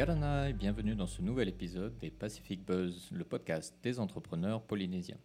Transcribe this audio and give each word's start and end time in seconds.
Yarana 0.00 0.48
et 0.48 0.54
bienvenue 0.54 0.94
dans 0.94 1.06
ce 1.06 1.20
nouvel 1.20 1.50
épisode 1.50 1.98
des 1.98 2.08
Pacific 2.10 2.64
Buzz, 2.64 3.10
le 3.12 3.22
podcast 3.22 3.76
des 3.82 4.00
entrepreneurs 4.00 4.62
polynésiens. 4.62 5.18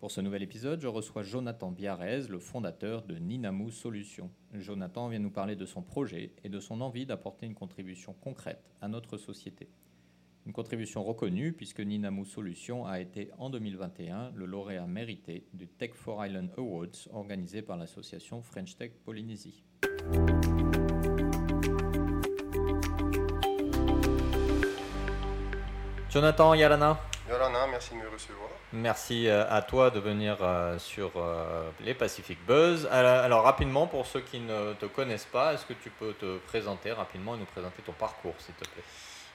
Pour 0.00 0.10
ce 0.10 0.22
nouvel 0.22 0.42
épisode, 0.42 0.80
je 0.80 0.86
reçois 0.86 1.22
Jonathan 1.22 1.70
Biarrez, 1.70 2.22
le 2.22 2.38
fondateur 2.38 3.02
de 3.02 3.16
Ninamu 3.16 3.70
Solutions. 3.70 4.30
Jonathan 4.54 5.08
vient 5.08 5.18
nous 5.18 5.30
parler 5.30 5.56
de 5.56 5.66
son 5.66 5.82
projet 5.82 6.32
et 6.42 6.48
de 6.48 6.58
son 6.58 6.80
envie 6.80 7.04
d'apporter 7.04 7.44
une 7.44 7.54
contribution 7.54 8.14
concrète 8.14 8.72
à 8.80 8.88
notre 8.88 9.18
société. 9.18 9.68
Une 10.46 10.54
contribution 10.54 11.04
reconnue 11.04 11.52
puisque 11.52 11.80
Ninamu 11.80 12.24
Solutions 12.24 12.86
a 12.86 13.00
été 13.00 13.28
en 13.36 13.50
2021 13.50 14.30
le 14.34 14.46
lauréat 14.46 14.86
mérité 14.86 15.44
du 15.52 15.68
Tech 15.68 15.90
for 15.92 16.24
Island 16.24 16.50
Awards 16.56 17.08
organisé 17.12 17.60
par 17.60 17.76
l'association 17.76 18.40
French 18.40 18.74
Tech 18.74 18.92
Polynésie. 19.04 19.64
Jonathan 26.18 26.52
Yarana. 26.54 26.98
Yorana, 27.30 27.66
merci 27.68 27.90
de 27.90 28.00
me 28.00 28.08
recevoir. 28.08 28.48
Merci 28.72 29.28
euh, 29.28 29.44
à 29.48 29.62
toi 29.62 29.88
de 29.90 30.00
venir 30.00 30.36
euh, 30.40 30.76
sur 30.80 31.12
euh, 31.14 31.70
les 31.80 31.94
Pacific 31.94 32.44
Buzz. 32.44 32.88
Alors, 32.90 33.44
rapidement, 33.44 33.86
pour 33.86 34.04
ceux 34.04 34.22
qui 34.22 34.40
ne 34.40 34.72
te 34.72 34.86
connaissent 34.86 35.26
pas, 35.30 35.54
est-ce 35.54 35.64
que 35.64 35.74
tu 35.74 35.90
peux 35.90 36.14
te 36.14 36.38
présenter 36.38 36.90
rapidement 36.90 37.36
et 37.36 37.38
nous 37.38 37.44
présenter 37.44 37.82
ton 37.82 37.92
parcours, 37.92 38.34
s'il 38.40 38.54
te 38.56 38.64
plaît? 38.68 38.82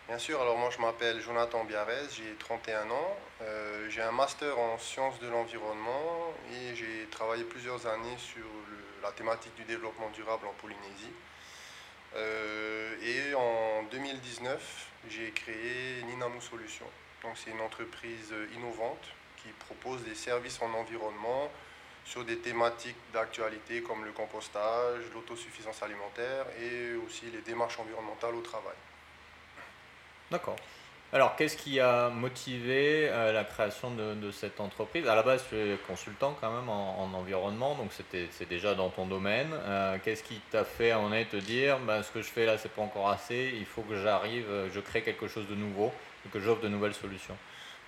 Bien 0.10 0.18
sûr, 0.18 0.42
alors 0.42 0.58
moi 0.58 0.70
je 0.76 0.82
m'appelle 0.82 1.22
Jonathan 1.22 1.64
Biarrez, 1.64 2.10
j'ai 2.12 2.36
31 2.38 2.82
ans, 2.92 3.16
Euh, 3.42 3.88
j'ai 3.90 4.02
un 4.02 4.12
master 4.12 4.60
en 4.60 4.78
sciences 4.78 5.18
de 5.22 5.28
l'environnement 5.30 6.34
et 6.52 6.76
j'ai 6.76 7.08
travaillé 7.12 7.44
plusieurs 7.46 7.88
années 7.88 8.18
sur 8.18 8.44
le- 8.70 9.02
la 9.04 9.12
thématique 9.12 9.56
du 9.56 9.64
développement 9.64 10.10
durable 10.14 10.46
en 10.48 10.54
Polynésie. 10.62 11.14
Euh, 12.16 12.96
et 13.02 13.34
en 13.34 13.84
2019, 13.92 14.88
j'ai 15.10 15.32
créé 15.32 16.04
Ninamu 16.04 16.42
Solutions. 16.42 16.90
Donc 17.24 17.34
c'est 17.38 17.52
une 17.52 17.62
entreprise 17.62 18.34
innovante 18.56 19.06
qui 19.38 19.50
propose 19.50 20.04
des 20.04 20.16
services 20.16 20.62
en 20.62 20.74
environnement 20.74 21.50
sur 22.06 22.26
des 22.26 22.38
thématiques 22.38 22.98
d'actualité 23.14 23.82
comme 23.82 24.04
le 24.04 24.12
compostage, 24.12 25.04
l'autosuffisance 25.14 25.82
alimentaire 25.84 26.46
et 26.62 26.96
aussi 26.96 27.26
les 27.32 27.42
démarches 27.42 27.80
environnementales 27.80 28.36
au 28.36 28.42
travail. 28.42 28.76
D'accord. 30.30 30.58
Alors, 31.14 31.36
qu'est-ce 31.36 31.58
qui 31.58 31.80
a 31.80 32.10
motivé 32.10 33.08
euh, 33.08 33.32
la 33.34 33.44
création 33.44 33.92
de, 33.92 34.32
cette 34.32 34.60
entreprise? 34.60 35.08
À 35.08 35.14
la 35.14 35.22
base, 35.22 35.46
tu 35.48 35.56
es 35.56 35.78
consultant 35.88 36.36
quand 36.42 36.50
même 36.50 36.68
en, 36.68 37.04
en 37.04 37.14
environnement, 37.14 37.76
donc 37.76 37.92
c'est 37.94 38.50
déjà 38.50 38.74
dans 38.74 38.90
ton 38.90 39.06
domaine. 39.06 39.52
Euh, 39.54 40.00
qu'est-ce 40.04 40.24
qui 40.24 40.40
t'a 40.50 40.64
fait 40.64 40.92
en 40.92 41.14
est 41.14 41.26
te 41.26 41.36
dire, 41.36 41.78
ben, 41.78 42.02
ce 42.02 42.10
que 42.10 42.24
je 42.24 42.32
fais 42.32 42.48
là, 42.48 42.58
c'est 42.58 42.72
pas 42.72 42.82
encore 42.82 43.12
assez, 43.12 43.54
il 43.56 43.68
faut 43.68 43.84
que 43.84 44.02
j'arrive, 44.02 44.50
euh, 44.50 44.70
je 44.74 44.80
crée 44.80 45.04
quelque 45.04 45.28
chose 45.28 45.48
de 45.48 45.54
nouveau 45.54 45.94
et 46.26 46.30
que 46.30 46.40
j'offre 46.40 46.62
de 46.62 46.68
nouvelles 46.68 46.96
solutions? 46.96 47.38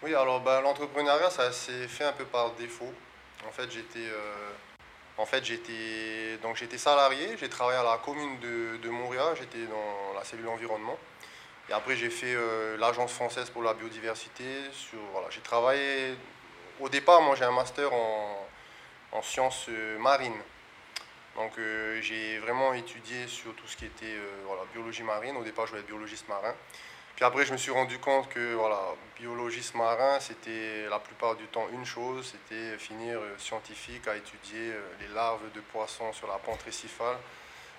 Oui, 0.03 0.13
alors 0.13 0.41
ben, 0.41 0.61
l'entrepreneuriat, 0.61 1.31
ça 1.31 1.51
s'est 1.51 1.87
fait 1.87 2.03
un 2.03 2.13
peu 2.13 2.25
par 2.25 2.51
défaut. 2.51 2.93
En 3.47 3.51
fait, 3.51 3.71
j'étais 3.71 4.11
donc 6.43 6.63
salarié, 6.77 7.37
j'ai 7.39 7.49
travaillé 7.49 7.79
à 7.79 7.83
la 7.83 7.97
commune 7.97 8.39
de, 8.39 8.77
de 8.77 8.89
Montréal, 8.89 9.33
j'étais 9.35 9.65
dans 9.65 10.13
la 10.15 10.23
cellule 10.23 10.47
environnement. 10.47 10.99
Et 11.69 11.73
après, 11.73 11.95
j'ai 11.95 12.09
fait 12.11 12.35
euh, 12.35 12.77
l'agence 12.77 13.11
française 13.11 13.49
pour 13.49 13.63
la 13.63 13.73
biodiversité. 13.73 14.43
J'ai 15.29 15.41
travaillé. 15.41 16.15
Au 16.79 16.89
départ, 16.89 17.21
moi, 17.21 17.35
j'ai 17.35 17.45
un 17.45 17.51
master 17.51 17.91
en, 17.91 18.47
en 19.11 19.21
sciences 19.23 19.65
euh, 19.69 19.97
marines. 19.97 20.39
Donc, 21.35 21.57
euh, 21.57 21.99
j'ai 22.01 22.37
vraiment 22.39 22.73
étudié 22.73 23.27
sur 23.27 23.55
tout 23.55 23.67
ce 23.67 23.75
qui 23.75 23.85
était 23.85 24.15
biologie 24.73 25.03
marine. 25.03 25.35
Au 25.37 25.43
départ, 25.43 25.65
je 25.65 25.71
voulais 25.71 25.81
être 25.81 25.87
biologiste 25.87 26.29
marin. 26.29 26.53
Puis 27.15 27.25
après, 27.25 27.45
je 27.45 27.53
me 27.53 27.57
suis 27.57 27.71
rendu 27.71 27.97
compte 27.97 28.29
que 28.29 28.57
biologiste 29.17 29.73
marin, 29.75 30.19
c'était 30.19 30.85
la 30.89 30.99
plupart 30.99 31.35
du 31.35 31.45
temps 31.45 31.67
une 31.71 31.85
chose, 31.85 32.33
c'était 32.33 32.77
finir 32.77 33.19
scientifique 33.37 34.05
à 34.07 34.17
étudier 34.17 34.73
les 34.99 35.07
larves 35.13 35.49
de 35.53 35.61
poissons 35.61 36.11
sur 36.11 36.27
la 36.27 36.37
pente 36.37 36.61
récifale. 36.63 37.15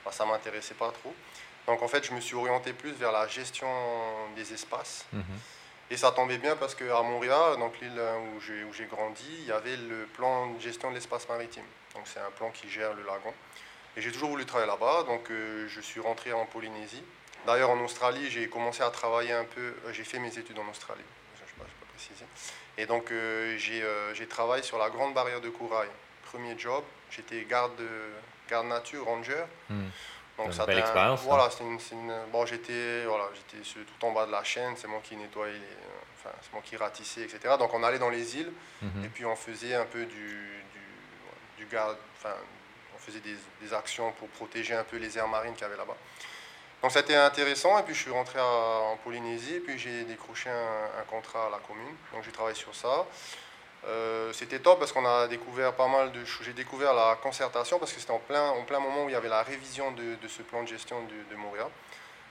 Bah, 0.07 0.13
ça 0.13 0.25
m'intéressait 0.25 0.75
pas 0.75 0.91
trop. 0.91 1.15
Donc 1.67 1.83
en 1.83 1.89
fait, 1.89 2.05
je 2.07 2.13
me 2.13 2.21
suis 2.21 2.35
orienté 2.35 2.73
plus 2.73 2.93
vers 2.93 3.13
la 3.13 3.27
gestion 3.27 3.69
des 4.37 4.53
espaces. 4.53 5.05
Et 5.91 5.97
ça 5.97 6.11
tombait 6.11 6.39
bien 6.39 6.57
parce 6.57 6.75
qu'à 6.75 7.01
Montréal, 7.03 7.59
donc 7.59 7.75
l'île 7.81 8.01
où 8.35 8.73
j'ai, 8.73 8.87
grandi, 8.87 9.25
il 9.39 9.47
y 9.47 9.53
avait 9.53 9.77
le 9.77 10.07
plan 10.07 10.51
de 10.51 10.61
gestion 10.61 10.91
de 10.91 10.97
l'espace 10.97 11.29
maritime. 11.29 11.65
Donc 11.95 12.05
c'est 12.07 12.19
un 12.19 12.31
plan 12.31 12.51
qui 12.51 12.69
gère 12.69 12.93
le 12.95 13.03
lagon. 13.05 13.33
Et 13.97 14.03
j'ai 14.03 14.13
toujours 14.13 14.31
voulu 14.31 14.45
travailler 14.45 14.71
là-bas, 14.71 15.05
donc 15.05 15.31
euh, 15.31 15.67
je 15.69 15.81
suis 15.81 16.01
rentré 16.01 16.33
en 16.33 16.45
Polynésie. 16.45 17.03
D'ailleurs, 17.47 17.71
en 17.71 17.79
Australie, 17.81 18.29
j'ai 18.31 18.49
commencé 18.49 18.83
à 18.83 18.91
travailler 18.91 19.33
un 19.33 19.45
peu. 19.45 19.61
euh, 19.61 19.93
j'ai 19.93 20.05
fait 20.05 20.19
mes 20.19 20.37
études 20.37 20.59
en 20.59 20.69
Australie, 20.69 21.05
je 21.37 21.43
ne 21.43 21.47
sais 21.49 21.55
pas, 21.57 21.65
je 21.67 21.73
peux 21.73 21.87
pas 21.87 21.93
préciser. 21.95 22.27
Et 22.77 22.85
donc, 22.85 23.11
euh, 23.11 23.57
j'ai, 23.57 23.83
euh, 23.83 24.13
j'ai 24.13 24.27
travaillé 24.27 24.63
sur 24.63 24.77
la 24.77 24.91
Grande 24.91 25.15
Barrière 25.15 25.41
de 25.41 25.49
Corail. 25.49 25.89
Premier 26.25 26.59
job, 26.59 26.85
j'étais 27.11 27.45
garde, 27.45 27.81
garde 28.51 28.67
nature, 28.67 29.05
ranger. 29.05 29.45
Hmm. 29.71 29.87
Donc, 30.37 30.47
une 30.61 30.67
belle 30.67 30.77
expérience. 30.81 31.21
Voilà, 31.23 31.51
c'est 31.51 31.65
une, 31.95 32.13
bon, 32.31 32.45
j'étais, 32.47 33.05
voilà, 33.07 33.25
tout 33.51 34.07
en 34.07 34.13
bas 34.13 34.27
de 34.27 34.33
la 34.33 34.45
chaîne, 34.45 34.75
c'est 34.77 34.87
moi 34.87 35.01
qui 35.03 35.17
nettoyais, 35.17 35.55
les, 35.55 35.59
euh, 35.61 35.99
enfin, 36.19 36.35
c'est 36.43 36.53
moi 36.53 36.63
qui 36.65 36.77
ratissais, 36.77 37.23
etc. 37.23 37.55
Donc, 37.59 37.73
on 37.73 37.83
allait 37.83 37.99
dans 37.99 38.11
les 38.11 38.37
îles 38.37 38.53
Mhm. 38.83 39.05
et 39.05 39.09
puis 39.09 39.25
on 39.25 39.35
faisait 39.37 39.75
un 39.75 39.87
peu 39.87 40.05
du, 40.05 40.63
du, 40.75 41.65
du 41.65 41.67
garde, 41.67 41.97
enfin, 42.19 42.35
on 42.95 42.99
faisait 42.99 43.21
des, 43.21 43.37
des 43.63 43.73
actions 43.73 44.13
pour 44.13 44.29
protéger 44.29 44.75
un 44.75 44.85
peu 44.85 44.97
les 44.99 45.17
aires 45.17 45.29
marines 45.29 45.55
qu'il 45.55 45.63
y 45.63 45.65
avait 45.65 45.77
là-bas. 45.77 45.97
Donc 46.83 46.93
c'était 46.93 47.15
intéressant 47.17 47.79
et 47.79 47.83
puis 47.83 47.95
je 47.95 48.01
suis 48.03 48.11
rentré 48.11 48.39
à- 48.39 48.45
en 48.45 48.97
Polynésie 48.99 49.55
et 49.55 49.61
puis 49.61 49.79
j'ai 49.79 50.05
décroché 50.05 50.51
un, 50.51 51.01
un 51.01 51.05
contrat 51.05 51.47
à 51.47 51.51
la 51.51 51.59
commune. 51.59 51.97
Donc 52.13 52.23
j'ai 52.23 52.31
travaillé 52.33 52.55
sur 52.55 52.75
ça. 52.75 53.07
Euh, 53.89 54.33
c'était 54.33 54.59
top 54.59 54.79
parce 54.81 54.91
qu'on 54.93 55.07
a 55.07 55.29
découvert 55.29 55.73
pas 55.73 55.87
mal 55.87 56.11
de 56.13 56.25
choses. 56.25 56.45
J'ai 56.47 56.53
découvert 56.53 56.93
la 56.93 57.17
concertation 57.23 57.79
parce 57.79 57.93
que 57.93 58.01
c'était 58.01 58.13
en 58.13 58.19
plein, 58.19 58.49
en 58.51 58.63
plein 58.65 58.81
moment 58.81 59.05
où 59.05 59.09
il 59.09 59.13
y 59.13 59.17
avait 59.17 59.29
la 59.29 59.43
révision 59.43 59.93
de, 59.93 60.17
de 60.17 60.29
ce 60.29 60.43
plan 60.43 60.63
de 60.63 60.69
gestion 60.69 61.03
de, 61.05 61.31
de 61.31 61.37
Montréal. 61.37 61.69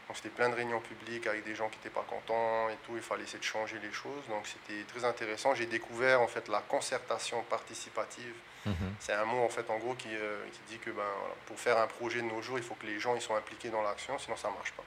Donc 0.08 0.18
c'était 0.18 0.30
plein 0.30 0.50
de 0.50 0.56
réunions 0.56 0.82
publiques 0.82 1.26
avec 1.28 1.44
des 1.46 1.56
gens 1.56 1.68
qui 1.70 1.78
n'étaient 1.78 1.90
pas 1.90 2.06
contents 2.08 2.70
et 2.70 2.76
tout. 2.86 2.92
Il 2.96 3.02
fallait 3.02 3.24
essayer 3.24 3.40
de 3.40 3.44
changer 3.44 3.78
les 3.82 3.92
choses. 3.94 4.24
Donc 4.30 4.46
c'était 4.48 4.84
très 4.84 5.06
intéressant. 5.06 5.56
J'ai 5.56 5.66
découvert 5.66 6.22
en 6.22 6.28
fait 6.28 6.48
la 6.50 6.60
concertation 6.60 7.42
participative. 7.44 8.34
Mhm. 8.66 8.76
C'est 9.00 9.14
un 9.14 9.26
mot 9.26 9.44
en 9.44 9.50
fait 9.50 9.70
en 9.70 9.78
gros 9.78 9.94
qui, 9.94 10.10
euh, 10.12 10.44
qui 10.52 10.60
dit 10.74 10.80
que 10.80 10.90
ben, 10.90 11.04
voilà, 11.20 11.36
pour 11.46 11.58
faire 11.60 11.78
un 11.80 11.88
projet 11.88 12.20
de 12.22 12.26
nos 12.28 12.42
jours, 12.42 12.58
il 12.58 12.64
faut 12.64 12.76
que 12.76 12.86
les 12.86 13.00
gens 13.00 13.16
ils 13.16 13.22
sont 13.22 13.36
impliqués 13.36 13.70
dans 13.70 13.82
l'action, 13.82 14.18
sinon 14.20 14.36
ça 14.36 14.50
marche 14.50 14.74
pas. 14.74 14.84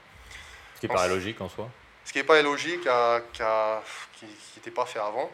Ce 0.75 0.81
qui 0.81 0.87
paraît 0.87 1.07
c'est- 1.07 1.15
logique 1.15 1.41
en 1.41 1.49
soi. 1.49 1.67
Ce 2.05 2.11
qui 2.13 2.19
n'est 2.19 2.23
pas 2.25 2.39
illogique, 2.39 2.85
à- 2.87 3.21
qu'à- 3.33 3.81
qui 4.13 4.25
n'était 4.55 4.71
pas 4.71 4.85
fait 4.85 4.99
avant. 4.99 5.29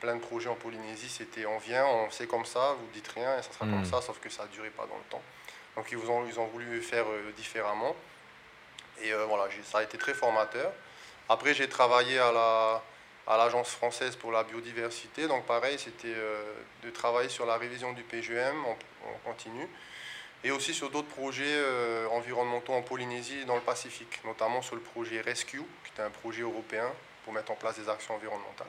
Plein 0.00 0.16
de 0.16 0.20
projets 0.20 0.48
en 0.48 0.54
Polynésie, 0.54 1.08
c'était 1.08 1.44
on 1.44 1.58
vient, 1.58 1.86
on 1.86 2.08
fait 2.08 2.26
comme 2.26 2.46
ça, 2.46 2.74
vous 2.78 2.86
dites 2.94 3.08
rien 3.08 3.38
et 3.38 3.42
ça 3.42 3.52
sera 3.52 3.66
Mm. 3.66 3.72
comme 3.72 3.84
ça, 3.84 4.00
sauf 4.00 4.18
que 4.18 4.30
ça 4.30 4.44
ne 4.44 4.48
durait 4.48 4.70
pas 4.70 4.86
dans 4.86 4.96
le 4.96 5.04
temps. 5.10 5.22
Donc 5.76 5.86
ils, 5.92 5.98
ont, 5.98 6.26
ils 6.26 6.40
ont 6.40 6.46
voulu 6.46 6.80
faire 6.82 7.04
euh, 7.08 7.32
différemment. 7.36 7.94
Et 9.02 9.12
euh, 9.12 9.24
voilà, 9.26 9.48
ça 9.64 9.78
a 9.78 9.82
été 9.82 9.98
très 9.98 10.14
formateur. 10.14 10.72
Après, 11.28 11.54
j'ai 11.54 11.68
travaillé 11.68 12.18
à 12.18 12.32
la 12.32 12.82
à 13.26 13.36
l'Agence 13.36 13.70
française 13.70 14.16
pour 14.16 14.32
la 14.32 14.42
biodiversité. 14.42 15.28
Donc 15.28 15.44
pareil, 15.46 15.78
c'était 15.78 16.08
euh, 16.08 16.42
de 16.82 16.90
travailler 16.90 17.28
sur 17.28 17.46
la 17.46 17.58
révision 17.58 17.92
du 17.92 18.02
PGM 18.02 18.56
en, 18.64 18.76
continu 19.24 19.68
et 20.42 20.50
aussi 20.50 20.74
sur 20.74 20.90
d'autres 20.90 21.08
projets 21.08 21.62
environnementaux 22.10 22.72
en 22.72 22.80
Polynésie 22.80 23.40
et 23.40 23.44
dans 23.44 23.56
le 23.56 23.60
Pacifique, 23.60 24.20
notamment 24.24 24.62
sur 24.62 24.74
le 24.74 24.80
projet 24.80 25.20
Rescue, 25.20 25.62
qui 25.84 25.92
était 25.92 26.02
un 26.02 26.10
projet 26.10 26.40
européen 26.40 26.90
pour 27.24 27.34
mettre 27.34 27.52
en 27.52 27.56
place 27.56 27.78
des 27.78 27.88
actions 27.90 28.14
environnementales. 28.14 28.66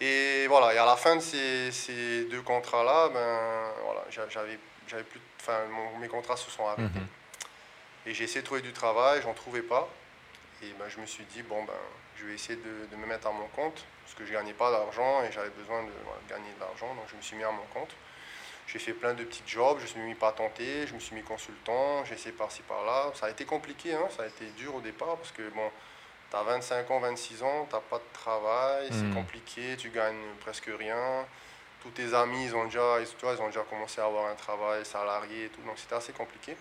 Et 0.00 0.46
voilà, 0.48 0.74
et 0.74 0.78
à 0.78 0.84
la 0.86 0.96
fin 0.96 1.16
de 1.16 1.20
ces, 1.20 1.70
ces 1.72 2.24
deux 2.24 2.42
contrats-là, 2.42 3.08
ben, 3.10 3.72
voilà, 3.84 4.04
j'a- 4.10 4.28
j'avais, 4.28 4.58
j'avais 4.88 5.04
plus, 5.04 5.20
enfin, 5.40 5.60
mes 6.00 6.08
contrats 6.08 6.36
se 6.36 6.50
sont 6.50 6.66
arrêtés. 6.66 6.82
Mhm. 6.82 7.06
Et 8.06 8.14
j'ai 8.14 8.24
essayé 8.24 8.40
de 8.40 8.46
trouver 8.46 8.60
du 8.60 8.72
travail, 8.72 9.22
j'en 9.22 9.34
trouvais 9.34 9.62
pas. 9.62 9.88
Et 10.62 10.72
ben, 10.78 10.86
je 10.88 10.98
me 11.00 11.06
suis 11.06 11.24
dit, 11.24 11.42
bon, 11.42 11.62
ben, 11.64 11.72
je 12.16 12.26
vais 12.26 12.34
essayer 12.34 12.56
de, 12.56 12.86
de 12.90 12.96
me 12.96 13.06
mettre 13.06 13.26
à 13.28 13.32
mon 13.32 13.46
compte, 13.48 13.84
parce 14.04 14.14
que 14.14 14.24
je 14.26 14.32
gagnais 14.32 14.52
pas 14.52 14.70
d'argent 14.70 15.22
et 15.22 15.32
j'avais 15.32 15.50
besoin 15.50 15.82
de 15.84 15.90
voilà, 16.04 16.20
gagner 16.28 16.52
de 16.54 16.60
l'argent, 16.60 16.94
donc 16.94 17.04
je 17.10 17.16
me 17.16 17.22
suis 17.22 17.36
mis 17.36 17.44
à 17.44 17.50
mon 17.50 17.64
compte. 17.72 17.90
J'ai 18.66 18.78
fait 18.78 18.94
plein 18.94 19.12
de 19.14 19.24
petits 19.24 19.42
jobs, 19.46 19.76
je 19.78 19.82
me 19.82 19.88
suis 19.88 20.00
mis 20.00 20.14
patenté, 20.14 20.86
je 20.86 20.94
me 20.94 20.98
suis 20.98 21.14
mis 21.14 21.22
consultant, 21.22 22.04
j'ai 22.06 22.14
essayé 22.14 22.32
par-ci 22.32 22.62
par-là. 22.62 23.12
Ça 23.14 23.26
a 23.26 23.30
été 23.30 23.44
compliqué, 23.44 23.94
hein, 23.94 24.08
ça 24.16 24.22
a 24.22 24.26
été 24.26 24.46
dur 24.56 24.74
au 24.74 24.80
départ, 24.80 25.16
parce 25.16 25.32
que 25.32 25.42
bon, 25.50 25.70
tu 26.34 26.40
as 26.40 26.42
25 26.42 26.90
ans, 26.90 27.00
26 27.00 27.42
ans, 27.42 27.66
tu 27.70 27.76
pas 27.90 27.98
de 27.98 28.12
travail, 28.12 28.88
c'est 28.90 29.14
compliqué, 29.14 29.76
tu 29.76 29.90
gagnes 29.90 30.16
presque 30.40 30.68
rien. 30.78 31.24
Tous 31.82 31.90
tes 31.90 32.14
amis, 32.14 32.46
ils 32.46 32.56
ont 32.56 32.64
déjà, 32.64 32.98
ils, 33.00 33.06
tu 33.06 33.24
vois, 33.24 33.34
ils 33.34 33.40
ont 33.42 33.46
déjà 33.46 33.62
commencé 33.62 34.00
à 34.00 34.06
avoir 34.06 34.26
un 34.30 34.34
travail 34.34 34.84
salarié 34.84 35.44
et 35.46 35.48
tout, 35.48 35.60
donc 35.62 35.78
c'était 35.78 35.94
assez 35.94 36.12
compliqué. 36.12 36.56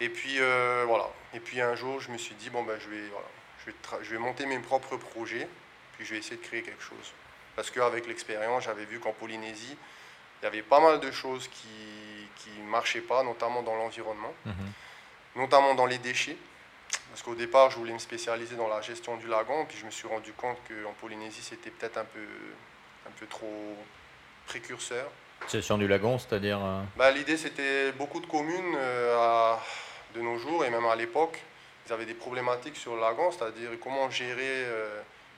Et 0.00 0.08
puis 0.08 0.36
euh, 0.38 0.84
voilà. 0.86 1.08
Et 1.34 1.40
puis 1.40 1.60
un 1.60 1.74
jour, 1.74 2.00
je 2.00 2.10
me 2.10 2.18
suis 2.18 2.34
dit 2.36 2.50
bon 2.50 2.62
ben 2.62 2.78
je 2.78 2.88
vais 2.88 3.08
voilà, 3.08 3.26
je 3.60 3.66
vais, 3.66 3.76
tra- 3.84 4.02
je 4.02 4.10
vais 4.10 4.18
monter 4.18 4.46
mes 4.46 4.58
propres 4.60 4.96
projets, 4.96 5.48
puis 5.96 6.06
je 6.06 6.12
vais 6.14 6.20
essayer 6.20 6.36
de 6.36 6.42
créer 6.46 6.62
quelque 6.62 6.82
chose. 6.82 7.12
Parce 7.56 7.70
qu'avec 7.72 8.06
l'expérience, 8.06 8.62
j'avais 8.64 8.84
vu 8.84 9.00
qu'en 9.00 9.12
Polynésie, 9.12 9.76
il 10.40 10.44
y 10.44 10.46
avait 10.46 10.62
pas 10.62 10.78
mal 10.80 11.00
de 11.00 11.10
choses 11.10 11.48
qui 11.48 12.28
qui 12.36 12.50
marchaient 12.60 13.00
pas, 13.00 13.24
notamment 13.24 13.62
dans 13.62 13.74
l'environnement, 13.74 14.32
Mhm. 14.46 14.72
notamment 15.34 15.74
dans 15.74 15.86
les 15.86 15.98
déchets. 15.98 16.36
Parce 17.18 17.30
qu'au 17.30 17.34
départ, 17.34 17.68
je 17.72 17.78
voulais 17.78 17.92
me 17.92 17.98
spécialiser 17.98 18.54
dans 18.54 18.68
la 18.68 18.80
gestion 18.80 19.16
du 19.16 19.26
lagon, 19.26 19.64
puis 19.68 19.76
je 19.76 19.84
me 19.84 19.90
suis 19.90 20.06
rendu 20.06 20.30
compte 20.34 20.56
qu'en 20.68 20.92
Polynésie, 21.00 21.42
c'était 21.42 21.70
peut-être 21.70 21.96
un 21.96 22.04
peu, 22.04 22.20
un 23.08 23.10
peu 23.18 23.26
trop 23.26 23.76
précurseur. 24.46 25.10
Gestion 25.50 25.78
du 25.78 25.88
lagon, 25.88 26.16
c'est-à-dire 26.18 26.60
bah, 26.96 27.10
L'idée, 27.10 27.36
c'était 27.36 27.90
beaucoup 27.90 28.20
de 28.20 28.26
communes 28.26 28.76
à, 29.16 29.58
de 30.14 30.20
nos 30.20 30.38
jours, 30.38 30.64
et 30.64 30.70
même 30.70 30.86
à 30.86 30.94
l'époque, 30.94 31.42
ils 31.88 31.92
avaient 31.92 32.06
des 32.06 32.14
problématiques 32.14 32.76
sur 32.76 32.94
le 32.94 33.00
lagon, 33.00 33.32
c'est-à-dire 33.32 33.70
comment 33.82 34.08
gérer 34.10 34.66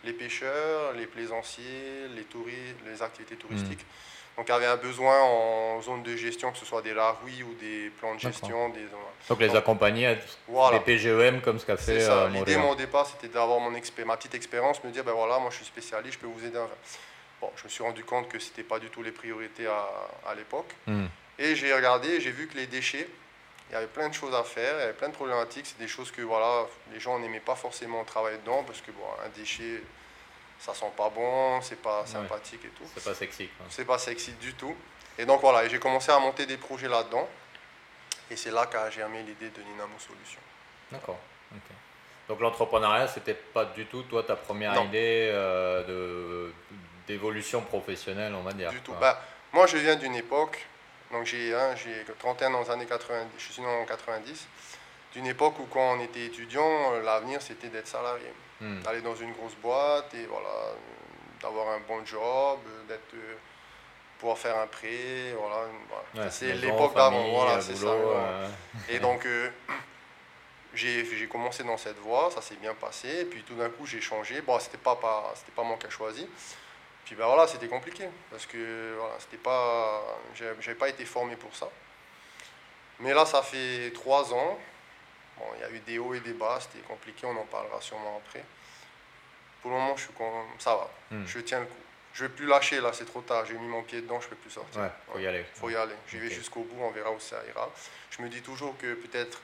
les 0.05 0.13
pêcheurs, 0.13 0.93
les 0.93 1.07
plaisanciers, 1.07 2.09
les, 2.15 2.25
touristes, 2.25 2.77
les 2.85 3.01
activités 3.01 3.37
touristiques. 3.37 3.81
Hmm. 3.81 4.20
Donc 4.37 4.47
il 4.49 4.53
y 4.53 4.55
avait 4.55 4.67
un 4.67 4.77
besoin 4.77 5.21
en 5.21 5.81
zone 5.83 6.03
de 6.03 6.17
gestion, 6.17 6.51
que 6.51 6.59
ce 6.59 6.65
soit 6.65 6.83
des 6.83 6.95
larouilles 6.95 7.43
ou 7.43 7.55
des 7.55 7.91
plans 7.99 8.15
de 8.15 8.21
gestion. 8.21 8.71
Des... 8.71 8.87
Donc 9.29 9.41
les 9.41 9.55
accompagner, 9.55 10.17
voilà. 10.49 10.79
les 10.79 10.85
PGEM 10.85 11.41
comme 11.43 11.59
ce 11.59 11.67
qu'a 11.67 11.77
fait. 11.77 12.09
Euh, 12.09 12.29
L'idée, 12.29 12.57
mon 12.57 12.75
départ, 12.75 13.07
c'était 13.07 13.29
d'avoir 13.29 13.61
mon 13.61 13.71
ma 13.71 14.17
petite 14.17 14.35
expérience, 14.35 14.83
me 14.83 14.91
dire, 14.91 15.05
ben 15.05 15.13
voilà, 15.13 15.39
moi 15.39 15.51
je 15.51 15.57
suis 15.57 15.67
spécialiste, 15.67 16.15
je 16.15 16.19
peux 16.21 16.27
vous 16.27 16.45
aider. 16.45 16.59
Bon, 17.41 17.51
je 17.57 17.65
me 17.65 17.69
suis 17.69 17.83
rendu 17.83 18.05
compte 18.05 18.29
que 18.29 18.39
ce 18.39 18.49
n'était 18.49 18.63
pas 18.63 18.79
du 18.79 18.89
tout 18.91 19.03
les 19.03 19.13
priorités 19.13 19.67
à, 19.67 19.89
à 20.29 20.35
l'époque. 20.35 20.73
Hmm. 20.87 21.07
Et 21.39 21.55
j'ai 21.57 21.73
regardé, 21.73 22.21
j'ai 22.21 22.31
vu 22.31 22.49
que 22.49 22.57
les 22.57 22.67
déchets, 22.67 23.09
il 23.71 23.75
y 23.75 23.77
avait 23.77 23.87
plein 23.87 24.09
de 24.09 24.15
choses 24.15 24.35
à 24.35 24.43
faire, 24.43 24.75
il 24.77 24.81
y 24.81 24.83
avait 24.83 24.93
plein 24.93 25.09
de 25.09 25.15
problématiques. 25.15 25.67
C'est 25.67 25.79
des 25.79 25.89
choses 25.89 26.11
que 26.11 26.23
voilà, 26.23 26.67
les 26.93 27.01
gens 27.01 27.19
n'aimaient 27.19 27.41
pas 27.41 27.55
forcément 27.55 28.05
travailler 28.05 28.37
dedans 28.39 28.63
parce 28.67 28.81
que 28.81 28.91
bon, 28.91 29.05
un 29.25 29.29
déchet, 29.39 29.83
ça 30.61 30.75
sent 30.75 30.93
pas 30.97 31.09
bon, 31.09 31.61
c'est 31.63 31.81
pas 31.81 32.05
sympathique 32.07 32.65
et 32.65 32.69
tout. 32.69 32.85
C'est 32.95 33.05
pas 33.05 33.15
sexy. 33.15 33.49
C'est 33.69 33.85
pas 33.85 33.99
sexy 33.99 34.33
du 34.35 34.55
tout. 34.55 34.75
Et 35.19 35.25
donc 35.25 35.41
voilà, 35.41 35.67
j'ai 35.69 35.79
commencé 35.79 36.13
à 36.13 36.19
monter 36.19 36.47
des 36.47 36.57
projets 36.57 36.89
là-dedans. 36.89 37.29
Et 38.31 38.37
c'est 38.37 38.51
là 38.51 38.67
qu'a 38.67 38.91
germé 38.91 39.23
l'idée 39.23 39.51
de 39.51 39.63
Ninamo 39.63 39.99
Solutions. 39.99 40.41
D'accord. 40.93 41.19
Donc 42.29 42.41
l'entrepreneuriat, 42.41 43.09
c'était 43.09 43.35
pas 43.35 43.65
du 43.65 43.87
tout 43.87 44.03
toi 44.05 44.23
ta 44.23 44.37
première 44.37 44.81
idée 44.85 45.31
euh, 45.33 46.51
d'évolution 47.09 47.61
professionnelle, 47.63 48.35
on 48.35 48.43
va 48.43 48.53
dire. 48.53 48.71
Du 48.71 48.81
tout. 48.83 48.95
Bah, 49.01 49.21
moi, 49.53 49.67
je 49.67 49.79
viens 49.79 49.97
d'une 49.97 50.15
époque 50.15 50.65
donc 51.11 51.27
j'ai 51.27 51.55
hein, 51.55 51.75
31 52.19 52.51
dans 52.51 52.63
les 52.63 52.71
années 52.71 52.87
90, 52.87 53.29
je 53.37 53.53
suis 53.53 53.63
né 53.63 53.69
en 53.69 53.85
90, 53.85 54.47
d'une 55.13 55.27
époque 55.27 55.59
où 55.59 55.65
quand 55.65 55.97
on 55.97 56.01
était 56.01 56.25
étudiant, 56.27 56.93
euh, 56.93 57.03
l'avenir 57.03 57.43
c'était 57.43 57.69
d'être 57.69 57.89
salarié, 57.89 58.33
hmm. 58.61 58.81
d'aller 58.83 59.03
dans 59.03 59.15
une 59.15 59.33
grosse 59.33 59.55
boîte 59.57 60.13
et 60.15 60.27
voilà, 60.27 60.49
d'avoir 61.41 61.69
un 61.69 61.81
bon 61.81 62.05
job, 62.05 62.59
d'être 62.89 63.15
euh, 63.15 63.35
pouvoir 64.19 64.39
faire 64.39 64.59
un 64.59 64.67
prêt, 64.67 65.35
voilà. 65.39 66.31
c'est 66.31 66.53
l'époque 66.55 66.95
d'avant, 66.95 67.31
voilà, 67.31 67.61
c'est 67.61 67.77
ça. 67.77 67.87
Euh. 67.87 68.49
Et 68.89 68.99
donc 68.99 69.27
j'ai 70.75 71.29
commencé 71.31 71.65
dans 71.65 71.77
cette 71.77 71.99
voie, 71.99 72.31
ça 72.31 72.43
s'est 72.43 72.57
bien 72.57 72.75
passé, 72.75 73.09
et 73.21 73.25
puis 73.25 73.43
tout 73.43 73.55
d'un 73.55 73.71
coup 73.71 73.87
j'ai 73.87 74.01
changé. 74.01 74.41
Bon, 74.43 74.59
c'était 74.59 74.79
pas, 74.79 74.97
pas, 74.97 75.33
pas 75.57 75.63
moi 75.63 75.77
qui 75.79 75.87
ai 75.87 75.91
choisi, 75.91 76.29
puis 77.05 77.15
ben 77.15 77.27
voilà, 77.27 77.47
c'était 77.47 77.69
compliqué 77.69 78.05
parce 78.31 78.47
que 78.47 78.95
voilà, 78.99 79.15
c'était 79.19 79.43
pas, 79.43 80.03
j'avais 80.35 80.79
pas 80.79 80.89
été 80.89 81.05
formé 81.05 81.37
pour 81.37 81.55
ça. 81.57 81.69
Mais 83.01 83.15
là, 83.15 83.25
ça 83.25 83.43
fait 83.43 83.91
trois 83.95 84.33
ans. 84.33 84.59
Bon, 85.41 85.47
il 85.57 85.63
y 85.63 85.65
a 85.65 85.71
eu 85.71 85.81
des 85.81 85.99
hauts 85.99 86.13
et 86.13 86.21
des 86.21 86.35
bas, 86.35 86.59
c'était 86.61 86.87
compliqué, 86.87 87.27
on 87.27 87.37
en 87.37 87.47
parlera 87.47 87.81
sûrement 87.81 88.21
après. 88.25 88.45
Pour 89.63 89.71
le 89.71 89.79
moment, 89.79 89.97
je 89.97 90.03
suis 90.03 90.13
ça 90.59 90.77
va, 90.77 90.91
hmm. 91.11 91.25
je 91.27 91.41
tiens 91.41 91.61
le 91.61 91.67
coup. 91.67 91.75
Je 92.13 92.25
vais 92.25 92.31
plus 92.31 92.47
lâcher 92.47 92.81
là, 92.81 92.93
c'est 92.93 93.07
trop 93.07 93.23
tard, 93.23 93.47
j'ai 93.47 93.55
mis 93.55 93.69
mon 93.69 93.83
pied 93.83 94.03
dedans, 94.03 94.21
je 94.21 94.29
peux 94.29 94.37
plus 94.37 94.51
sortir. 94.51 94.83
Ouais, 94.83 94.91
faut 95.11 95.19
y 95.19 95.27
aller. 95.27 95.45
Faut 95.55 95.71
y 95.71 95.77
aller. 95.77 95.95
J'y 96.09 96.19
vais 96.19 96.29
jusqu'au 96.29 96.61
bout, 96.61 96.83
on 96.83 96.91
verra 96.91 97.11
où 97.11 97.21
ça 97.21 97.37
ira. 97.49 97.71
Je 98.11 98.21
me 98.23 98.29
dis 98.29 98.43
toujours 98.43 98.77
que 98.77 98.95
peut-être, 98.95 99.41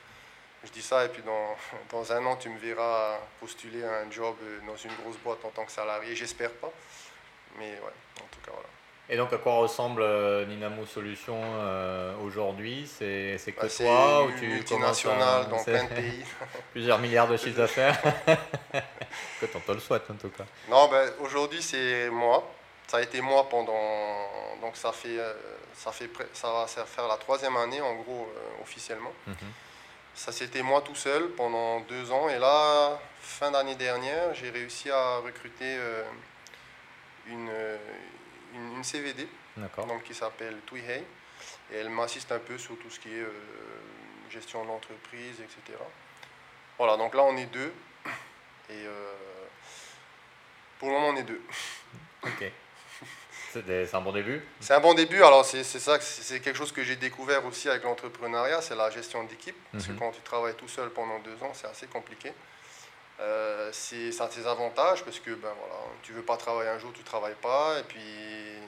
je 0.63 0.71
dis 0.71 0.81
ça 0.81 1.03
et 1.05 1.09
puis 1.09 1.23
dans, 1.23 1.57
dans 1.89 2.11
un 2.11 2.23
an, 2.25 2.35
tu 2.35 2.49
me 2.49 2.59
verras 2.59 3.19
postuler 3.39 3.83
à 3.83 4.01
un 4.01 4.11
job 4.11 4.35
dans 4.67 4.77
une 4.77 4.93
grosse 5.01 5.17
boîte 5.17 5.43
en 5.45 5.49
tant 5.49 5.65
que 5.65 5.71
salarié. 5.71 6.15
J'espère 6.15 6.51
pas. 6.51 6.71
Mais 7.57 7.71
ouais, 7.71 8.21
en 8.21 8.27
tout 8.31 8.39
cas, 8.45 8.51
voilà. 8.51 8.69
Et 9.09 9.15
donc, 9.15 9.31
à 9.31 9.37
quoi 9.37 9.53
ressemble 9.53 10.01
euh, 10.01 10.45
Ninamo 10.45 10.85
Solutions 10.85 11.41
euh, 11.41 12.13
aujourd'hui? 12.23 12.85
C'est 12.87 13.37
que 13.55 13.61
bah, 13.61 13.67
toi 13.69 14.25
ou 14.25 14.31
tu 14.37 14.47
multinationale 14.47 15.47
dans 15.47 15.63
plein 15.63 15.83
de 15.85 15.89
pays. 15.89 16.25
plusieurs 16.71 16.99
milliards 16.99 17.27
de 17.27 17.37
chiffres 17.37 17.57
d'affaires 17.57 17.97
Que 19.39 19.45
on 19.55 19.59
te 19.59 19.71
le 19.71 19.79
souhaite 19.79 20.09
en 20.11 20.15
tout 20.15 20.29
cas. 20.29 20.43
Non, 20.69 20.89
ben, 20.89 21.09
aujourd'hui, 21.21 21.61
c'est 21.61 22.09
moi. 22.09 22.51
Ça 22.87 22.97
a 22.97 23.01
été 23.01 23.21
moi 23.21 23.47
pendant. 23.47 23.73
Donc, 24.61 24.75
ça, 24.75 24.91
fait, 24.91 25.19
euh, 25.19 25.33
ça, 25.73 25.91
fait, 25.93 26.09
ça 26.33 26.51
va 26.51 26.67
faire 26.67 27.07
la 27.07 27.17
troisième 27.17 27.55
année, 27.55 27.79
en 27.79 27.95
gros, 27.95 28.29
officiellement. 28.61 29.13
Mhm. 29.25 29.35
Ça, 30.15 30.31
c'était 30.31 30.63
moi 30.63 30.81
tout 30.81 30.95
seul 30.95 31.29
pendant 31.29 31.79
deux 31.81 32.11
ans. 32.11 32.27
Et 32.27 32.39
là, 32.39 32.99
fin 33.21 33.51
d'année 33.51 33.75
dernière, 33.75 34.33
j'ai 34.33 34.49
réussi 34.49 34.89
à 34.89 35.17
recruter 35.19 35.77
une, 37.27 37.51
une, 38.53 38.83
CVD 38.83 39.27
donc, 39.57 40.03
qui 40.03 40.13
s'appelle 40.13 40.57
Tuihei. 40.65 41.03
Et 41.71 41.77
elle 41.77 41.89
m'assiste 41.89 42.31
un 42.31 42.39
peu 42.39 42.57
sur 42.57 42.77
tout 42.77 42.89
ce 42.89 42.99
qui 42.99 43.09
est 43.09 43.21
euh, 43.21 43.31
gestion 44.29 44.63
de 44.63 44.69
l'entreprise, 44.69 45.39
etc. 45.39 45.77
Voilà, 46.77 46.97
donc 46.97 47.13
là 47.13 47.23
on 47.23 47.35
est 47.37 47.45
deux. 47.45 47.73
Et 48.69 48.85
euh, 48.85 49.13
pour 50.79 50.89
le 50.89 50.95
moment 50.95 51.09
on 51.09 51.15
est 51.15 51.23
deux. 51.23 51.41
Ok. 52.23 52.51
C'est 53.53 53.95
un 53.95 54.01
bon 54.01 54.11
début 54.11 54.41
C'est 54.59 54.73
un 54.73 54.79
bon 54.79 54.93
début. 54.93 55.23
Alors 55.23 55.45
c'est 55.45 55.63
ça, 55.63 55.99
c'est 55.99 56.39
quelque 56.41 56.57
chose 56.57 56.71
que 56.71 56.83
j'ai 56.83 56.95
découvert 56.95 57.45
aussi 57.45 57.69
avec 57.69 57.83
l'entrepreneuriat, 57.83 58.61
c'est 58.61 58.75
la 58.75 58.89
gestion 58.89 59.23
d'équipe. 59.23 59.55
Parce 59.71 59.87
que 59.87 59.93
mhm. 59.93 59.99
quand 59.99 60.11
tu 60.11 60.21
travailles 60.21 60.55
tout 60.55 60.67
seul 60.67 60.89
pendant 60.89 61.19
deux 61.19 61.43
ans, 61.43 61.51
c'est 61.53 61.67
assez 61.67 61.87
compliqué. 61.87 62.33
Euh, 63.19 63.71
ça 63.71 64.25
a 64.25 64.29
ses 64.29 64.45
avantages 64.45 65.03
parce 65.03 65.19
que 65.19 65.31
ben, 65.31 65.51
voilà, 65.59 65.75
tu 66.03 66.13
veux 66.13 66.21
pas 66.21 66.37
travailler 66.37 66.69
un 66.69 66.77
jour, 66.77 66.93
tu 66.93 67.03
travailles 67.03 67.35
pas, 67.41 67.79
et 67.79 67.83
puis 67.83 67.99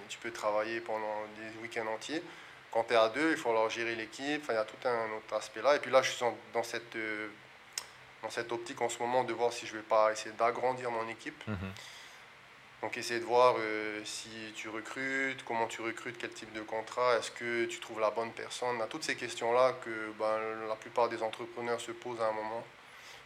tu 0.08 0.18
peux 0.18 0.32
travailler 0.32 0.80
pendant 0.80 1.24
des 1.38 1.62
week-ends 1.62 1.88
entiers. 1.88 2.24
Quand 2.72 2.84
tu 2.84 2.94
es 2.94 2.98
à 2.98 3.10
deux, 3.10 3.32
il 3.32 3.38
faut 3.38 3.50
alors 3.50 3.70
gérer 3.70 3.96
l'équipe, 3.96 4.44
il 4.50 4.54
y 4.54 4.58
a 4.58 4.66
tout 4.66 4.88
un 4.88 5.12
autre 5.18 5.34
aspect 5.36 5.62
là. 5.62 5.76
Et 5.76 5.80
puis 5.80 5.92
là, 5.92 6.02
je 6.02 6.12
suis 6.12 6.26
dans 6.54 6.64
cette, 6.64 6.96
euh, 6.96 7.28
dans 8.24 8.30
cette 8.30 8.52
optique 8.52 8.82
en 8.82 8.90
ce 8.90 9.00
moment 9.00 9.24
de 9.24 9.34
voir 9.34 9.54
si 9.54 9.68
je 9.68 9.76
vais 9.76 9.84
pas 9.84 10.12
essayer 10.12 10.34
d'agrandir 10.36 10.90
mon 10.90 11.08
équipe. 11.08 11.48
Mhm. 11.48 11.72
Donc 12.82 12.98
essayer 12.98 13.20
de 13.20 13.26
voir 13.26 13.56
euh, 13.60 14.02
si 14.06 14.30
tu 14.56 14.70
recrutes, 14.70 15.44
comment 15.46 15.68
tu 15.68 15.82
recrutes, 15.82 16.18
quel 16.18 16.32
type 16.32 16.54
de 16.54 16.62
contrat, 16.62 17.18
est-ce 17.18 17.30
que 17.30 17.66
tu 17.66 17.80
trouves 17.80 18.00
la 18.00 18.10
bonne 18.10 18.32
personne, 18.32 18.82
à 18.82 18.88
toutes 18.88 19.04
ces 19.04 19.16
questions-là 19.16 19.74
que 19.84 20.14
ben, 20.18 20.40
la 20.68 20.76
plupart 20.76 21.10
des 21.10 21.22
entrepreneurs 21.22 21.82
se 21.82 21.92
posent 21.92 22.22
à 22.22 22.28
un 22.28 22.32
moment. 22.32 22.64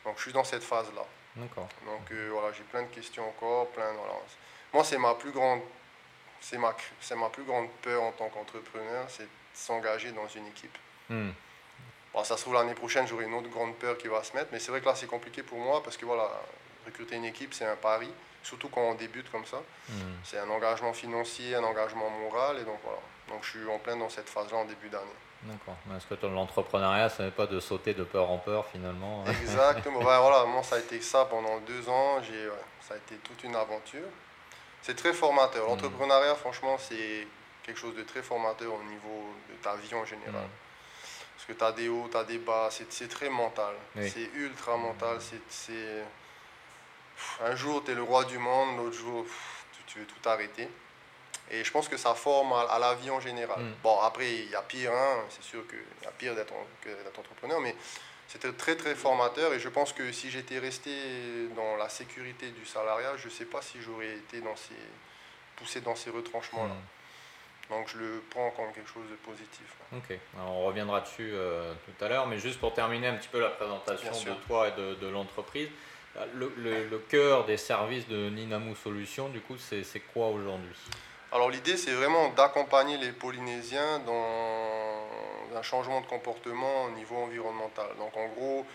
Donc 0.06 0.18
je 0.18 0.24
suis 0.24 0.34
dans 0.34 0.44
cette 0.44 0.64
phase-là. 0.64 1.06
D'accord. 1.36 1.68
Donc 1.86 2.12
euh, 2.12 2.30
voilà, 2.32 2.52
j'ai 2.52 2.64
plein 2.64 2.84
de 2.84 2.88
questions 2.88 3.28
encore, 3.28 3.68
plein 3.70 3.92
voilà. 3.94 4.14
Moi, 4.74 4.84
c'est 4.84 4.98
ma 4.98 5.16
plus 5.16 5.32
grande 5.32 5.62
c'est 6.44 6.58
ma, 6.58 6.76
c'est 7.00 7.16
ma 7.16 7.30
plus 7.30 7.44
grande 7.44 7.70
peur 7.82 8.04
en 8.04 8.12
tant 8.12 8.28
qu'entrepreneur, 8.28 9.06
c'est 9.08 9.28
s'engager 9.54 10.12
dans 10.12 10.28
une 10.28 10.46
équipe. 10.48 10.78
Hmm. 11.10 11.32
Bon, 12.14 12.24
ça 12.24 12.36
se 12.36 12.42
trouve 12.42 12.56
l'année 12.56 12.74
prochaine, 12.74 13.08
j'aurai 13.08 13.26
une 13.26 13.34
autre 13.34 13.50
grande 13.50 13.76
peur 13.76 13.98
qui 13.98 14.08
va 14.10 14.22
se 14.24 14.36
mettre, 14.36 14.50
mais 14.52 14.60
c'est 14.60 14.70
vrai 14.70 14.82
que 14.82 14.86
là, 14.86 14.94
c'est 14.94 15.08
compliqué 15.08 15.42
pour 15.42 15.58
moi 15.58 15.82
parce 15.82 15.96
que 15.96 16.06
voilà, 16.06 16.30
recruter 16.86 17.16
une 17.16 17.26
équipe, 17.26 17.54
c'est 17.54 17.66
un 17.66 17.78
pari, 17.78 18.10
surtout 18.44 18.68
quand 18.68 18.82
on 18.82 18.96
débute 18.96 19.32
comme 19.32 19.46
ça. 19.46 19.64
Hmm. 19.88 20.16
C'est 20.26 20.38
un 20.38 20.50
engagement 20.50 20.92
financier, 20.92 21.56
un 21.56 21.64
engagement 21.64 22.10
moral, 22.10 22.60
et 22.60 22.64
donc 22.64 22.80
voilà. 22.84 23.00
Donc 23.30 23.44
je 23.44 23.52
suis 23.52 23.68
en 23.70 23.80
plein 23.80 23.96
dans 23.96 24.10
cette 24.10 24.30
phase-là 24.30 24.58
en 24.58 24.66
début 24.66 24.90
d'année. 24.90 25.06
D'accord. 25.46 25.76
Est-ce 25.96 26.08
que 26.08 26.26
l'entrepreneuriat, 26.26 27.10
ce 27.10 27.24
n'est 27.24 27.32
pas 27.32 27.48
de 27.48 27.60
sauter 27.60 27.94
de 27.94 28.04
peur 28.04 28.30
en 28.30 28.38
peur 28.38 28.66
finalement 28.68 29.26
Exactement. 29.26 30.00
ben, 30.00 30.20
voilà, 30.20 30.46
moi, 30.46 30.64
ça 30.64 30.78
a 30.78 30.80
été 30.80 31.02
ça 31.02 31.26
pendant 31.26 31.60
deux 31.60 31.90
ans. 31.90 32.22
J'ai, 32.24 32.50
ça 32.82 32.94
a 32.94 32.98
été 32.98 33.16
toute 33.16 33.44
une 33.44 33.56
aventure. 33.56 34.08
C'est 34.82 34.96
très 34.96 35.14
formateur. 35.14 35.66
Hmm. 35.66 35.70
L'entrepreneuriat, 35.70 36.36
franchement, 36.36 36.78
c'est 36.78 37.28
quelque 37.64 37.80
chose 37.80 37.96
de 37.96 38.04
très 38.04 38.22
formateur 38.22 38.74
au 38.74 38.84
niveau 38.84 39.34
de 39.50 39.56
ta 39.62 39.76
vie 39.76 39.94
en 39.96 40.06
général. 40.06 40.44
Hmm. 40.44 40.64
Parce 41.36 41.46
que 41.48 41.54
tu 41.54 41.64
as 41.64 41.72
des 41.74 41.90
hauts, 41.90 42.08
tu 42.10 42.18
as 42.18 42.24
des 42.24 42.38
bas, 42.38 42.70
c'est, 42.70 43.08
très 43.10 43.30
mental. 43.30 43.74
C'est 43.96 44.30
ultra 44.36 44.78
mental. 44.78 45.18
C'est, 45.50 46.04
Un 47.44 47.56
jour, 47.56 47.84
tu 47.84 47.92
es 47.92 47.96
le 47.96 48.04
roi 48.04 48.24
du 48.24 48.38
monde, 48.38 48.78
l'autre 48.78 48.98
jour, 48.98 49.26
tu 49.88 50.00
veux 50.00 50.06
tout 50.06 50.30
arrêter. 50.30 50.70
Et 51.52 51.64
je 51.64 51.72
pense 51.72 51.88
que 51.88 51.98
ça 51.98 52.16
forme 52.16 52.54
à, 52.54 52.80
la 52.80 52.96
vie 52.96 53.10
en 53.10 53.20
général. 53.20 53.60
Mm. 53.60 53.74
Bon, 53.84 54.00
après, 54.00 54.32
il 54.32 54.50
y 54.50 54.56
a 54.56 54.62
pire, 54.62 54.92
hein, 54.92 55.24
c'est 55.30 55.44
sûr 55.44 55.68
qu'il 55.68 55.80
y 56.04 56.08
a 56.08 56.12
pire 56.12 56.36
d'être 56.36 56.54
entrepreneur, 57.20 57.60
mais 57.60 57.76
c'était 58.28 58.52
très 58.54 58.76
très 58.76 58.96
formateur 58.96 59.54
et 59.54 59.60
je 59.60 59.70
pense 59.70 59.94
que 59.94 60.12
si 60.12 60.32
j'étais 60.32 60.58
resté 60.58 60.92
dans 61.56 61.76
la 61.76 61.90
sécurité 61.90 62.50
du 62.50 62.66
salariat, 62.66 63.16
je 63.18 63.28
ne 63.28 63.32
sais 63.32 63.46
pas 63.46 63.62
si 63.62 63.82
j'aurais 63.82 64.16
été 64.16 64.42
dans 64.42 64.56
ces, 64.56 64.74
poussé 65.56 65.82
dans 65.82 65.96
ces 65.96 66.10
retranchements-là. 66.10 66.74
Mm. 66.74 67.70
Donc 67.70 67.88
je 67.90 67.98
le 67.98 68.24
prends 68.30 68.52
comme 68.52 68.72
quelque 68.74 68.90
chose 68.90 69.10
de 69.10 69.16
positif. 69.16 69.76
Ok, 69.96 70.18
on 70.38 70.66
reviendra 70.66 71.02
dessus 71.02 71.32
euh, 71.34 71.74
tout 71.86 72.04
à 72.04 72.10
l'heure, 72.10 72.28
mais 72.28 72.38
juste 72.38 72.60
pour 72.60 72.74
terminer 72.74 73.08
un 73.08 73.16
petit 73.16 73.30
peu 73.30 73.40
la 73.40 73.50
présentation 73.50 74.12
de 74.12 74.40
toi 74.48 74.70
et 74.70 74.72
de, 74.72 74.96
de 74.96 75.08
l'entreprise, 75.08 75.70
le, 76.36 76.54
le, 76.58 76.88
le, 76.88 77.00
cœur 77.00 77.46
des 77.46 77.58
services 77.58 78.08
de 78.08 78.30
Ninamu 78.30 78.76
Solutions, 78.76 79.30
du 79.30 79.42
coup, 79.42 79.58
c'est 79.58 80.00
quoi 80.14 80.28
aujourd'hui? 80.28 80.76
Alors 81.34 81.50
l'idée, 81.50 81.78
c'est 81.78 81.94
vraiment 81.94 82.30
d'accompagner 82.30 82.98
les 82.98 83.12
Polynésiens 83.12 84.00
dans 84.06 85.58
un 85.58 85.62
changement 85.64 86.00
de 86.02 86.06
comportement 86.06 86.84
au 86.86 86.92
niveau 86.92 87.16
environnemental. 87.16 87.88
Donc 87.98 88.16
en 88.16 88.28
gros, 88.28 88.68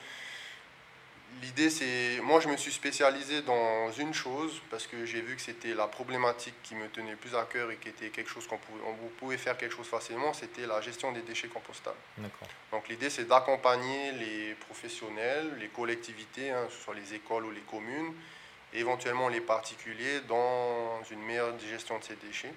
l'idée, 1.40 1.70
c'est. 1.70 2.18
Moi, 2.20 2.40
je 2.40 2.48
me 2.48 2.56
suis 2.56 2.72
spécialisé 2.72 3.42
dans 3.42 3.92
une 3.92 4.12
chose 4.12 4.60
parce 4.72 4.88
que 4.88 5.06
j'ai 5.06 5.20
vu 5.20 5.36
que 5.36 5.42
c'était 5.42 5.72
la 5.72 5.86
problématique 5.86 6.54
qui 6.64 6.74
me 6.74 6.88
tenait 6.88 7.14
plus 7.14 7.36
à 7.36 7.44
cœur 7.44 7.70
et 7.70 7.76
qui 7.76 7.90
était 7.90 8.08
quelque 8.08 8.30
chose 8.30 8.48
qu'on 8.48 8.58
pouvait, 8.58 8.82
on 8.88 9.08
pouvait 9.20 9.38
faire 9.38 9.56
quelque 9.56 9.76
chose 9.76 9.86
facilement 9.86 10.32
c'était 10.32 10.66
la 10.66 10.80
gestion 10.80 11.12
des 11.12 11.22
déchets 11.22 11.46
compostables. 11.46 11.96
Donc, 12.72 12.88
l'idée, 12.88 13.08
c'est 13.08 13.28
d'accompagner 13.28 14.10
les 14.12 14.54
professionnels, 14.54 15.52
les 15.60 15.68
collectivités, 15.68 16.50
hein, 16.50 16.64
que 16.66 16.72
ce 16.72 16.82
soit 16.82 16.94
les 16.96 17.14
écoles 17.14 17.44
ou 17.44 17.52
les 17.52 17.60
communes, 17.60 18.12
et 18.72 18.80
éventuellement 18.80 19.28
les 19.28 19.40
particuliers, 19.40 20.20
dans 20.28 21.02
une 21.10 21.22
meilleure 21.22 21.58
gestion 21.58 21.98
de 21.98 22.04
ces 22.04 22.16
déchets. 22.16 22.52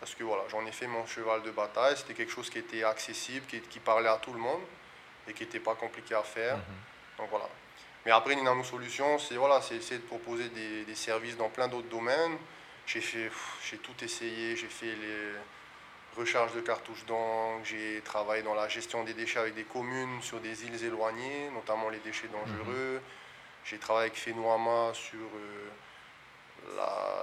Parce 0.00 0.14
que 0.14 0.24
voilà, 0.24 0.44
j'en 0.48 0.64
ai 0.66 0.72
fait 0.72 0.86
mon 0.86 1.06
cheval 1.06 1.42
de 1.42 1.50
bataille, 1.50 1.96
c'était 1.96 2.14
quelque 2.14 2.32
chose 2.32 2.48
qui 2.48 2.58
était 2.58 2.84
accessible, 2.84 3.44
qui, 3.46 3.60
qui 3.60 3.78
parlait 3.78 4.08
à 4.08 4.16
tout 4.16 4.32
le 4.32 4.38
monde 4.38 4.62
et 5.28 5.34
qui 5.34 5.42
n'était 5.42 5.60
pas 5.60 5.74
compliqué 5.74 6.14
à 6.14 6.22
faire. 6.22 6.56
Mhm. 6.56 6.62
Donc 7.18 7.30
voilà. 7.30 7.48
Mais 8.06 8.12
après, 8.12 8.34
Ninamo 8.34 8.64
Solutions, 8.64 9.18
c'est 9.18 9.36
voilà, 9.36 9.60
c'est 9.60 9.76
essayer 9.76 10.00
de 10.00 10.06
proposer 10.06 10.48
des, 10.48 10.84
des 10.84 10.94
services 10.94 11.36
dans 11.36 11.50
plein 11.50 11.68
d'autres 11.68 11.90
domaines. 11.90 12.38
J'ai 12.86 13.02
fait, 13.02 13.30
j'ai 13.62 13.76
tout 13.76 13.92
essayé. 14.02 14.56
J'ai 14.56 14.68
fait 14.68 14.86
les 14.86 15.34
recharges 16.16 16.54
de 16.54 16.60
cartouches 16.60 17.04
d'encre. 17.04 17.60
J'ai 17.64 18.00
travaillé 18.02 18.42
dans 18.42 18.54
la 18.54 18.68
gestion 18.68 19.04
des 19.04 19.12
déchets 19.12 19.38
avec 19.38 19.54
des 19.54 19.64
communes 19.64 20.22
sur 20.22 20.40
des 20.40 20.64
îles 20.64 20.82
éloignées, 20.82 21.50
notamment 21.52 21.90
les 21.90 21.98
déchets 21.98 22.28
dangereux. 22.28 22.94
Mhm. 22.94 23.00
J'ai 23.64 23.78
travaillé 23.78 24.10
avec 24.10 24.18
Fenouama 24.18 24.92
sur 24.94 25.18
euh, 25.18 25.68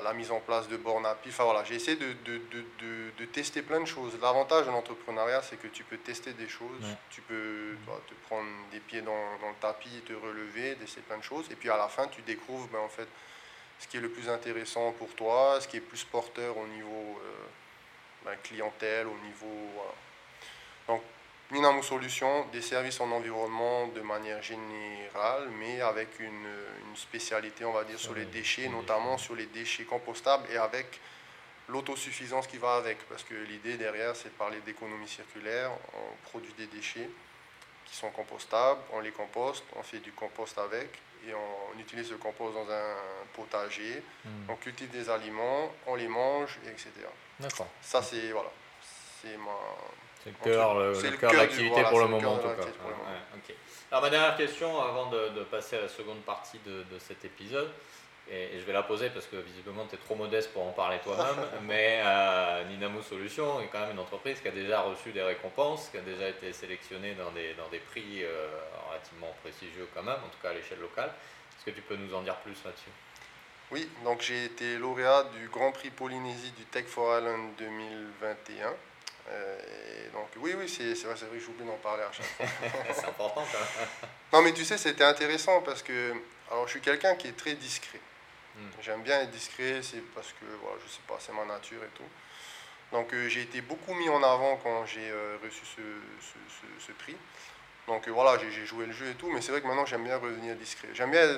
la, 0.03 0.13
mise 0.13 0.31
en 0.31 0.39
place 0.39 0.67
de 0.67 0.77
bornes 0.77 1.05
à 1.05 1.15
pied. 1.15 1.31
Enfin 1.31 1.43
voilà, 1.43 1.63
j'ai 1.63 1.75
essayé 1.75 1.97
de, 1.97 2.13
de, 2.25 2.41
de, 2.51 3.11
de, 3.17 3.25
tester 3.25 3.61
plein 3.61 3.79
de 3.79 3.85
choses. 3.85 4.17
L'avantage 4.21 4.65
de 4.65 4.71
l'entrepreneuriat, 4.71 5.41
c'est 5.41 5.57
que 5.57 5.67
tu 5.67 5.83
peux 5.83 5.97
tester 5.97 6.33
des 6.33 6.47
choses, 6.47 6.83
tu 7.09 7.21
peux 7.21 7.75
te 8.07 8.13
prendre 8.27 8.47
des 8.71 8.79
pieds 8.79 9.01
dans, 9.01 9.37
dans, 9.41 9.49
le 9.49 9.55
tapis, 9.59 10.01
te 10.05 10.13
relever, 10.13 10.75
tester 10.75 11.01
plein 11.01 11.17
de 11.17 11.23
choses. 11.23 11.45
Et 11.51 11.55
puis 11.55 11.69
à 11.69 11.77
la 11.77 11.87
fin, 11.87 12.07
tu 12.07 12.21
découvres 12.21 12.67
ben, 12.67 12.79
en 12.79 12.89
fait, 12.89 13.07
ce 13.79 13.87
qui 13.87 13.97
est 13.97 14.01
le 14.01 14.09
plus 14.09 14.29
intéressant 14.29 14.91
pour 14.93 15.13
toi, 15.15 15.59
ce 15.61 15.67
qui 15.67 15.77
est 15.77 15.81
plus 15.81 16.03
porteur 16.03 16.57
au 16.57 16.67
niveau 16.67 17.19
euh, 17.23 17.45
ben, 18.25 18.35
clientèle, 18.41 19.07
au 19.07 19.17
niveau. 19.25 19.69
Voilà. 19.75 19.93
Donc 20.87 21.03
Minamo 21.49 21.81
Solutions, 21.81 22.45
des 22.51 22.61
services 22.61 22.99
en 22.99 23.09
environnement 23.09 23.87
de 23.87 24.01
manière 24.01 24.43
générale, 24.43 25.49
mais 25.59 25.79
avec 25.79 26.19
une, 26.19 26.45
spécialité, 26.95 27.63
on 27.63 27.73
va 27.73 27.83
dire, 27.83 27.99
sur 27.99 28.15
les 28.15 28.25
déchets, 28.25 28.67
notamment 28.69 29.19
sur 29.19 29.35
les 29.35 29.45
déchets 29.45 29.83
compostables 29.83 30.49
et 30.51 30.57
avec 30.57 30.99
l'autosuffisance 31.69 32.47
qui 32.47 32.57
va 32.57 32.75
avec. 32.75 32.97
Parce 33.07 33.23
que 33.23 33.35
l'idée 33.35 33.77
derrière, 33.77 34.15
c'est 34.15 34.29
de 34.29 34.33
parler 34.33 34.59
d'économie 34.61 35.07
circulaire. 35.07 35.69
On 35.93 36.27
produit 36.27 36.53
des 36.57 36.65
déchets 36.65 37.07
qui 37.85 37.95
sont 37.95 38.09
compostables, 38.09 38.81
on 38.93 38.99
les 38.99 39.11
composte, 39.11 39.63
on 39.75 39.83
fait 39.83 39.99
du 39.99 40.11
compost 40.11 40.57
avec 40.57 40.89
et 41.27 41.33
on, 41.35 41.79
utilise 41.79 42.09
le 42.09 42.17
compost 42.17 42.55
dans 42.55 42.69
un 42.69 42.95
potager. 43.33 44.01
Hmm. 44.25 44.49
On 44.49 44.55
cultive 44.55 44.89
des 44.89 45.09
aliments, 45.09 45.71
on 45.85 45.93
les 45.93 46.07
mange, 46.07 46.57
etc. 46.65 46.89
D'accord. 47.39 47.67
Ça, 47.79 48.01
c'est 48.01 48.31
voilà, 48.31 48.51
c'est 49.21 49.37
ma 49.37 49.51
c'est 50.43 51.11
le 51.11 51.17
cœur, 51.17 51.31
de 51.31 51.37
l'activité 51.37 51.83
pour 51.89 51.99
le 51.99 52.07
moment 52.07 52.33
en 52.33 52.37
tout 52.37 52.47
cas. 52.47 52.67
Alors 53.89 54.01
ma 54.01 54.09
dernière 54.09 54.35
question 54.35 54.81
avant 54.81 55.09
de, 55.09 55.43
passer 55.49 55.77
à 55.77 55.81
la 55.81 55.87
seconde 55.87 56.19
partie 56.19 56.59
de, 56.65 56.99
cet 56.99 57.23
épisode, 57.23 57.69
et, 58.29 58.59
je 58.59 58.65
vais 58.65 58.73
la 58.73 58.83
poser 58.83 59.09
parce 59.09 59.25
que 59.25 59.37
visiblement 59.37 59.85
tu 59.87 59.95
es 59.95 59.97
trop 59.97 60.15
modeste 60.15 60.51
pour 60.51 60.67
en 60.67 60.71
parler 60.71 60.99
toi-même, 60.99 61.45
mais 61.63 62.01
euh, 62.03 62.65
Ninamo 62.65 63.01
Solutions 63.01 63.61
est 63.61 63.67
quand 63.67 63.79
même 63.79 63.91
une 63.91 63.99
entreprise 63.99 64.41
qui 64.41 64.49
a 64.49 64.51
déjà 64.51 64.81
reçu 64.81 65.11
des 65.13 65.21
récompenses, 65.21 65.87
qui 65.89 65.97
a 65.97 66.01
déjà 66.01 66.27
été 66.27 66.51
sélectionnée 66.51 67.13
dans 67.13 67.31
des, 67.31 67.53
dans 67.53 67.69
des 67.69 67.79
prix 67.79 68.23
euh, 68.23 68.47
relativement 68.89 69.33
prestigieux 69.41 69.87
quand 69.93 70.03
même, 70.03 70.15
en 70.15 70.29
tout 70.29 70.41
cas 70.43 70.49
à 70.49 70.53
l'échelle 70.53 70.81
locale. 70.81 71.11
Est-ce 71.57 71.71
que 71.71 71.71
tu 71.71 71.81
peux 71.81 71.95
nous 71.95 72.13
en 72.13 72.21
dire 72.21 72.35
plus 72.37 72.61
là-dessus? 72.65 72.91
Oui, 73.71 73.89
donc 74.03 74.21
j'ai 74.21 74.45
été 74.45 74.77
lauréat 74.77 75.25
du 75.39 75.47
Grand 75.49 75.71
Prix 75.71 75.89
Polynésie 75.89 76.51
du 76.51 76.63
Tech 76.65 76.85
for 76.85 77.17
Island 77.17 77.51
2021. 77.57 78.73
Euh, 79.29 80.09
donc 80.13 80.29
oui, 80.37 80.53
oui, 80.57 80.69
c'est 80.69 80.93
vrai, 80.93 81.13
vrai 81.15 81.37
que 81.37 81.43
j'oublie 81.43 81.65
d'en 81.65 81.77
parler 81.77 82.03
à 82.03 82.11
chaque 82.11 82.25
fois. 82.25 82.45
c'est 82.93 83.07
important 83.07 83.45
quand 83.51 83.59
même. 83.59 84.09
Non, 84.33 84.41
mais 84.41 84.53
tu 84.53 84.63
sais, 84.65 84.77
c'était 84.77 85.03
intéressant 85.03 85.61
parce 85.61 85.83
que 85.83 86.13
alors, 86.49 86.65
je 86.65 86.71
suis 86.71 86.81
quelqu'un 86.81 87.15
qui 87.15 87.27
est 87.27 87.37
très 87.37 87.55
discret. 87.55 87.99
Hmm. 88.55 88.69
J'aime 88.81 89.01
bien 89.03 89.21
être 89.21 89.31
discret, 89.31 89.81
c'est 89.81 90.01
parce 90.15 90.29
que, 90.29 90.45
voilà, 90.61 90.77
je 90.83 90.89
sais 90.89 91.01
pas, 91.07 91.17
c'est 91.19 91.33
ma 91.33 91.45
nature 91.45 91.83
et 91.83 91.89
tout. 91.95 92.09
Donc 92.93 93.13
euh, 93.13 93.27
j'ai 93.27 93.41
été 93.41 93.59
beaucoup 93.59 93.93
mis 93.93 94.07
en 94.07 94.23
avant 94.23 94.55
quand 94.63 94.85
j'ai 94.85 95.09
euh, 95.09 95.37
reçu 95.43 95.65
ce, 95.65 95.81
ce, 96.21 96.85
ce, 96.85 96.91
prix. 96.93 97.17
Donc 97.85 98.07
voilà, 98.07 98.37
j'ai 98.39 98.65
joué 98.65 98.85
le 98.85 98.93
jeu 98.93 99.09
et 99.09 99.15
tout, 99.15 99.29
mais 99.29 99.41
c'est 99.41 99.51
vrai 99.51 99.61
que 99.61 99.67
maintenant 99.67 99.85
j'aime 99.85 100.05
bien 100.05 100.17
revenir 100.17 100.55
discret. 100.55 100.87
J'aime 100.93 101.11
bien 101.11 101.37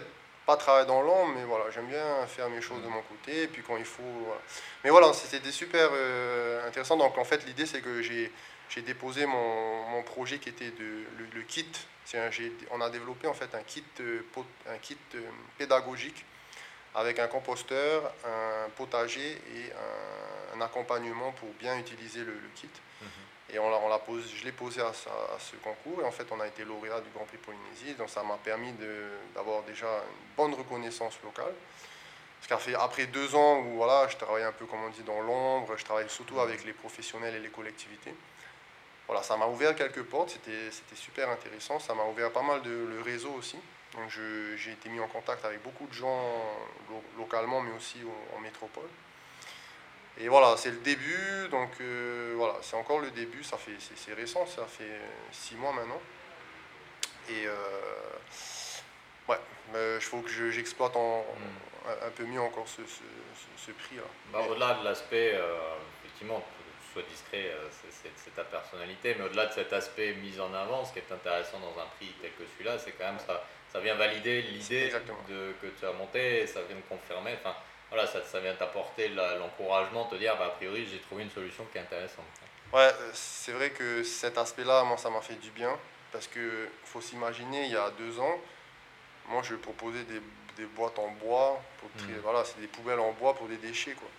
pas 0.50 0.58
travailler 0.58 0.88
dans 0.88 1.04
l'ombre, 1.04 1.32
mais 1.36 1.44
voilà, 1.44 1.70
j'aime 1.70 1.86
bien 1.86 2.26
faire 2.26 2.50
mes 2.50 2.60
choses 2.60 2.82
de 2.82 2.88
mon 2.88 3.04
côté, 3.04 3.48
puis 3.50 3.62
quand 3.62 3.78
il 3.78 3.86
faut. 3.86 4.34
Mais 4.84 4.90
voilà, 4.90 5.14
c'était 5.14 5.52
super 5.52 5.92
euh, 5.94 6.68
intéressant. 6.68 6.98
Donc 6.98 7.20
en 7.20 7.24
fait, 7.24 7.46
l'idée, 7.46 7.68
c'est 7.68 7.82
que 7.82 8.02
j'ai 8.02 8.82
déposé 8.82 9.28
mon, 9.28 9.84
mon, 9.92 10.02
projet 10.02 10.40
qui 10.40 10.50
était 10.50 10.72
de, 10.72 11.06
le, 11.36 11.42
kit. 11.44 11.68
Un, 12.16 12.32
on 12.72 12.82
a 12.82 12.90
développé 12.90 13.28
en 13.28 13.36
fait 13.36 13.54
un 13.54 13.62
kit, 13.62 13.84
euh, 14.00 14.22
un 14.68 14.80
kit 14.80 14.98
euh, 15.14 15.22
pédagogique 15.60 16.26
avec 16.96 17.20
un 17.20 17.28
composteur, 17.28 18.12
un 18.26 18.70
potager 18.72 19.34
et 19.56 19.72
un, 20.56 20.62
accompagnement 20.62 21.32
pour 21.34 21.50
bien 21.60 21.78
utiliser 21.78 22.22
le, 22.24 22.34
kit. 22.56 22.72
Mhm. 23.02 23.08
Et 23.52 23.60
on, 23.60 24.00
posé, 24.00 24.28
je 24.36 24.46
l'ai 24.46 24.52
posé 24.52 24.82
à, 24.82 24.92
ce 24.94 25.56
concours 25.58 26.02
et 26.02 26.06
en 26.06 26.12
fait 26.12 26.28
on 26.32 26.40
a 26.40 26.48
été 26.48 26.64
lauréat 26.64 27.02
du 27.02 27.10
Grand 27.10 27.26
Prix 27.26 27.38
Polynésie. 27.38 27.96
Donc 27.98 28.10
ça 28.10 28.24
m'a 28.24 28.38
permis 28.38 28.74
d'avoir 29.34 29.64
déjà 29.64 29.88
une 29.88 30.36
bonne 30.36 30.54
reconnaissance 30.54 31.18
locale. 31.24 31.54
Parce 32.48 32.64
qu'après 32.64 33.08
deux 33.08 33.36
ans 33.36 33.60
où 33.60 33.76
voilà, 33.76 34.08
je 34.08 34.18
travaillais 34.18 34.46
un 34.46 34.52
peu 34.52 34.66
comme 34.66 34.84
on 34.84 34.90
dit 34.90 35.04
dans 35.04 35.20
l'ombre, 35.22 35.76
je 35.76 35.84
travaillais 35.84 36.10
surtout 36.10 36.40
avec 36.40 36.64
les 36.64 36.74
professionnels 36.74 37.36
et 37.36 37.40
les 37.40 37.50
collectivités. 37.50 38.14
Voilà, 39.08 39.24
ça 39.24 39.36
m'a 39.36 39.48
ouvert 39.48 39.76
quelques 39.76 40.04
portes, 40.04 40.30
c'était 40.30 40.96
super 40.96 41.30
intéressant. 41.30 41.80
Ça 41.80 41.96
m'a 41.96 42.04
ouvert 42.04 42.32
pas 42.32 42.44
mal 42.44 42.62
de 42.62 42.70
le 42.70 43.02
réseau 43.02 43.32
aussi. 43.32 43.58
Donc 43.94 44.10
j'ai 44.10 44.72
été 44.72 44.88
mis 44.90 45.00
en 45.00 45.08
contact 45.08 45.44
avec 45.46 45.64
beaucoup 45.64 45.88
de 45.88 45.94
gens 45.94 46.22
localement 47.18 47.62
mais 47.62 47.72
aussi 47.72 47.98
en 48.36 48.40
métropole. 48.40 48.88
Et 50.22 50.28
voilà, 50.28 50.58
c'est 50.58 50.72
le 50.72 50.78
début, 50.78 51.48
donc 51.50 51.70
euh, 51.80 52.34
voilà, 52.36 52.56
c'est 52.62 52.76
encore 52.76 53.00
le 53.00 53.10
début, 53.12 53.42
ça 53.42 53.58
fait, 53.58 53.78
c'est 53.96 54.14
récent, 54.14 54.46
ça 54.46 54.66
fait 54.66 55.00
six 55.32 55.56
mois 55.56 55.72
maintenant. 55.72 56.02
Et 57.30 57.48
euh, 57.48 57.54
ouais, 59.30 59.38
il 59.74 60.02
faut 60.02 60.20
que 60.20 60.52
j'exploite 60.52 60.96
hmm. 60.96 62.06
un, 62.06 62.10
peu 62.10 62.26
mieux 62.26 62.42
encore 62.42 62.68
ce, 62.68 62.82
ce, 63.56 63.72
prix-là. 63.72 64.02
Bah, 64.34 64.42
au-delà 64.50 64.74
de 64.74 64.84
l'aspect, 64.84 65.36
euh, 65.36 65.56
effectivement, 66.04 66.44
soit 66.92 67.04
discret, 67.04 67.54
c'est 68.18 68.36
ta 68.36 68.44
personnalité, 68.44 69.16
mais 69.18 69.24
au-delà 69.24 69.46
de 69.46 69.54
cet 69.54 69.72
aspect 69.72 70.16
mis 70.16 70.38
en 70.42 70.54
avant, 70.54 70.84
ce 70.84 70.92
qui 70.92 71.00
est 71.00 71.12
intéressant 71.14 71.60
dans 71.60 71.82
un 71.82 71.86
prix 71.96 72.14
tel 72.22 72.32
que 72.32 72.44
celui-là, 72.54 72.78
c'est 72.78 72.92
quand 72.92 73.06
même 73.06 73.20
ça, 73.20 73.46
ça 73.72 73.80
vient 73.80 73.96
valider 73.96 74.42
l'idée 74.42 74.92
que 75.30 75.68
tu 75.80 75.86
as 75.86 75.94
monté, 75.94 76.42
et 76.42 76.48
ça 76.48 76.60
vient 76.64 76.76
confirmer. 76.90 77.36
Enfin, 77.40 77.56
voilà, 77.90 78.08
ça, 78.08 78.24
ça 78.24 78.40
vient 78.40 78.54
t'apporter 78.54 79.10
l'encouragement, 79.10 80.06
te 80.06 80.16
dire, 80.16 80.36
bah, 80.38 80.46
a 80.46 80.50
priori, 80.50 80.88
j'ai 80.90 81.00
trouvé 81.00 81.24
une 81.24 81.32
solution 81.32 81.66
qui 81.72 81.78
est 81.78 81.82
intéressante. 81.82 82.26
Ouais, 82.72 82.82
euh, 82.82 83.10
c'est 83.14 83.52
vrai 83.52 83.72
que 83.72 84.04
cet 84.04 84.38
aspect-là, 84.38 84.84
moi, 84.84 84.98
ça 84.98 85.10
m'a 85.10 85.22
fait 85.22 85.36
du 85.36 85.50
bien. 85.52 85.76
Parce 86.12 86.28
qu'il 86.28 86.70
faut 86.86 87.02
s'imaginer, 87.02 87.66
il 87.66 87.72
y 87.72 87.78
a 87.78 87.92
deux 87.92 88.20
ans, 88.20 88.40
moi, 89.28 89.42
je 89.44 89.56
proposais 89.56 90.04
des, 90.04 90.22
des 90.58 90.66
boîtes 90.66 90.98
en 90.98 91.10
bois. 91.10 91.62
Pour 91.80 91.90
trier, 91.98 92.18
mmh. 92.18 92.22
Voilà, 92.24 92.44
c'est 92.46 92.60
des 92.60 92.68
poubelles 92.68 93.00
en 93.00 93.12
bois 93.14 93.36
pour 93.36 93.48
des 93.48 93.58
déchets. 93.58 93.94
Quoi. 93.94 94.10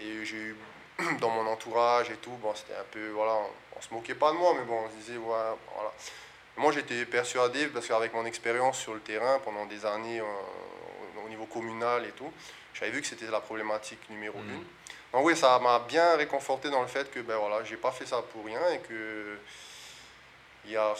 Et 0.00 0.24
j'ai 0.24 0.36
eu 0.36 0.56
dans 1.20 1.30
mon 1.30 1.46
entourage 1.46 2.10
et 2.10 2.16
tout, 2.16 2.36
bon, 2.42 2.54
c'était 2.54 2.78
un 2.78 2.84
peu, 2.90 3.08
voilà, 3.10 3.34
on, 3.34 3.78
ne 3.78 3.82
se 3.82 3.92
moquait 3.92 4.14
pas 4.14 4.32
de 4.32 4.36
moi, 4.36 4.54
mais 4.58 4.64
bon, 4.64 4.84
on 4.84 4.90
se 4.90 4.96
disait, 4.96 5.16
ouais, 5.16 5.56
voilà. 5.74 5.92
Moi, 6.56 6.72
j'étais 6.72 7.04
persuadé, 7.04 7.66
parce 7.66 7.86
qu'avec 7.86 8.14
mon 8.14 8.24
expérience 8.24 8.78
sur 8.78 8.94
le 8.94 9.00
terrain 9.00 9.38
pendant 9.44 9.66
des 9.66 9.84
années 9.84 10.20
euh, 10.20 11.24
au 11.24 11.28
niveau 11.28 11.44
communal 11.44 12.06
et 12.06 12.12
tout, 12.12 12.32
j'avais 12.78 12.90
vu 12.90 13.00
que 13.00 13.06
c'était 13.06 13.30
la 13.30 13.40
problématique 13.40 13.98
numéro 14.10 14.38
mm. 14.38 14.50
une. 14.50 14.64
Donc 15.12 15.24
oui, 15.24 15.36
ça 15.36 15.58
m'a 15.58 15.78
bien 15.80 16.16
réconforté 16.16 16.70
dans 16.70 16.82
le 16.82 16.88
fait 16.88 17.10
que 17.10 17.20
ben 17.20 17.36
voilà, 17.36 17.64
j'ai 17.64 17.76
pas 17.76 17.90
fait 17.90 18.06
ça 18.06 18.22
pour 18.32 18.44
rien 18.44 18.60
et 18.70 18.80
que 18.80 19.38
il 20.64 20.72
y 20.72 20.76
a 20.76 20.94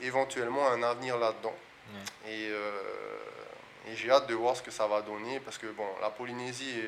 éventuellement 0.00 0.66
un 0.68 0.82
avenir 0.82 1.18
là-dedans. 1.18 1.54
Et, 2.24 2.48
euh, 2.50 3.18
et 3.88 3.96
j'ai 3.96 4.10
hâte 4.10 4.28
de 4.28 4.34
voir 4.34 4.56
ce 4.56 4.62
que 4.62 4.70
ça 4.70 4.86
va 4.86 5.02
donner 5.02 5.40
parce 5.40 5.58
que 5.58 5.66
bon, 5.66 5.86
la 6.00 6.08
Polynésie 6.08 6.78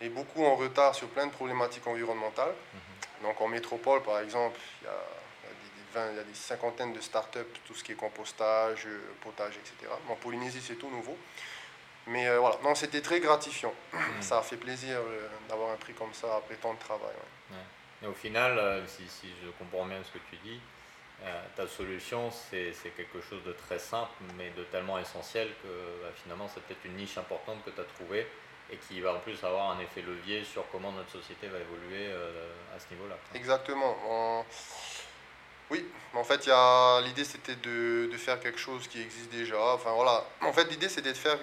est, 0.00 0.06
est 0.06 0.08
beaucoup 0.08 0.44
en 0.44 0.56
retard 0.56 0.92
sur 0.94 1.06
plein 1.08 1.26
de 1.26 1.32
problématiques 1.32 1.86
environnementales. 1.86 2.50
Mm-hmm. 2.50 3.22
Donc 3.22 3.40
en 3.40 3.46
métropole, 3.46 4.02
par 4.02 4.18
exemple, 4.18 4.58
il 4.82 4.86
y 4.86 4.88
a 4.88 4.92
il 5.96 6.16
y 6.16 6.18
a 6.18 6.24
des 6.24 6.34
cinquantaines 6.34 6.92
de 6.92 7.00
start-up, 7.00 7.46
tout 7.64 7.74
ce 7.74 7.84
qui 7.84 7.92
est 7.92 7.94
compostage, 7.94 8.88
potage, 9.20 9.54
etc. 9.56 9.92
En 10.08 10.16
Polynésie, 10.16 10.60
c'est 10.60 10.74
tout 10.74 10.90
nouveau. 10.90 11.16
Mais 12.06 12.28
euh, 12.28 12.38
voilà, 12.38 12.58
non, 12.62 12.74
c'était 12.74 13.00
très 13.00 13.20
gratifiant. 13.20 13.72
Hmm. 13.92 14.20
Ça 14.20 14.38
a 14.38 14.42
fait 14.42 14.56
plaisir 14.56 14.98
euh, 14.98 15.28
d'avoir 15.48 15.70
un 15.70 15.76
prix 15.76 15.94
comme 15.94 16.12
ça 16.12 16.36
après 16.36 16.56
tant 16.56 16.74
de 16.74 16.78
travail. 16.78 17.14
Et 18.02 18.06
au 18.06 18.12
final, 18.12 18.58
euh, 18.58 18.86
si, 18.86 19.08
si, 19.08 19.28
je 19.42 19.48
comprends 19.58 19.86
bien 19.86 20.02
ce 20.04 20.10
que 20.10 20.22
tu 20.30 20.36
dis, 20.44 20.60
ta 21.56 21.66
solution, 21.66 22.30
c'est 22.30 22.74
quelque 22.96 23.22
chose 23.22 23.42
de 23.44 23.52
très 23.52 23.78
simple, 23.78 24.12
mais 24.36 24.50
de 24.50 24.64
tellement 24.64 24.98
essentiel 24.98 25.48
que 25.62 25.68
bah, 26.02 26.10
finalement, 26.22 26.46
c'est 26.52 26.62
peut-être 26.62 26.84
une 26.84 26.96
niche 26.96 27.16
importante 27.16 27.64
que 27.64 27.70
tu 27.70 27.80
as 27.80 27.84
trouvée 27.84 28.26
et 28.70 28.76
qui 28.76 29.00
va 29.00 29.14
en 29.14 29.20
plus 29.20 29.42
avoir 29.42 29.70
un 29.70 29.80
effet 29.80 30.02
levier 30.02 30.44
sur 30.44 30.64
comment 30.70 30.92
notre 30.92 31.10
société 31.10 31.46
va 31.46 31.58
évoluer 31.60 32.12
à 32.76 32.78
ce 32.78 32.92
niveau-là. 32.92 33.16
Exactement. 33.34 34.44
Oui, 35.70 35.86
en 36.12 36.24
fait, 36.24 36.46
l'idée 37.06 37.24
c'était 37.24 37.56
de, 37.56 38.10
de, 38.12 38.16
faire 38.18 38.38
quelque 38.38 38.58
chose 38.58 38.86
qui 38.86 39.00
existe 39.00 39.30
déjà. 39.30 39.58
Enfin 39.72 39.92
voilà, 39.92 40.24
en 40.42 40.52
fait, 40.52 40.70
l'idée 40.70 40.90
c'était 40.90 41.12
de 41.12 41.16
faire, 41.16 41.38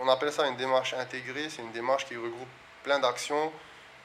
on 0.00 0.08
appelle 0.08 0.32
ça 0.32 0.46
une 0.46 0.56
démarche 0.56 0.94
intégrée, 0.94 1.48
c'est 1.48 1.62
une 1.62 1.72
démarche 1.72 2.06
qui 2.06 2.16
regroupe 2.16 2.48
plein 2.82 2.98
d'actions 2.98 3.52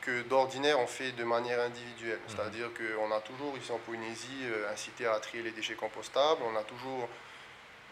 que 0.01 0.21
d'ordinaire 0.23 0.79
on 0.79 0.87
fait 0.87 1.11
de 1.11 1.23
manière 1.23 1.59
individuelle. 1.61 2.19
Mhm. 2.19 2.35
C'est-à-dire 2.35 2.69
qu'on 2.73 3.11
a 3.11 3.19
toujours 3.19 3.57
ici 3.57 3.71
en 3.71 3.77
Polynésie 3.79 4.43
euh, 4.43 4.71
incité 4.71 5.05
à 5.05 5.19
trier 5.19 5.43
les 5.43 5.51
déchets 5.51 5.75
compostables, 5.75 6.41
on 6.43 6.55
a 6.55 6.63
toujours 6.63 7.09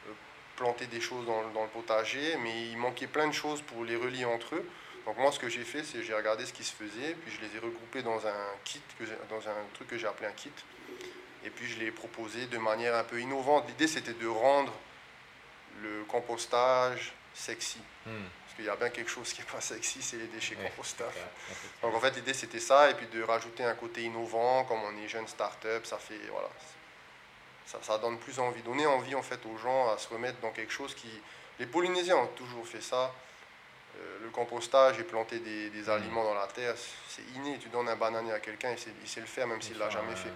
euh, 0.07 0.11
planté 0.55 0.87
des 0.87 1.01
choses 1.01 1.25
dans, 1.25 1.47
dans, 1.49 1.63
le 1.63 1.69
potager, 1.69 2.37
mais 2.37 2.67
il 2.67 2.77
manquait 2.77 3.07
plein 3.07 3.27
de 3.27 3.33
choses 3.33 3.61
pour 3.61 3.83
les 3.83 3.95
relier 3.95 4.25
entre 4.25 4.55
eux. 4.55 4.69
Donc 5.05 5.17
moi 5.17 5.31
ce 5.31 5.39
que 5.39 5.49
j'ai 5.49 5.63
fait, 5.63 5.83
c'est 5.83 6.03
j'ai 6.03 6.13
regardé 6.13 6.45
ce 6.45 6.53
qui 6.53 6.63
se 6.63 6.73
faisait, 6.73 7.15
puis 7.21 7.31
je 7.31 7.41
les 7.41 7.55
ai 7.55 7.59
regroupés 7.59 8.03
dans 8.03 8.25
un 8.27 8.49
kit, 8.63 8.81
que 8.99 9.05
dans 9.29 9.47
un 9.47 9.55
truc 9.73 9.87
que 9.87 9.97
j'ai 9.97 10.07
appelé 10.07 10.27
un 10.27 10.33
kit. 10.33 10.51
Et 11.45 11.49
puis 11.49 11.65
je 11.67 11.79
l'ai 11.79 11.91
proposé 11.91 12.47
de 12.47 12.57
manière 12.57 12.95
un 12.95 13.03
peu 13.03 13.21
innovante. 13.21 13.65
L'idée 13.67 13.87
c'était 13.87 14.13
de 14.13 14.27
rendre 14.27 14.73
le 15.81 16.03
compostage 16.05 17.13
sexy. 17.37 17.79
Hmm. 18.05 18.25
Parce 18.43 18.55
qu'il 18.55 18.65
y 18.65 18.69
a 18.69 18.75
bien 18.75 18.89
quelque 18.89 19.09
chose 19.09 19.31
qui 19.31 19.41
n'est 19.41 19.47
pas 19.47 19.61
sexy, 19.61 20.01
c'est 20.01 20.17
les 20.17 20.27
déchets 20.27 20.55
compostables. 20.55 21.11
Donc 21.81 21.93
en 21.93 21.99
fait 21.99 22.15
l'idée 22.15 22.33
c'était 22.33 22.59
ça, 22.59 22.89
et 22.89 22.93
puis 22.95 23.07
de 23.07 23.21
rajouter 23.21 23.63
un 23.63 23.75
côté 23.75 24.03
innovant, 24.03 24.65
comme 24.65 24.81
on 24.83 24.97
est 25.03 25.07
jeune 25.07 25.27
start-up, 25.27 25.85
ça 25.85 25.97
fait 25.97 26.19
voilà, 26.31 26.49
ça, 27.65 27.79
ça, 27.81 27.97
donne 27.97 28.17
plus 28.17 28.39
envie, 28.39 28.61
donner 28.61 28.87
envie 28.87 29.15
en 29.15 29.21
fait 29.21 29.39
aux 29.45 29.57
gens 29.57 29.89
à 29.89 29.97
se 29.97 30.07
remettre 30.09 30.39
dans 30.39 30.51
quelque 30.51 30.71
chose 30.71 30.95
qui. 30.95 31.09
Les 31.59 31.65
Polynésiens 31.65 32.17
ont 32.17 32.27
toujours 32.27 32.67
fait 32.67 32.81
ça. 32.81 33.13
Euh, 33.99 34.19
le 34.21 34.29
compostage 34.29 34.99
et 34.99 35.03
planter 35.03 35.39
des, 35.39 35.71
des 35.71 35.83
hmm. 35.83 35.89
aliments 35.89 36.23
dans 36.23 36.35
la 36.35 36.47
terre, 36.47 36.75
c'est 37.07 37.23
inné. 37.35 37.57
Tu 37.59 37.69
donnes 37.69 37.89
un 37.89 37.95
bananier 37.95 38.31
à 38.31 38.39
quelqu'un, 38.39 38.71
il 38.71 38.77
sait, 38.77 38.91
il 39.01 39.09
sait 39.09 39.21
le 39.21 39.25
faire 39.25 39.47
même 39.47 39.61
s'il 39.61 39.73
ne 39.73 39.79
l'a 39.79 39.89
jamais 39.89 40.15
fait. 40.15 40.33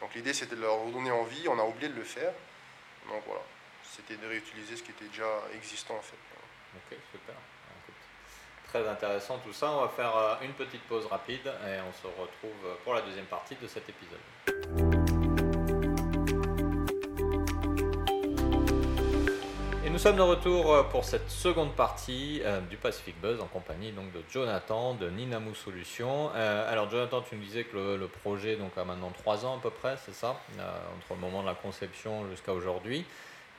Donc 0.00 0.14
l'idée 0.14 0.34
c'était 0.34 0.56
de 0.56 0.60
leur 0.60 0.80
redonner 0.80 1.10
envie, 1.10 1.48
on 1.48 1.58
a 1.58 1.64
oublié 1.64 1.88
de 1.88 1.94
le 1.94 2.04
faire. 2.04 2.32
Donc 3.08 3.22
voilà, 3.26 3.42
c'était 3.94 4.16
de 4.16 4.26
réutiliser 4.26 4.76
ce 4.76 4.82
qui 4.82 4.90
était 4.90 5.06
déjà 5.06 5.28
existant 5.54 5.94
en 5.94 6.02
fait. 6.02 6.16
Ok, 6.76 6.96
super. 7.12 7.34
Très 8.68 8.88
intéressant 8.88 9.38
tout 9.38 9.52
ça. 9.52 9.70
On 9.70 9.82
va 9.82 9.88
faire 9.88 10.16
euh, 10.16 10.34
une 10.42 10.52
petite 10.52 10.82
pause 10.82 11.06
rapide 11.06 11.46
et 11.46 11.78
on 11.88 11.92
se 11.92 12.06
retrouve 12.08 12.76
pour 12.82 12.94
la 12.94 13.02
deuxième 13.02 13.26
partie 13.26 13.54
de 13.54 13.68
cet 13.68 13.88
épisode. 13.88 14.18
nous 19.94 20.00
sommes 20.00 20.16
de 20.16 20.22
retour 20.22 20.74
euh, 20.74 20.82
pour 20.82 21.04
cette 21.04 21.30
seconde 21.30 21.72
partie 21.76 22.40
euh, 22.42 22.60
du 22.62 22.76
Pacific 22.76 23.14
Buzz 23.20 23.40
en 23.40 23.46
compagnie 23.46 23.92
donc 23.92 24.10
de 24.10 24.24
Jonathan 24.28 24.94
de 24.94 25.08
Ninamu 25.08 25.54
Solutions. 25.54 26.30
Alors 26.32 26.90
Jonathan, 26.90 27.22
tu 27.22 27.36
nous 27.36 27.42
disais 27.42 27.62
que 27.62 27.96
le, 27.96 28.08
projet 28.08 28.56
donc, 28.56 28.76
a 28.76 28.84
maintenant 28.84 29.12
trois 29.16 29.46
ans 29.46 29.56
à 29.56 29.60
peu 29.60 29.70
près, 29.70 29.96
c'est 30.04 30.14
ça, 30.14 30.40
entre 30.58 31.14
le 31.14 31.20
moment 31.20 31.42
de 31.42 31.46
la 31.46 31.54
conception 31.54 32.28
jusqu'à 32.28 32.52
aujourd'hui. 32.52 33.06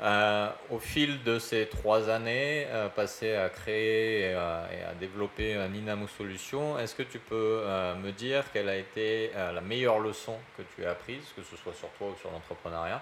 Au 0.02 0.80
fil 0.80 1.24
de 1.24 1.40
ces 1.40 1.68
trois 1.68 2.10
années 2.10 2.68
passées 2.96 3.36
à 3.36 3.50
créer 3.50 4.32
et 4.32 4.34
à, 4.34 4.94
développer 5.00 5.56
Ninamu 5.70 6.08
Solutions, 6.08 6.78
est-ce 6.78 6.96
que 6.96 7.04
tu 7.04 7.20
peux 7.20 7.64
me 8.04 8.12
dire 8.12 8.44
quelle 8.52 8.70
a 8.70 8.76
été 8.76 9.32
la 9.34 9.62
meilleure 9.62 10.00
leçon 10.00 10.38
que 10.58 10.64
tu 10.76 10.86
as 10.86 10.92
apprise, 10.92 11.24
que 11.36 11.44
ce 11.44 11.56
soit 11.56 11.74
sur 11.74 11.90
toi 11.92 12.10
ou 12.10 12.16
sur 12.20 12.30
l'entrepreneuriat, 12.32 13.02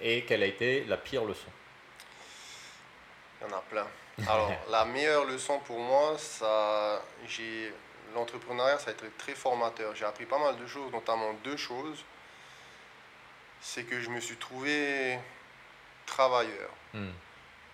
et 0.00 0.24
quelle 0.24 0.42
a 0.42 0.46
été 0.46 0.84
la 0.84 0.96
pire 0.96 1.24
leçon? 1.24 1.50
Il 3.40 3.48
y 3.48 3.52
en 3.52 3.56
a 3.56 3.60
plein. 3.60 3.86
Alors, 4.28 4.52
la 4.70 4.84
meilleure 4.84 5.24
leçon 5.24 5.58
pour 5.60 5.78
moi, 5.78 6.16
ça, 6.18 7.02
j'ai, 7.26 7.72
l'entrepreneuriat, 8.14 8.78
ça 8.78 8.90
a 8.90 8.92
été 8.92 9.06
très 9.18 9.34
formateur. 9.34 9.94
J'ai 9.94 10.04
appris 10.04 10.26
pas 10.26 10.38
mal 10.38 10.56
de 10.58 10.66
choses, 10.66 10.92
notamment 10.92 11.32
deux 11.44 11.56
choses. 11.56 12.04
C'est 13.60 13.84
que 13.84 14.00
je 14.00 14.10
me 14.10 14.20
suis 14.20 14.36
trouvé 14.36 15.18
travailleur. 16.10 16.70
Hmm. 16.92 17.12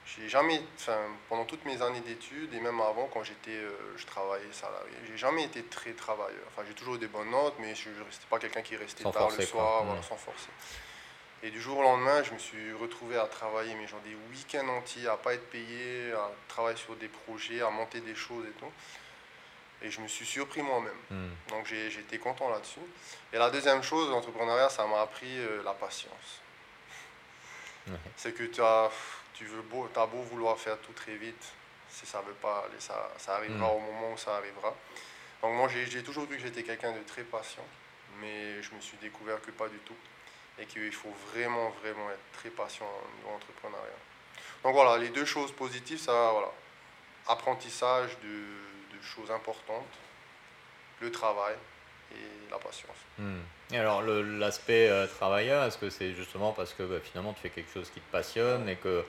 J'ai 0.07 0.29
jamais, 0.29 0.63
enfin, 0.77 0.99
pendant 1.29 1.45
toutes 1.45 1.65
mes 1.65 1.83
années 1.83 2.01
d'études 2.01 2.55
et 2.55 2.61
même 2.61 2.81
avant, 2.81 3.09
quand 3.13 3.25
j'étais, 3.25 3.51
euh, 3.51 3.73
je 3.97 4.07
travaillais 4.07 4.53
salarié, 4.53 4.95
j'ai 5.09 5.17
jamais 5.17 5.43
été 5.43 5.65
très 5.65 5.93
travailleur. 5.95 6.45
Enfin, 6.49 6.63
j'ai 6.69 6.75
toujours 6.75 6.95
eu 6.95 6.99
des 6.99 7.09
bonnes 7.09 7.31
notes, 7.31 7.55
mais 7.59 7.75
je 7.75 7.89
n'étais 7.89 8.31
pas 8.31 8.39
quelqu'un 8.39 8.63
qui 8.63 8.77
restait 8.77 9.03
tard 9.03 9.31
le 9.37 9.45
soir, 9.45 9.85
hmm. 9.85 10.03
sans 10.03 10.17
forcer. 10.17 10.51
Et 11.43 11.51
du 11.51 11.61
jour 11.61 11.79
au 11.79 11.83
lendemain, 11.83 12.23
je 12.23 12.33
me 12.33 12.39
suis 12.39 12.73
retrouvé 12.75 13.17
à 13.17 13.27
travailler, 13.27 13.75
mais 13.75 13.87
genre 13.87 14.01
des 14.01 14.17
week-ends 14.31 14.69
entiers, 14.69 15.09
à 15.09 15.17
pas 15.17 15.35
être 15.35 15.51
payé, 15.51 16.13
à 16.13 16.31
travailler 16.49 16.77
sur 16.77 16.95
des 16.97 17.09
projets, 17.09 17.61
à 17.61 17.71
monter 17.71 18.01
des 18.01 18.15
choses 18.15 18.45
et 18.47 18.59
tout. 18.61 18.73
Et 19.83 19.91
je 19.91 20.01
me 20.01 20.09
suis 20.09 20.25
surpris 20.25 20.63
moi-même. 20.63 21.03
Hmm. 21.11 21.35
Donc 21.51 21.71
été 21.73 22.19
content 22.19 22.49
là-dessus. 22.49 22.81
Et 23.33 23.39
la 23.39 23.51
deuxième 23.51 23.83
chose, 23.83 24.09
l'entrepreneuriat, 24.11 24.69
ça 24.71 24.87
m'a 24.87 25.01
appris 25.03 25.39
euh, 25.39 25.63
la 25.65 25.75
patience. 25.75 26.41
C'est 28.17 28.33
que 28.33 28.45
tu 28.45 28.61
as, 28.61 28.91
tu 29.35 29.45
veux 29.45 29.63
beau, 29.63 29.89
as 29.95 30.07
beau 30.07 30.23
vouloir 30.23 30.59
faire 30.59 30.79
tout 30.79 30.93
très 30.93 31.17
vite, 31.17 31.53
si 31.89 32.07
ça 32.07 32.21
veut 32.21 32.35
pas 32.35 32.67
aller, 32.67 32.81
ça, 32.81 33.11
ça 33.19 33.37
arrivera 33.37 33.69
hmm. 33.69 33.77
au 33.77 33.81
moment 33.81 34.13
où 34.13 34.19
ça 34.19 34.37
arrivera. 34.37 34.75
Donc 35.43 35.55
moi, 35.55 35.69
j'ai 35.69 36.03
toujours 36.03 36.27
cru 36.27 36.37
que 36.37 36.43
j'étais 36.43 36.63
quelqu'un 36.63 36.93
de 36.93 37.03
très 37.07 37.23
patient, 37.23 37.65
mais 38.21 38.63
je 38.63 38.75
me 38.75 38.81
suis 38.81 38.97
découvert 38.99 39.41
que 39.41 39.51
pas 39.51 39.69
du 39.69 39.79
tout 39.79 39.97
et 40.59 40.65
qu'il 40.67 40.93
faut 40.93 41.13
vraiment, 41.33 41.71
vraiment 41.83 42.11
être 42.11 42.33
très 42.33 42.51
patient 42.51 42.91
dans 43.23 43.33
l'entrepreneuriat. 43.33 44.01
Donc 44.63 44.75
voilà, 44.75 44.99
les 44.99 45.11
deux 45.11 45.25
choses 45.25 45.53
positives, 45.53 45.99
ça, 45.99 46.31
voilà, 46.33 46.51
apprentissage 47.29 48.19
de, 48.23 48.67
choses 49.03 49.31
importantes, 49.31 49.87
le 51.01 51.13
travail 51.13 51.55
et 52.13 52.51
la 52.51 52.59
patience. 52.59 52.97
Hmm. 53.19 53.41
Et 53.73 53.79
alors 53.79 54.03
l'aspect 54.03 54.89
euh, 54.89 55.07
travailleur, 55.07 55.65
est-ce 55.65 55.79
que 55.79 55.91
c'est 55.91 56.15
justement 56.15 56.53
parce 56.53 56.73
que 56.73 56.83
bah, 56.83 57.01
finalement 57.03 57.33
tu 57.33 57.41
fais 57.41 57.51
quelque 57.51 57.73
chose 57.73 57.91
qui 57.91 58.01
te 58.01 58.13
passionne 58.13 58.69
et 58.69 58.77
que 58.77 59.05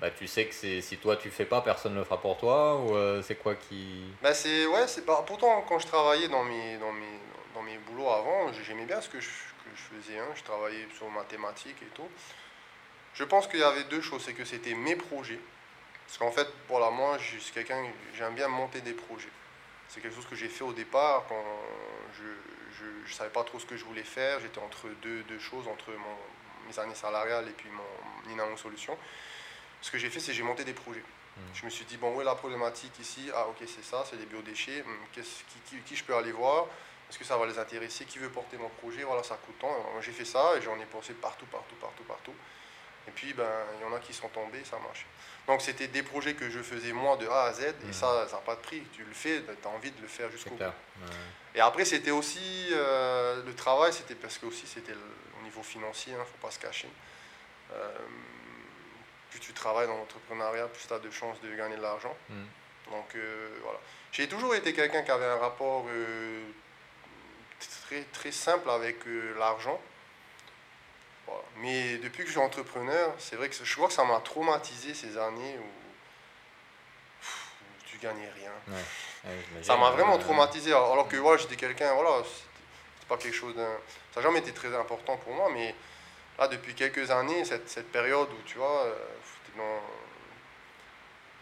bah, 0.00 0.10
tu 0.10 0.26
sais 0.26 0.46
que 0.46 0.54
si 0.54 0.96
toi 0.98 1.16
tu 1.16 1.30
fais 1.30 1.46
pas, 1.46 1.60
personne 1.60 1.94
ne 1.94 1.98
le 1.98 2.04
fera 2.04 2.20
pour 2.20 2.36
toi 2.36 2.76
ou 2.76 2.94
euh, 2.94 3.22
c'est 3.22 3.36
quoi 3.36 3.54
qui... 3.54 4.04
Bah, 4.22 4.34
c'est, 4.34 4.66
ouais, 4.66 4.86
c'est, 4.86 5.06
pas 5.06 5.22
pourtant 5.22 5.64
quand 5.68 5.78
je 5.78 5.86
travaillais 5.86 6.28
dans 6.28 6.44
mes, 6.44 6.76
dans 6.78 6.92
mes, 6.92 7.18
dans 7.54 7.62
mes 7.62 7.78
boulots 7.78 8.10
avant, 8.10 8.52
j'aimais 8.66 8.84
bien 8.84 9.00
ce 9.00 9.08
que 9.08 9.20
je 9.20 9.28
je 9.74 9.96
faisais, 9.96 10.18
un, 10.18 10.34
je 10.34 10.42
travaillais 10.42 10.86
sur 10.96 11.08
mathématiques 11.10 11.82
et 11.82 11.94
tout. 11.94 12.08
Je 13.14 13.24
pense 13.24 13.46
qu'il 13.46 13.60
y 13.60 13.64
avait 13.64 13.84
deux 13.84 14.00
choses, 14.00 14.22
c'est 14.24 14.32
que 14.32 14.44
c'était 14.44 14.74
mes 14.74 14.96
projets. 14.96 15.38
Parce 16.06 16.18
qu'en 16.18 16.30
fait, 16.30 16.48
voilà, 16.68 16.90
moi, 16.90 17.18
je 17.18 17.38
suis 17.38 17.52
quelqu'un, 17.52 17.82
j'aime 18.16 18.34
bien 18.34 18.48
monter 18.48 18.80
des 18.80 18.92
projets. 18.92 19.30
C'est 19.94 20.00
quelque 20.00 20.16
chose 20.16 20.26
que 20.26 20.34
j'ai 20.34 20.48
fait 20.48 20.64
au 20.64 20.72
départ 20.72 21.24
quand 21.28 21.44
je 22.18 22.84
ne 22.84 23.12
savais 23.12 23.30
pas 23.30 23.44
trop 23.44 23.60
ce 23.60 23.64
que 23.64 23.76
je 23.76 23.84
voulais 23.84 24.02
faire. 24.02 24.40
J'étais 24.40 24.58
entre 24.58 24.88
deux, 25.00 25.22
deux 25.22 25.38
choses, 25.38 25.68
entre 25.68 25.92
mon, 25.92 26.66
mes 26.66 26.76
années 26.80 26.96
salariales 26.96 27.46
et 27.46 27.52
puis 27.52 27.68
mon 27.70 28.28
Nina 28.28 28.44
Solution. 28.56 28.98
Ce 29.80 29.92
que 29.92 29.98
j'ai 29.98 30.10
fait, 30.10 30.18
c'est 30.18 30.32
que 30.32 30.36
j'ai 30.36 30.42
monté 30.42 30.64
des 30.64 30.72
projets. 30.72 30.98
Mmh. 30.98 31.40
Je 31.54 31.64
me 31.66 31.70
suis 31.70 31.84
dit, 31.84 31.96
bon, 31.96 32.12
où 32.12 32.20
est 32.20 32.24
la 32.24 32.34
problématique 32.34 32.98
ici? 32.98 33.30
Ah, 33.36 33.46
ok, 33.46 33.58
c'est 33.68 33.84
ça, 33.84 34.04
c'est 34.10 34.16
les 34.16 34.26
biodéchets. 34.26 34.82
Mmh, 34.82 34.96
qui, 35.12 35.20
qui, 35.66 35.76
qui, 35.76 35.94
je 35.94 36.02
peux 36.02 36.16
aller 36.16 36.32
voir? 36.32 36.66
Est-ce 37.08 37.16
que 37.16 37.24
ça 37.24 37.36
va 37.36 37.46
les 37.46 37.60
intéresser? 37.60 38.04
Qui 38.04 38.18
veut 38.18 38.30
porter 38.30 38.56
mon 38.56 38.70
projet? 38.70 39.04
Voilà, 39.04 39.22
ça 39.22 39.36
coûte 39.46 39.60
tant. 39.60 39.76
J'ai 40.00 40.10
fait 40.10 40.24
ça 40.24 40.56
et 40.56 40.62
j'en 40.62 40.76
ai 40.80 40.86
pensé 40.86 41.12
partout, 41.14 41.46
partout, 41.46 41.76
partout, 41.76 42.02
partout. 42.02 42.34
Et 43.08 43.10
puis, 43.10 43.32
ben, 43.34 43.48
il 43.78 43.86
y 43.86 43.90
en 43.90 43.94
a 43.94 44.00
qui 44.00 44.12
sont 44.12 44.28
tombés, 44.28 44.64
ça 44.64 44.78
marche. 44.78 45.06
Donc, 45.46 45.60
c'était 45.60 45.88
des 45.88 46.02
projets 46.02 46.34
que 46.34 46.48
je 46.48 46.60
faisais 46.60 46.92
moi 46.92 47.16
de 47.16 47.26
A 47.26 47.44
à 47.44 47.52
Z, 47.52 47.62
et 47.62 47.72
mmh. 47.88 47.92
ça, 47.92 48.26
ça 48.28 48.36
n'a 48.36 48.42
pas 48.42 48.54
de 48.56 48.60
prix. 48.60 48.82
Tu 48.92 49.04
le 49.04 49.12
fais, 49.12 49.42
tu 49.42 49.68
as 49.68 49.70
envie 49.70 49.90
de 49.90 50.00
le 50.00 50.08
faire 50.08 50.30
jusqu'au 50.30 50.54
bout. 50.54 50.64
Et 51.54 51.60
après, 51.60 51.84
c'était 51.84 52.10
aussi, 52.10 52.68
euh, 52.72 53.42
le 53.44 53.54
travail, 53.54 53.92
c'était 53.92 54.14
parce 54.14 54.38
que 54.38 54.46
aussi, 54.46 54.66
c'était 54.66 54.94
au 55.38 55.44
niveau 55.44 55.62
financier, 55.62 56.12
il 56.12 56.16
hein, 56.16 56.20
ne 56.20 56.24
faut 56.24 56.46
pas 56.46 56.50
se 56.50 56.58
cacher. 56.58 56.88
Euh, 57.72 57.98
plus 59.30 59.40
tu 59.40 59.52
travailles 59.52 59.86
dans 59.86 59.96
l'entrepreneuriat, 59.96 60.66
plus 60.68 60.86
tu 60.86 60.92
as 60.92 60.98
de 60.98 61.10
chances 61.10 61.40
de 61.42 61.54
gagner 61.54 61.76
de 61.76 61.82
l'argent. 61.82 62.16
Mmh. 62.30 62.34
Donc, 62.90 63.14
euh, 63.14 63.48
voilà. 63.62 63.78
J'ai 64.12 64.28
toujours 64.28 64.54
été 64.54 64.72
quelqu'un 64.72 65.02
qui 65.02 65.10
avait 65.10 65.26
un 65.26 65.38
rapport 65.38 65.86
très, 67.86 68.02
très 68.12 68.32
simple 68.32 68.70
avec 68.70 69.06
euh, 69.06 69.34
Mais 71.58 71.98
depuis 71.98 72.22
que 72.22 72.26
je 72.26 72.32
suis 72.32 72.40
entrepreneur, 72.40 73.14
c'est 73.18 73.36
vrai 73.36 73.48
que 73.48 73.54
je 73.54 73.74
crois 73.74 73.88
que 73.88 73.94
ça 73.94 74.04
m'a 74.04 74.20
traumatisé 74.20 74.92
ces 74.94 75.16
années 75.16 75.58
où, 75.58 75.66
tu 77.86 77.98
gagnais 77.98 78.30
rien. 78.30 78.50
ça 79.62 79.76
m'a 79.76 79.90
vraiment 79.90 80.18
traumatisé. 80.18 80.72
Alors 80.72 81.08
que 81.08 81.16
voilà, 81.16 81.40
j'étais 81.40 81.56
quelqu'un, 81.56 81.94
voilà, 81.94 82.22
c'était 82.24 83.08
pas 83.08 83.16
quelque 83.16 83.34
chose 83.34 83.54
d'un. 83.54 83.76
Ça 84.12 84.20
n'a 84.20 84.22
jamais 84.22 84.40
été 84.40 84.52
très 84.52 84.74
important 84.76 85.16
pour 85.16 85.32
moi, 85.32 85.48
mais 85.52 85.74
là, 86.38 86.48
depuis 86.48 86.74
quelques 86.74 87.10
années, 87.10 87.44
cette, 87.44 87.68
cette 87.68 87.90
période 87.90 88.28
où 88.30 88.42
tu 88.44 88.58
vois, 88.58 88.84
euh, 88.84 88.94
dans... 89.56 89.80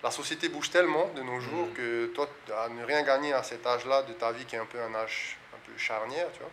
la 0.03 0.11
société 0.11 0.49
bouge 0.49 0.71
tellement 0.71 1.09
de 1.09 1.23
nos 1.23 1.41
jours 1.41 1.67
mm. 1.69 1.73
que 1.73 2.07
toi, 2.15 2.29
à 2.57 2.69
ne 2.69 2.85
rien 2.85 3.03
gagner 3.03 3.33
à 3.33 3.43
cet 3.43 3.67
âge-là 3.67 4.03
de 4.03 4.13
ta 4.13 4.33
vie 4.33 4.45
qui 4.45 4.57
est 4.57 4.61
un 4.61 4.67
peu 4.67 4.81
un 4.81 4.95
âge 4.95 5.39
charnière, 5.77 6.27
tu 6.33 6.41
vois. 6.41 6.51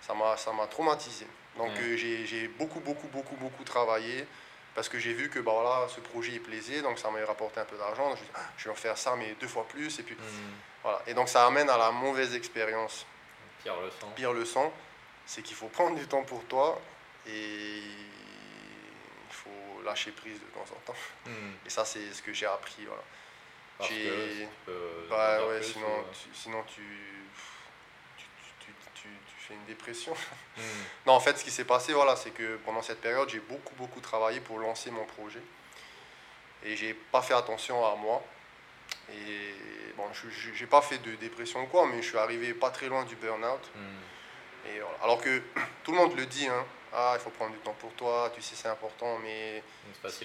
Ça 0.00 0.14
m'a, 0.14 0.36
ça 0.36 0.52
m'a 0.52 0.66
traumatisé. 0.66 1.26
Donc 1.56 1.68
Ouais. 1.76 1.80
euh, 1.82 1.96
j'ai 1.96 2.26
j'ai 2.26 2.48
beaucoup, 2.48 2.80
beaucoup, 2.80 3.08
beaucoup, 3.08 3.36
beaucoup 3.36 3.64
travaillé 3.64 4.26
parce 4.74 4.88
que 4.88 4.98
j'ai 4.98 5.12
vu 5.12 5.28
que 5.28 5.38
bah, 5.38 5.52
voilà, 5.52 5.86
ce 5.88 6.00
projet 6.00 6.32
il 6.32 6.40
plaisait, 6.42 6.80
donc 6.80 6.98
ça 6.98 7.10
m'a 7.10 7.22
rapporté 7.26 7.60
un 7.60 7.64
peu 7.66 7.76
d'argent. 7.76 8.16
Je, 8.16 8.22
Ah, 8.34 8.40
je 8.56 8.64
vais 8.64 8.70
en 8.70 8.74
faire 8.74 8.96
ça, 8.96 9.14
mais 9.16 9.34
deux 9.40 9.48
fois 9.48 9.66
plus. 9.68 9.98
Et, 9.98 10.02
puis, 10.02 10.14
Hmm. 10.14 10.52
voilà. 10.82 11.02
et 11.06 11.12
donc 11.14 11.28
ça 11.28 11.46
amène 11.46 11.68
à 11.68 11.76
la 11.76 11.90
mauvaise 11.90 12.34
expérience. 12.34 13.04
Pire 13.62 13.76
leçon. 13.80 14.10
Pire 14.16 14.32
leçon, 14.32 14.72
c'est 15.26 15.42
qu'il 15.42 15.54
faut 15.56 15.68
prendre 15.68 15.96
du 15.96 16.06
temps 16.08 16.22
pour 16.24 16.42
toi 16.46 16.80
et 17.26 17.78
il 17.78 19.30
faut 19.30 19.82
lâcher 19.84 20.10
prise 20.12 20.40
de 20.40 20.46
temps 20.46 20.64
en 20.74 20.80
temps. 20.86 20.98
Hmm. 21.26 21.52
Et 21.66 21.70
ça, 21.70 21.84
c'est 21.84 22.12
ce 22.12 22.22
que 22.22 22.32
j'ai 22.32 22.46
appris. 22.46 22.84
Voilà. 22.86 23.02
Parce 23.78 23.90
que 23.90 23.94
si 23.94 24.40
tu 24.40 24.48
peux 24.64 25.06
Bah 25.10 25.46
ouais, 25.48 25.62
sinon, 25.62 25.86
ou- 25.86 26.00
euh, 26.00 26.02
tu, 26.12 26.28
sinon 26.34 26.62
tu, 26.64 26.82
fais 29.48 29.54
une 29.54 29.64
dépression. 29.66 30.14
Hmm. 30.54 30.60
Non, 31.06 31.14
en 31.14 31.20
fait, 31.20 31.38
ce 31.38 31.44
qui 31.44 31.50
s'est 31.50 31.64
passé, 31.64 31.94
voilà, 31.94 32.14
c'est 32.14 32.30
que 32.30 32.56
pendant 32.66 32.82
cette 32.82 33.00
période, 33.00 33.26
j'ai 33.30 33.38
beaucoup, 33.40 33.74
beaucoup 33.76 34.00
travaillé 34.00 34.38
pour 34.40 34.58
lancer 34.58 34.90
mon 34.90 35.06
projet. 35.06 35.40
Et 36.62 36.76
j'ai 36.76 36.92
pas 36.92 37.22
fait 37.22 37.32
attention 37.32 37.82
à 37.86 37.94
moi. 37.96 38.22
Et 39.10 39.54
bon, 39.96 40.04
je 40.12 40.60
n'ai 40.60 40.66
pas 40.66 40.82
fait 40.82 40.98
de 40.98 41.14
dépression 41.14 41.62
ou 41.62 41.66
quoi, 41.68 41.86
mais 41.86 42.02
je 42.02 42.08
suis 42.08 42.18
arrivé 42.18 42.52
pas 42.52 42.68
très 42.68 42.88
loin 42.88 43.04
du 43.04 43.16
burn-out. 43.16 43.70
Hmm. 43.74 44.68
Et 44.68 44.80
voilà. 44.80 44.98
Alors 45.02 45.22
que 45.22 45.42
tout 45.84 45.92
le 45.92 45.96
monde 45.96 46.14
le 46.18 46.26
dit, 46.26 46.46
hein. 46.46 46.66
Ah, 46.94 47.14
il 47.14 47.20
faut 47.22 47.30
prendre 47.30 47.52
du 47.52 47.58
temps 47.60 47.74
pour 47.80 47.90
toi, 47.94 48.30
tu 48.34 48.42
sais, 48.42 48.54
c'est 48.54 48.68
important, 48.68 49.16
mais 49.22 49.62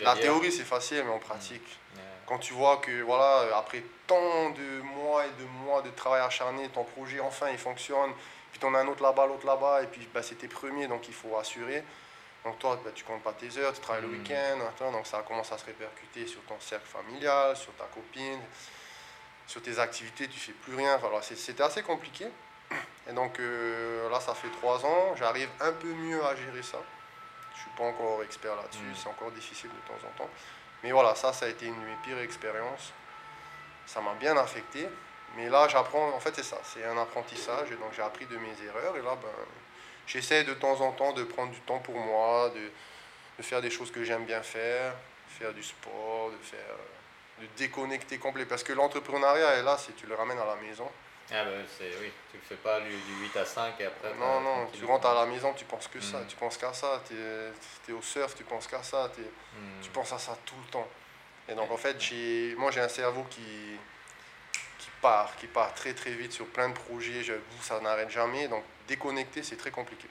la 0.01 0.15
théorie, 0.17 0.51
c'est 0.51 0.65
facile, 0.65 1.01
mais 1.05 1.11
en 1.13 1.19
pratique, 1.19 1.63
Ouais. 1.95 2.01
quand 2.25 2.39
tu 2.39 2.51
vois 2.51 2.77
que 2.77 3.01
voilà, 3.03 3.55
après 3.57 3.81
tant 4.05 4.49
de 4.49 4.81
mois 4.81 5.25
et 5.25 5.29
de 5.41 5.45
mois 5.63 5.81
de 5.81 5.89
travail 5.91 6.21
acharné, 6.21 6.67
ton 6.67 6.83
projet 6.83 7.21
enfin 7.21 7.47
il 7.49 7.57
fonctionne, 7.57 8.11
puis 8.57 8.59
tu 8.59 8.65
en 8.65 8.73
as 8.75 8.79
un 8.81 8.87
autre 8.87 9.03
là-bas, 9.03 9.27
l'autre 9.27 9.45
là-bas, 9.45 9.83
et 9.83 9.87
puis 9.87 10.07
bah, 10.13 10.23
c'est 10.23 10.35
tes 10.35 10.47
premiers, 10.47 10.87
donc 10.87 11.07
il 11.07 11.13
faut 11.13 11.37
assurer. 11.37 11.83
Donc 12.43 12.57
toi, 12.59 12.79
bah, 12.83 12.91
tu 12.93 13.03
comptes 13.03 13.21
pas 13.23 13.33
tes 13.33 13.55
heures, 13.57 13.73
tu 13.73 13.81
travailles 13.81 14.03
le 14.03 14.07
Mm. 14.09 14.19
week-end, 14.21 14.91
donc 14.91 15.05
ça 15.05 15.21
commence 15.27 15.51
à 15.51 15.57
se 15.57 15.65
répercuter 15.65 16.25
sur 16.27 16.41
ton 16.43 16.59
cercle 16.59 16.87
familial, 16.87 17.55
sur 17.55 17.73
ta 17.73 17.85
copine, 17.85 18.39
sur 19.45 19.61
tes 19.61 19.77
activités, 19.79 20.27
tu 20.27 20.39
fais 20.39 20.51
plus 20.53 20.75
rien. 20.75 20.95
Enfin, 20.95 21.07
c'était 21.21 21.63
assez 21.63 21.83
compliqué. 21.83 22.27
Et 23.09 23.13
donc 23.13 23.39
euh, 23.39 24.09
là, 24.09 24.19
ça 24.19 24.33
fait 24.33 24.49
trois 24.59 24.83
ans, 24.85 25.15
j'arrive 25.15 25.49
un 25.61 25.71
peu 25.73 25.87
mieux 25.93 26.23
à 26.25 26.35
gérer 26.35 26.61
ça. 26.63 26.79
Je 27.55 27.61
suis 27.61 27.69
pas 27.77 27.83
encore 27.85 28.21
expert 28.23 28.55
là-dessus, 28.55 28.83
Mm. 28.83 28.95
c'est 28.95 29.09
encore 29.09 29.31
difficile 29.31 29.69
de 29.69 29.87
temps 29.87 30.07
en 30.07 30.17
temps. 30.17 30.29
Mais 30.83 30.91
voilà, 30.91 31.15
ça, 31.15 31.33
ça 31.33 31.45
a 31.45 31.49
été 31.49 31.65
une 31.65 31.75
de 31.79 31.85
mes 31.85 31.95
pires 32.03 32.19
expériences. 32.19 32.91
Ça 33.85 33.99
m'a 34.01 34.13
bien 34.13 34.35
affecté. 34.37 34.87
Mais 35.35 35.49
là, 35.49 35.67
j'apprends, 35.67 36.09
en 36.09 36.19
fait, 36.19 36.33
c'est 36.35 36.43
ça, 36.43 36.59
c'est 36.63 36.83
un 36.83 36.97
apprentissage. 36.97 37.71
Et 37.71 37.75
donc, 37.75 37.93
j'ai 37.95 38.01
appris 38.01 38.25
de 38.25 38.37
mes 38.37 38.65
erreurs. 38.65 38.95
Et 38.97 39.01
là, 39.01 39.15
ben, 39.21 39.29
j'essaie 40.07 40.43
de 40.43 40.53
temps 40.53 40.79
en 40.81 40.91
temps 40.93 41.13
de 41.13 41.23
prendre 41.23 41.51
du 41.51 41.59
temps 41.61 41.79
pour 41.79 41.95
moi, 41.99 42.49
de, 42.55 42.71
de 43.37 43.43
faire 43.43 43.61
des 43.61 43.69
choses 43.69 43.91
que 43.91 44.03
j'aime 44.03 44.25
bien 44.25 44.41
faire, 44.41 44.93
faire 45.27 45.53
du 45.53 45.61
sport, 45.63 46.31
de 46.31 46.37
faire 46.43 46.75
de 47.41 47.45
déconnecter 47.57 48.17
complet. 48.17 48.45
Parce 48.45 48.63
que 48.63 48.73
l'entrepreneuriat 48.73 49.55
est 49.57 49.63
là 49.63 49.77
si 49.77 49.91
tu 49.93 50.07
le 50.07 50.15
ramènes 50.15 50.39
à 50.39 50.45
la 50.45 50.55
maison. 50.55 50.89
Ah 51.29 51.43
bah 51.43 51.51
c'est 51.77 51.91
oui, 51.99 52.09
tu 52.31 52.37
le 52.37 52.43
fais 52.43 52.55
pas 52.55 52.79
du, 52.79 52.87
du 52.89 53.13
8 53.23 53.35
à 53.35 53.43
5 53.45 53.73
et 53.81 53.85
après. 53.85 54.13
Non, 54.15 54.39
non, 54.39 54.67
tu 54.71 54.85
rentres 54.85 55.07
à 55.07 55.13
la 55.13 55.25
maison, 55.25 55.53
tu 55.53 55.65
penses 55.65 55.89
que 55.89 55.99
ça, 55.99 56.19
Mm. 56.19 56.27
tu 56.29 56.37
penses 56.37 56.57
qu'à 56.57 56.71
ça. 56.71 57.03
Tu 57.05 57.15
es, 57.91 57.91
au 57.93 58.01
surf, 58.01 58.33
tu 58.33 58.45
penses 58.45 58.65
qu'à 58.65 58.81
ça. 58.81 59.11
Hmm. 59.17 59.81
tu 59.81 59.89
penses 59.89 60.13
à 60.13 60.19
ça 60.19 60.37
tout 60.45 60.55
le 60.65 60.71
temps. 60.71 60.87
Et 61.49 61.53
donc 61.53 61.69
en 61.69 61.75
fait, 61.77 61.97
moi 62.57 62.71
j'ai 62.71 62.79
un 62.79 62.87
cerveau 62.87 63.23
qui 63.29 63.77
part, 65.01 65.35
qui 65.37 65.47
part 65.47 65.73
très 65.73 65.93
très 65.93 66.11
vite 66.11 66.31
sur 66.31 66.45
plein 66.47 66.69
de 66.69 66.73
projets, 66.73 67.23
j'avoue, 67.23 67.41
ça 67.61 67.79
n'arrête 67.79 68.09
jamais. 68.09 68.47
Donc 68.47 68.63
déconnecter, 68.87 69.43
c'est 69.43 69.57
très 69.57 69.71
compliqué. 69.71 70.07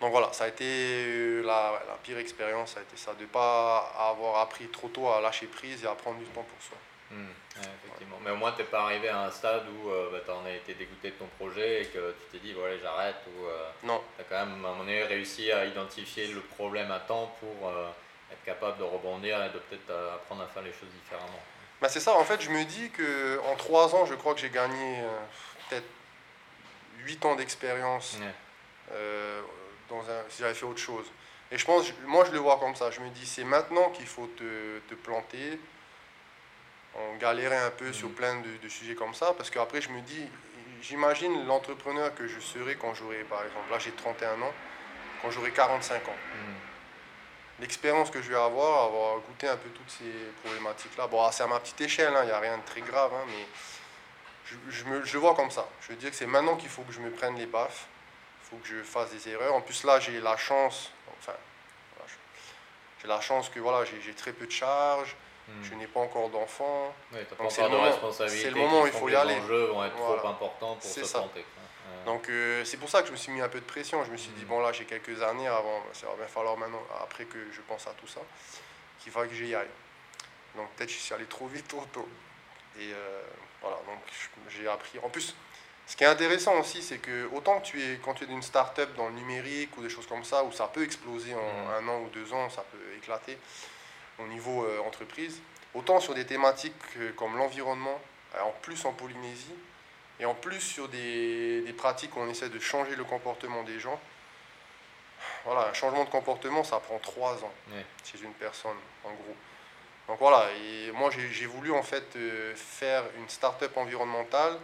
Donc 0.00 0.10
voilà, 0.10 0.32
ça 0.32 0.44
a 0.44 0.48
été 0.48 0.64
euh, 0.64 1.42
la, 1.42 1.80
pire 2.02 2.18
expérience, 2.18 2.72
ça 2.72 2.80
a 2.80 2.82
été 2.82 2.96
ça, 2.96 3.14
de 3.14 3.22
ne 3.22 3.26
pas 3.26 3.92
avoir 3.98 4.40
appris 4.40 4.66
trop 4.68 4.88
tôt 4.88 5.08
à 5.08 5.20
lâcher 5.22 5.46
prise 5.46 5.84
et 5.84 5.86
à 5.86 5.94
prendre 5.94 6.18
du 6.18 6.26
temps 6.26 6.42
pour 6.42 6.62
soi. 6.62 6.76
Hmm, 7.10 7.24
ouais, 7.24 7.68
effectivement. 7.82 8.18
Mais 8.22 8.30
au 8.30 8.36
moins, 8.36 8.52
tu 8.52 8.58
n'es 8.58 8.64
pas 8.64 8.82
arrivé 8.82 9.08
à 9.08 9.22
un 9.22 9.30
stade 9.30 9.64
où 9.68 9.90
tu 10.24 10.30
en 10.30 10.44
as 10.44 10.52
été 10.52 10.74
dégoûté 10.74 11.12
de 11.12 11.14
ton 11.14 11.28
projet 11.38 11.82
et 11.82 11.86
que 11.86 12.14
tu 12.20 12.32
t'es 12.32 12.46
dit, 12.46 12.52
voilà, 12.52 12.76
j'arrête. 12.78 13.16
Ou 13.28 13.86
Non, 13.86 14.02
tu 14.16 14.22
as 14.22 14.24
quand 14.24 14.46
même, 14.46 14.64
à 14.64 14.68
un 14.68 14.72
moment 14.72 14.78
donné, 14.80 15.02
réussi 15.04 15.50
à 15.50 15.64
identifier 15.64 16.26
le 16.26 16.40
problème 16.40 16.90
à 16.90 16.98
temps 16.98 17.34
pour 17.40 17.68
euh, 17.68 17.88
être 18.32 18.44
capable 18.44 18.78
de 18.78 18.84
rebondir 18.84 19.42
et 19.44 19.50
de 19.50 19.58
peut-être 19.58 19.90
euh, 19.90 20.14
apprendre 20.14 20.42
à 20.42 20.46
faire 20.46 20.62
les 20.62 20.72
choses 20.72 20.90
différemment. 21.02 21.40
Bah, 21.80 21.88
c'est 21.88 22.00
ça, 22.00 22.14
en 22.16 22.24
fait, 22.24 22.40
je 22.40 22.50
me 22.50 22.64
dis 22.64 22.90
que 22.90 23.38
en 23.50 23.56
trois 23.56 23.94
ans, 23.94 24.06
je 24.06 24.14
crois 24.14 24.34
que 24.34 24.40
j'ai 24.40 24.50
gagné 24.50 25.00
euh, 25.00 25.08
peut-être 25.68 25.86
8 27.04 27.24
ans 27.26 27.36
d'expérience 27.36 28.18
euh, 28.92 29.42
dans 29.88 30.00
un, 30.00 30.22
si 30.30 30.42
j'avais 30.42 30.54
fait 30.54 30.64
autre 30.64 30.80
chose. 30.80 31.06
Et 31.52 31.58
je 31.58 31.64
pense, 31.64 31.86
moi 32.06 32.24
je 32.24 32.32
le 32.32 32.38
vois 32.38 32.58
comme 32.58 32.74
ça, 32.74 32.90
je 32.90 33.00
me 33.00 33.08
dis 33.10 33.24
c'est 33.24 33.44
maintenant 33.44 33.90
qu'il 33.90 34.06
faut 34.06 34.26
te, 34.36 34.78
te 34.88 34.94
planter, 34.94 35.60
en 36.96 37.16
galérer 37.18 37.56
un 37.58 37.70
peu 37.70 37.92
sur 37.92 38.08
Mhm. 38.08 38.14
plein 38.14 38.40
de, 38.40 38.56
de 38.62 38.68
sujets 38.68 38.94
comme 38.94 39.14
ça, 39.14 39.34
parce 39.36 39.50
qu'après 39.50 39.80
je 39.80 39.90
me 39.90 40.00
dis, 40.00 40.26
j'imagine 40.82 41.46
l'entrepreneur 41.46 42.14
que 42.14 42.26
je 42.26 42.40
serai 42.40 42.74
quand 42.76 42.94
j'aurai, 42.94 43.18
par 43.24 43.44
exemple, 43.44 43.70
là 43.70 43.78
j'ai 43.78 43.92
31 43.92 44.40
ans, 44.42 44.52
quand 45.22 45.30
j'aurai 45.30 45.50
45 45.52 46.08
ans. 46.08 46.16
Hmm. 46.34 46.54
L'expérience 47.60 48.10
que 48.10 48.20
je 48.20 48.28
vais 48.28 48.36
avoir, 48.36 48.84
avoir 48.84 49.18
goûté 49.20 49.48
un 49.48 49.56
peu 49.56 49.70
toutes 49.70 49.90
ces 49.90 50.12
problématiques-là, 50.44 51.06
bon, 51.06 51.30
c'est 51.32 51.42
à 51.42 51.46
ma 51.46 51.58
petite 51.58 51.80
échelle, 51.80 52.12
il 52.22 52.26
n'y 52.26 52.30
a 52.32 52.38
rien 52.38 52.58
de 52.58 52.62
très 52.64 52.82
grave, 52.82 53.10
hein, 53.14 53.24
mais 53.28 53.46
je, 54.44 54.56
je 54.68 54.84
me, 54.84 55.02
je 55.04 55.16
vois 55.16 55.34
comme 55.34 55.50
ça. 55.50 55.66
Je 55.80 55.88
veux 55.88 55.96
dire 55.96 56.10
que 56.10 56.16
c'est 56.16 56.26
maintenant 56.26 56.56
qu'il 56.56 56.68
faut 56.68 56.82
que 56.82 56.92
je 56.92 57.00
me 57.00 57.10
prenne 57.10 57.34
les 57.36 57.46
baffes, 57.46 57.86
il 58.44 58.50
faut 58.50 58.56
que 58.56 58.68
je 58.68 58.82
fasse 58.82 59.10
des 59.10 59.28
erreurs. 59.30 59.54
En 59.54 59.62
plus, 59.62 59.84
là, 59.84 59.98
j'ai 60.00 60.20
la 60.20 60.36
chance, 60.36 60.90
enfin, 61.18 61.32
voilà, 61.96 62.12
j'ai 63.00 63.08
la 63.08 63.20
chance 63.22 63.48
que 63.48 63.58
voilà, 63.58 63.84
j'ai 63.86 64.12
très 64.14 64.32
peu 64.32 64.46
de 64.46 64.52
charges, 64.52 65.16
Hmm. 65.48 65.62
je 65.62 65.74
n'ai 65.74 65.86
pas 65.86 66.00
encore 66.00 66.28
Donc, 67.38 67.52
c'est 67.52 67.62
le 67.62 67.68
moment- 67.68 67.84
le 68.50 68.56
où 68.82 68.86
il 68.88 68.92
faut 68.92 69.08
y 69.08 69.12
les 69.12 69.16
aller. 69.16 69.34
enjeux 69.36 69.66
vont 69.66 69.84
être 69.84 69.94
Voilà. 69.96 70.18
trop 70.18 70.28
importants 70.28 70.74
pour 70.74 70.82
se 70.90 71.04
ça. 71.04 71.18
planter. 71.20 71.44
Ouais. 71.86 72.04
Donc 72.04 72.28
euh, 72.28 72.64
c'est 72.64 72.76
pour 72.76 72.88
ça 72.88 73.00
que 73.02 73.06
je 73.08 73.12
me 73.12 73.16
suis 73.16 73.32
mis 73.32 73.40
un 73.40 73.48
peu 73.48 73.60
de 73.60 73.64
pression. 73.64 74.04
Je 74.04 74.10
me 74.10 74.16
suis 74.16 74.30
dit, 74.32 74.42
Mhm. 74.42 74.48
bon 74.48 74.60
là 74.60 74.72
j'ai 74.72 74.84
quelques 74.84 75.22
années 75.22 75.48
avant, 75.48 75.82
ça 75.92 76.06
va 76.06 76.14
bien 76.16 76.26
falloir 76.26 76.56
maintenant, 76.56 76.82
après 77.02 77.24
que 77.24 77.38
je 77.52 77.60
pense 77.62 77.86
à 77.86 77.90
tout 77.92 78.06
ça, 78.08 78.20
qu'il 79.00 79.12
va 79.12 79.26
que 79.26 79.34
j'y 79.34 79.54
aille. 79.54 79.68
Donc 80.56 80.68
peut-être 80.72 80.90
je 80.90 80.96
suis 80.96 81.14
allé 81.14 81.26
trop 81.26 81.46
vite, 81.46 81.68
trop 81.68 81.84
tôt. 81.92 82.08
Et 82.78 82.92
euh, 82.92 83.22
voilà, 83.60 83.76
donc 83.86 83.98
j'ai 84.48 84.68
appris. 84.68 84.98
En 85.02 85.08
plus, 85.08 85.34
ce 85.86 85.96
qui 85.96 86.04
est 86.04 86.08
intéressant 86.08 86.58
aussi, 86.58 86.82
c'est 86.82 86.98
que 86.98 87.28
autant 87.32 87.60
que 87.60 87.66
tu 87.66 87.80
es, 87.82 87.98
quand 88.02 88.14
tu 88.14 88.24
es 88.24 88.26
d'une 88.26 88.42
start-up 88.42 88.94
dans 88.96 89.06
le 89.08 89.14
numérique 89.14 89.76
ou 89.78 89.82
des 89.82 89.88
choses 89.88 90.06
comme 90.06 90.24
ça, 90.24 90.44
où 90.44 90.52
ça 90.52 90.66
peut 90.68 90.82
exploser 90.82 91.34
en 91.34 91.38
Mhm. 91.38 91.70
un 91.78 91.88
an 91.88 92.00
ou 92.02 92.08
deux 92.08 92.32
ans, 92.32 92.50
ça 92.50 92.62
peut 92.72 92.78
éclater 92.96 93.38
au 94.18 94.26
niveau 94.26 94.64
euh, 94.64 94.80
entreprise, 94.80 95.40
autant 95.74 96.00
sur 96.00 96.14
des 96.14 96.24
thématiques 96.26 96.74
euh, 96.96 97.12
comme 97.12 97.36
l'environnement, 97.36 98.00
euh, 98.34 98.40
en 98.40 98.52
plus 98.62 98.84
en 98.86 98.92
Polynésie, 98.92 99.54
et 100.20 100.24
en 100.24 100.34
plus 100.34 100.60
sur 100.60 100.88
des, 100.88 101.62
des 101.62 101.72
pratiques 101.72 102.16
où 102.16 102.20
on 102.20 102.28
essaie 102.28 102.48
de 102.48 102.58
changer 102.58 102.96
le 102.96 103.04
comportement 103.04 103.62
des 103.62 103.78
gens. 103.80 104.00
Voilà, 105.44 105.68
un 105.68 105.72
changement 105.74 106.04
de 106.04 106.10
comportement, 106.10 106.64
ça 106.64 106.78
prend 106.80 106.98
trois 106.98 107.34
ans 107.44 107.52
Ouais. 107.72 107.84
chez 108.04 108.22
une 108.22 108.32
personne, 108.34 108.76
en 109.04 109.10
gros. 109.10 109.36
Donc 110.08 110.18
voilà, 110.18 110.46
et 110.52 110.92
moi 110.92 111.10
j'ai 111.10 111.46
voulu 111.46 111.72
en 111.72 111.82
fait 111.82 112.04
euh, 112.16 112.54
faire 112.54 113.02
une 113.18 113.28
start-up 113.28 113.76
environnementale 113.76 114.56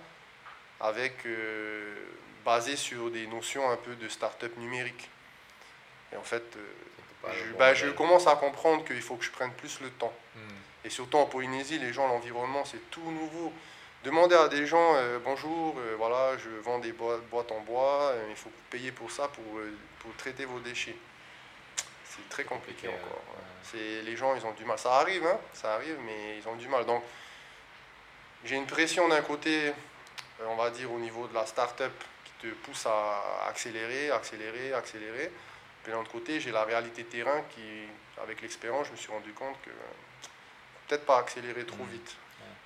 avec 0.81 1.27
euh, 1.27 1.97
basée 2.45 2.77
sur 2.77 3.11
des 3.11 3.27
notions 3.27 3.69
un 3.71 3.77
peu 3.77 3.95
de 3.97 4.09
start-up 4.09 4.57
numérique. 4.57 5.09
Et 6.13 6.17
en 6.17 6.23
fait, 6.23 6.45
euh, 6.57 7.29
je, 7.33 7.53
bah, 7.55 7.75
je 7.75 7.89
commence 7.89 8.27
à 8.27 8.37
comprendre 8.37 8.85
qu'il 8.85 9.01
faut 9.03 9.17
que 9.17 9.25
je 9.25 9.31
prenne 9.31 9.53
plus 9.53 9.81
le 9.81 9.91
temps. 9.91 10.13
Hmm. 10.37 10.41
Et 10.85 10.91
surtout 10.91 11.17
en 11.17 11.27
Polynésie, 11.27 11.79
les 11.79 11.93
gens, 11.93 12.07
l'environnement, 12.09 12.65
c'est 12.65 12.91
tout 12.91 13.11
nouveau. 13.11 13.53
Demandez 14.05 14.35
à 14.35 14.49
des 14.49 14.67
gens, 14.67 14.97
euh, 14.97 15.21
bonjour, 15.23 15.77
euh, 15.79 15.95
voilà, 15.97 16.37
je 16.37 16.49
vends 16.63 16.81
des 16.81 16.93
boîtes 16.93 17.53
en 17.53 17.61
bois, 17.61 18.11
euh, 18.13 18.27
il 18.31 18.37
faut 18.37 18.51
payer 18.69 18.91
pour 18.91 19.11
ça, 19.13 19.29
pour, 19.29 19.45
pour 20.01 20.13
traiter 20.17 20.45
vos 20.45 20.59
déchets. 20.59 20.97
C'est 22.05 22.29
très 22.29 22.43
compliqué 22.45 22.89
encore. 22.89 23.23
ouais. 23.37 23.43
C'est, 23.63 24.03
les 24.03 24.17
gens, 24.17 24.35
ils 24.35 24.45
ont 24.45 24.51
du 24.53 24.65
mal. 24.65 24.77
Ça 24.79 24.97
arrive, 24.97 25.25
hein, 25.25 25.39
ça 25.55 25.75
arrive, 25.75 25.97
mais 26.05 26.39
ils 26.39 26.49
ont 26.49 26.57
du 26.57 26.67
mal. 26.69 26.85
Donc, 26.85 27.03
j'ai 28.45 28.57
une 28.57 28.67
pression 28.67 29.09
d'un 29.09 29.23
côté, 29.23 29.73
on 30.45 30.57
va 30.57 30.71
dire, 30.71 30.91
au 30.91 30.99
niveau 30.99 31.29
de 31.29 31.35
la 31.35 31.47
start-up 31.47 31.93
qui 32.25 32.49
te 32.49 32.55
pousse 32.55 32.85
à 32.87 33.47
accélérer, 33.49 34.11
accélérer, 34.11 34.73
accélérer. 34.75 35.31
Puis 35.85 35.93
de 35.93 35.97
l'autre 35.97 36.11
côté, 36.11 36.41
j'ai 36.41 36.51
la 36.51 36.65
réalité 36.65 37.05
terrain 37.05 37.41
qui, 37.55 37.63
avec 38.21 38.43
l'expérience, 38.43 38.89
je 38.89 38.93
me 38.93 38.97
suis 38.97 39.13
rendu 39.13 39.33
compte 39.33 39.57
que 39.63 39.71
peut-être 40.89 41.07
pas 41.07 41.19
accélérer 41.19 41.65
trop 41.65 41.85
Mhm. 41.85 41.91
vite. 41.91 42.17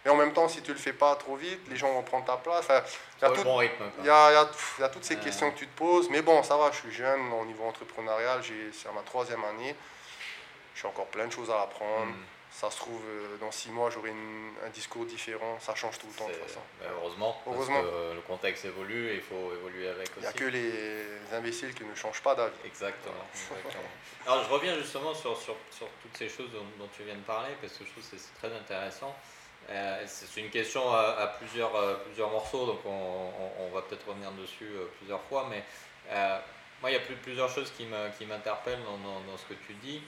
Mais 0.06 0.12
en 0.12 0.16
même 0.16 0.32
temps, 0.32 0.48
si 0.48 0.62
tu 0.62 0.72
le 0.72 0.78
fais 0.78 0.92
pas 0.92 1.16
trop 1.16 1.34
vite, 1.34 1.58
les 1.68 1.74
gens 1.74 1.92
vont 1.92 2.04
prendre 2.04 2.24
ta 2.24 2.36
place. 2.36 2.60
Enfin, 2.60 2.80
il 3.20 3.40
y 3.40 3.42
bon 3.42 3.56
rythme. 3.56 3.76
quoi. 3.78 3.86
il 3.98 4.06
y 4.06 4.08
a, 4.08 4.32
y 4.32 4.36
a- 4.36 4.86
y 4.86 4.90
toutes 4.92 5.04
ces 5.04 5.16
Ouais. 5.16 5.20
questions 5.20 5.50
que 5.50 5.58
tu 5.58 5.66
te 5.66 5.76
poses. 5.76 6.08
Mais 6.10 6.22
bon, 6.22 6.44
ça 6.44 6.56
va, 6.56 6.70
je 6.70 6.76
suis 6.76 6.92
jeune 6.92 7.32
au 7.32 7.44
niveau 7.44 7.64
entrepreneurial, 7.64 8.40
c'est 8.72 8.92
ma 8.92 9.02
troisième 9.02 9.42
année. 9.44 9.74
J'ai 10.76 10.86
encore 10.86 11.06
plein 11.06 11.26
de 11.26 11.32
choses 11.32 11.50
à 11.50 11.62
apprendre. 11.62 12.12
Hmm. 12.12 12.24
ça 12.52 12.70
se 12.70 12.76
trouve, 12.78 13.02
euh, 13.06 13.36
dans 13.38 13.50
six 13.50 13.68
mois, 13.70 13.90
j'aurai 13.90 14.14
un 14.64 14.70
discours 14.70 15.04
différent. 15.04 15.58
Ça 15.60 15.74
change 15.74 15.98
tout 15.98 16.06
le 16.06 16.14
temps 16.14 16.28
de 16.28 16.32
toute 16.32 16.44
façon. 16.44 16.60
Ben, 16.80 16.88
heureusement, 16.96 17.42
heureusement. 17.46 17.82
Parce 17.82 17.92
que 17.92 18.14
le 18.14 18.20
contexte 18.22 18.64
évolue 18.64 19.10
et 19.10 19.14
il 19.16 19.20
faut 19.20 19.52
évoluer 19.52 19.88
avec 19.88 20.08
aussi. 20.16 20.18
Il 20.18 20.22
n'y 20.22 20.26
a 20.28 20.32
que 20.32 20.44
les 20.44 21.36
imbéciles 21.36 21.74
qui 21.74 21.84
ne 21.84 21.94
changent 21.94 22.22
pas 22.22 22.34
d'avis. 22.34 22.54
Exactement, 22.64 23.12
Alors 24.26 24.44
je 24.44 24.48
reviens 24.50 24.74
justement 24.78 25.12
sur, 25.12 25.36
sur, 25.36 25.56
sur 25.70 25.88
toutes 26.00 26.16
ces 26.16 26.30
choses 26.30 26.50
dont, 26.52 26.88
tu 26.96 27.02
viens 27.02 27.16
de 27.16 27.20
parler 27.24 27.52
parce 27.60 27.74
que 27.74 27.84
je 27.84 27.90
trouve 27.90 28.08
que 28.08 28.16
c'est 28.16 28.38
très 28.38 28.56
intéressant. 28.56 29.14
Euh, 29.68 30.02
c'est 30.06 30.40
une 30.40 30.50
question 30.50 30.92
à, 30.92 31.34
plusieurs, 31.38 31.72
plusieurs 32.04 32.30
morceaux, 32.30 32.66
donc 32.66 32.80
on, 32.84 33.74
va 33.74 33.82
peut-être 33.82 34.06
revenir 34.08 34.30
dessus 34.32 34.64
euh, 34.64 34.86
plusieurs 34.98 35.20
fois. 35.22 35.48
Mais 35.50 35.64
moi, 36.80 36.90
il 36.90 36.94
y 36.94 36.96
a 36.96 37.02
plusieurs 37.22 37.48
choses 37.48 37.72
qui 37.76 37.86
m'interpellent 38.26 38.84
dans, 38.84 38.98
dans, 38.98 39.36
ce 39.36 39.44
que 39.44 39.54
tu 39.66 39.74
dis. 39.74 40.00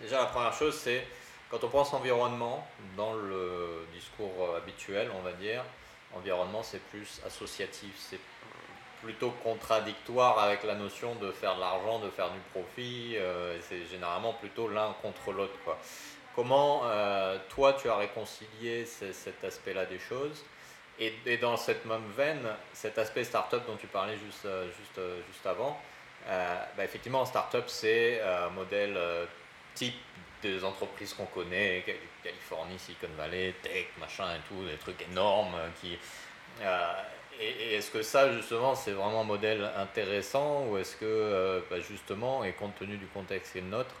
déjà, 0.00 0.20
la 0.20 0.26
première 0.26 0.54
chose, 0.54 0.74
c'est 0.74 1.06
quand 1.50 1.62
on 1.62 1.68
pense 1.68 1.92
environnement, 1.92 2.66
dans 2.96 3.14
le 3.14 3.86
discours 3.92 4.54
habituel, 4.56 5.10
on 5.16 5.22
va 5.22 5.32
dire, 5.32 5.62
environnement 6.14 6.62
c'est 6.62 6.80
plus 6.90 7.20
associatif, 7.26 7.94
c'est 7.98 8.20
plutôt 9.02 9.30
contradictoire 9.42 10.38
avec 10.38 10.64
la 10.64 10.74
notion 10.74 11.14
de 11.16 11.30
faire 11.30 11.54
de 11.56 11.60
l'argent, 11.60 12.00
de 12.00 12.10
faire 12.10 12.30
du 12.30 12.40
profit, 12.52 13.16
euh, 13.16 13.56
c'est 13.60 13.86
généralement 13.86 14.32
plutôt 14.32 14.68
l'un 14.68 14.94
contre 15.02 15.32
l'autre. 15.32 15.52
Comment 16.36 16.82
euh, 16.84 17.38
toi 17.48 17.72
tu 17.72 17.88
as 17.88 17.96
réconcilié 17.96 18.86
cet 18.86 19.42
aspect-là 19.42 19.86
des 19.86 19.98
choses 19.98 20.44
et, 20.98 21.36
dans 21.38 21.56
cette 21.56 21.84
même 21.84 22.06
veine, 22.16 22.46
cet 22.72 22.98
aspect 22.98 23.24
startup 23.24 23.66
dont 23.66 23.76
tu 23.76 23.86
parlais 23.86 24.16
juste, 24.16 24.46
euh, 24.46 24.66
juste, 24.78 25.00
juste 25.26 25.46
avant, 25.46 25.78
bah, 26.26 26.84
effectivement, 26.84 27.24
startup 27.24 27.64
c'est 27.66 28.20
un 28.20 28.50
modèle 28.50 28.98
type 29.74 29.94
des 30.42 30.64
entreprises 30.64 31.14
qu'on 31.14 31.26
connaît, 31.26 31.84
Californie, 32.22 32.78
Silicon 32.78 33.08
Valley, 33.16 33.54
tech, 33.62 33.86
machin 33.98 34.34
et 34.34 34.40
tout, 34.48 34.64
des 34.64 34.76
trucs 34.76 35.00
énormes 35.10 35.54
euh, 35.54 35.68
qui. 35.80 35.98
Euh, 36.62 36.92
et, 37.40 37.74
est-ce 37.74 37.90
que 37.90 38.02
ça, 38.02 38.32
justement, 38.32 38.74
c'est 38.74 38.92
vraiment 38.92 39.22
un 39.22 39.24
modèle 39.24 39.70
intéressant 39.76 40.66
ou 40.66 40.78
est-ce 40.78 40.96
que, 40.96 41.04
euh, 41.04 41.60
bah, 41.70 41.80
justement, 41.80 42.44
et 42.44 42.52
compte 42.52 42.76
tenu 42.76 42.96
du 42.96 43.06
contexte 43.06 43.52
qui 43.52 43.58
est 43.58 43.62
le 43.62 43.68
nôtre 43.68 43.94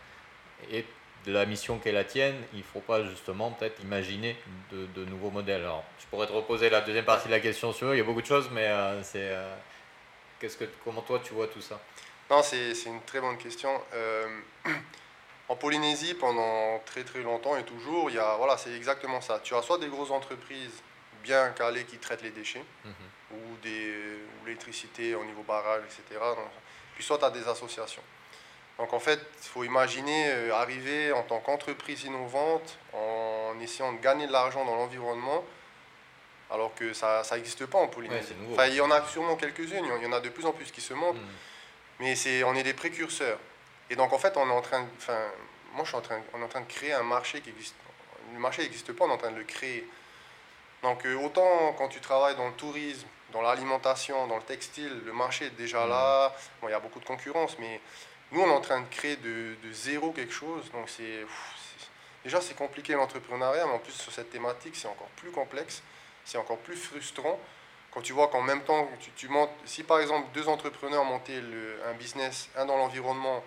la 1.32 1.46
mission 1.46 1.78
qui 1.78 1.88
est 1.88 1.92
la 1.92 2.04
tienne, 2.04 2.36
il 2.52 2.60
ne 2.60 2.64
faut 2.64 2.80
pas, 2.80 3.04
justement, 3.04 3.50
peut-être 3.52 3.82
imaginer 3.82 4.36
de, 4.70 5.04
nouveaux 5.04 5.30
modèles 5.30 5.62
Alors, 5.62 5.84
je 5.98 6.06
pourrais 6.06 6.26
te 6.26 6.32
reposer 6.32 6.70
la 6.70 6.80
deuxième 6.80 7.04
partie 7.04 7.26
de 7.26 7.32
la 7.32 7.40
question 7.40 7.72
sur 7.72 7.88
eux, 7.88 7.94
il 7.94 7.98
y 7.98 8.00
a 8.00 8.04
beaucoup 8.04 8.22
de 8.22 8.26
choses, 8.26 8.48
mais 8.52 8.68
c'est. 9.02 9.34
qu'est-ce 10.38 10.56
que, 10.56 10.64
comment 10.84 11.02
toi, 11.02 11.20
tu 11.22 11.34
vois 11.34 11.48
tout 11.48 11.60
ça? 11.60 11.80
Non, 12.30 12.42
c'est, 12.42 12.72
une 12.86 13.02
très 13.02 13.20
bonne 13.20 13.38
question. 13.38 13.70
En 15.48 15.54
Polynésie, 15.54 16.14
pendant 16.14 16.80
très 16.84 17.04
très 17.04 17.22
longtemps 17.22 17.56
et 17.56 17.62
toujours, 17.62 18.10
il 18.10 18.16
y 18.16 18.18
a, 18.18 18.34
voilà, 18.36 18.56
c'est 18.56 18.74
exactement 18.74 19.20
ça. 19.20 19.38
Tu 19.38 19.54
as 19.54 19.62
soit 19.62 19.78
des 19.78 19.86
grosses 19.86 20.10
entreprises 20.10 20.82
bien 21.22 21.50
calées 21.50 21.84
qui 21.84 21.98
traitent 21.98 22.22
les 22.22 22.30
déchets, 22.30 22.64
mhm. 22.84 22.92
ou, 23.32 23.56
des, 23.62 23.94
l'électricité 24.44 25.14
au 25.14 25.24
niveau 25.24 25.42
barrage, 25.42 25.82
etc. 25.84 26.20
puis 26.94 27.04
soit 27.04 27.18
tu 27.18 27.24
as 27.24 27.30
des 27.30 27.46
associations. 27.46 28.02
Donc 28.78 28.92
en 28.92 29.00
fait, 29.00 29.18
il 29.42 29.48
faut 29.48 29.64
imaginer 29.64 30.28
euh, 30.28 30.54
arriver 30.54 31.12
en 31.12 31.22
tant 31.22 31.40
qu'entreprise 31.40 32.04
innovante 32.04 32.78
en 32.92 33.58
essayant 33.60 33.92
de 33.92 34.00
gagner 34.00 34.26
de 34.26 34.32
l'argent 34.32 34.64
dans 34.64 34.76
l'environnement, 34.76 35.44
alors 36.50 36.74
que 36.74 36.92
ça 36.92 37.22
n'existe 37.32 37.66
pas 37.66 37.78
en 37.78 37.88
Polynésie. 37.88 38.34
enfin, 38.52 38.66
il 38.66 38.74
y 38.74 38.80
en 38.80 38.90
a 38.90 39.04
sûrement 39.06 39.36
quelques-unes, 39.36 39.84
il 39.84 40.02
y 40.02 40.06
en 40.06 40.12
a 40.12 40.20
de 40.20 40.28
plus 40.28 40.44
en 40.44 40.52
plus 40.52 40.70
qui 40.70 40.80
se 40.80 40.94
montrent, 40.94 41.20
mhm. 41.20 41.28
mais 42.00 42.16
c'est, 42.16 42.44
on 42.44 42.54
est 42.54 42.62
des 42.62 42.74
précurseurs. 42.74 43.38
Et 43.88 43.96
donc, 43.96 44.12
en 44.12 44.18
fait, 44.18 44.36
on 44.36 44.48
est 44.48 44.52
en 44.52 44.62
train 44.62 44.82
de, 44.82 44.88
enfin, 44.98 45.18
moi, 45.72 45.84
je 45.84 45.88
suis 45.88 45.96
en 45.96 46.02
train, 46.02 46.20
on 46.34 46.40
est 46.40 46.44
en 46.44 46.48
train 46.48 46.60
de 46.60 46.66
créer 46.66 46.92
un 46.92 47.02
marché 47.02 47.40
qui 47.40 47.50
existe. 47.50 47.74
Le 48.32 48.38
marché 48.38 48.62
n'existe 48.62 48.92
pas, 48.92 49.04
on 49.04 49.08
est 49.08 49.12
en 49.12 49.18
train 49.18 49.30
de 49.30 49.38
le 49.38 49.44
créer. 49.44 49.88
Donc, 50.82 51.06
euh, 51.06 51.14
autant 51.14 51.72
quand 51.78 51.88
tu 51.88 52.00
travailles 52.00 52.36
dans 52.36 52.48
le 52.48 52.54
tourisme, 52.54 53.06
dans 53.32 53.42
l'alimentation, 53.42 54.26
dans 54.26 54.36
le 54.36 54.42
textile, 54.42 55.02
le 55.04 55.12
marché 55.12 55.46
est 55.46 55.56
déjà 55.56 55.86
là. 55.86 56.28
Mmh. 56.28 56.32
Bon, 56.60 56.68
il 56.68 56.72
y 56.72 56.74
a 56.74 56.80
beaucoup 56.80 57.00
de 57.00 57.04
concurrence, 57.04 57.56
mais 57.58 57.80
nous, 58.32 58.40
on 58.40 58.48
est 58.48 58.54
en 58.54 58.60
train 58.60 58.80
de 58.80 58.88
créer 58.88 59.16
de, 59.16 59.56
de 59.62 59.72
zéro 59.72 60.12
quelque 60.12 60.32
chose. 60.32 60.70
Donc, 60.72 60.88
c'est 60.88 61.24
déjà 62.24 62.40
c'est 62.40 62.54
compliqué 62.54 62.94
l'entrepreneuriat, 62.94 63.66
mais 63.66 63.72
en 63.72 63.78
plus 63.78 63.92
sur 63.92 64.12
cette 64.12 64.30
thématique, 64.30 64.74
c'est 64.76 64.88
encore 64.88 65.08
plus 65.16 65.30
complexe, 65.30 65.82
c'est 66.24 66.38
encore 66.38 66.58
plus 66.58 66.76
frustrant. 66.76 67.38
Quand 67.92 68.02
tu 68.02 68.12
vois 68.12 68.28
qu'en 68.28 68.42
même 68.42 68.62
temps, 68.62 68.90
tu, 69.00 69.10
tu 69.12 69.28
montes, 69.28 69.50
si 69.64 69.82
par 69.82 70.00
exemple 70.00 70.26
deux 70.34 70.48
entrepreneurs 70.48 71.04
montaient 71.04 71.40
le, 71.40 71.80
un 71.86 71.94
business, 71.94 72.50
un 72.56 72.66
dans 72.66 72.76
l'environnement, 72.76 73.42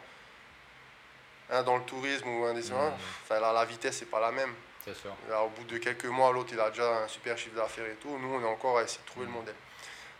un 1.51 1.61
dans 1.61 1.77
le 1.77 1.83
tourisme 1.83 2.27
ou 2.27 2.45
un 2.45 2.53
des 2.53 2.71
mmh. 2.71 2.93
enfin, 3.23 3.39
la 3.39 3.65
vitesse 3.65 4.01
n'est 4.01 4.07
pas 4.07 4.19
la 4.19 4.31
même. 4.31 4.53
C'est 4.85 4.95
sûr. 4.95 5.13
au 5.43 5.49
bout 5.49 5.65
de 5.65 5.77
quelques 5.77 6.05
mois, 6.05 6.31
l'autre 6.31 6.49
il 6.53 6.59
a 6.59 6.69
déjà 6.69 7.03
un 7.03 7.07
super 7.07 7.37
chiffre 7.37 7.55
d'affaires 7.55 7.85
et 7.85 7.95
tout. 7.95 8.17
Nous, 8.17 8.33
on 8.33 8.41
est 8.41 8.47
encore 8.47 8.79
à 8.79 8.83
essayer 8.83 9.01
de 9.01 9.07
trouver 9.07 9.25
le 9.25 9.31
mmh. 9.31 9.35
modèle. 9.35 9.55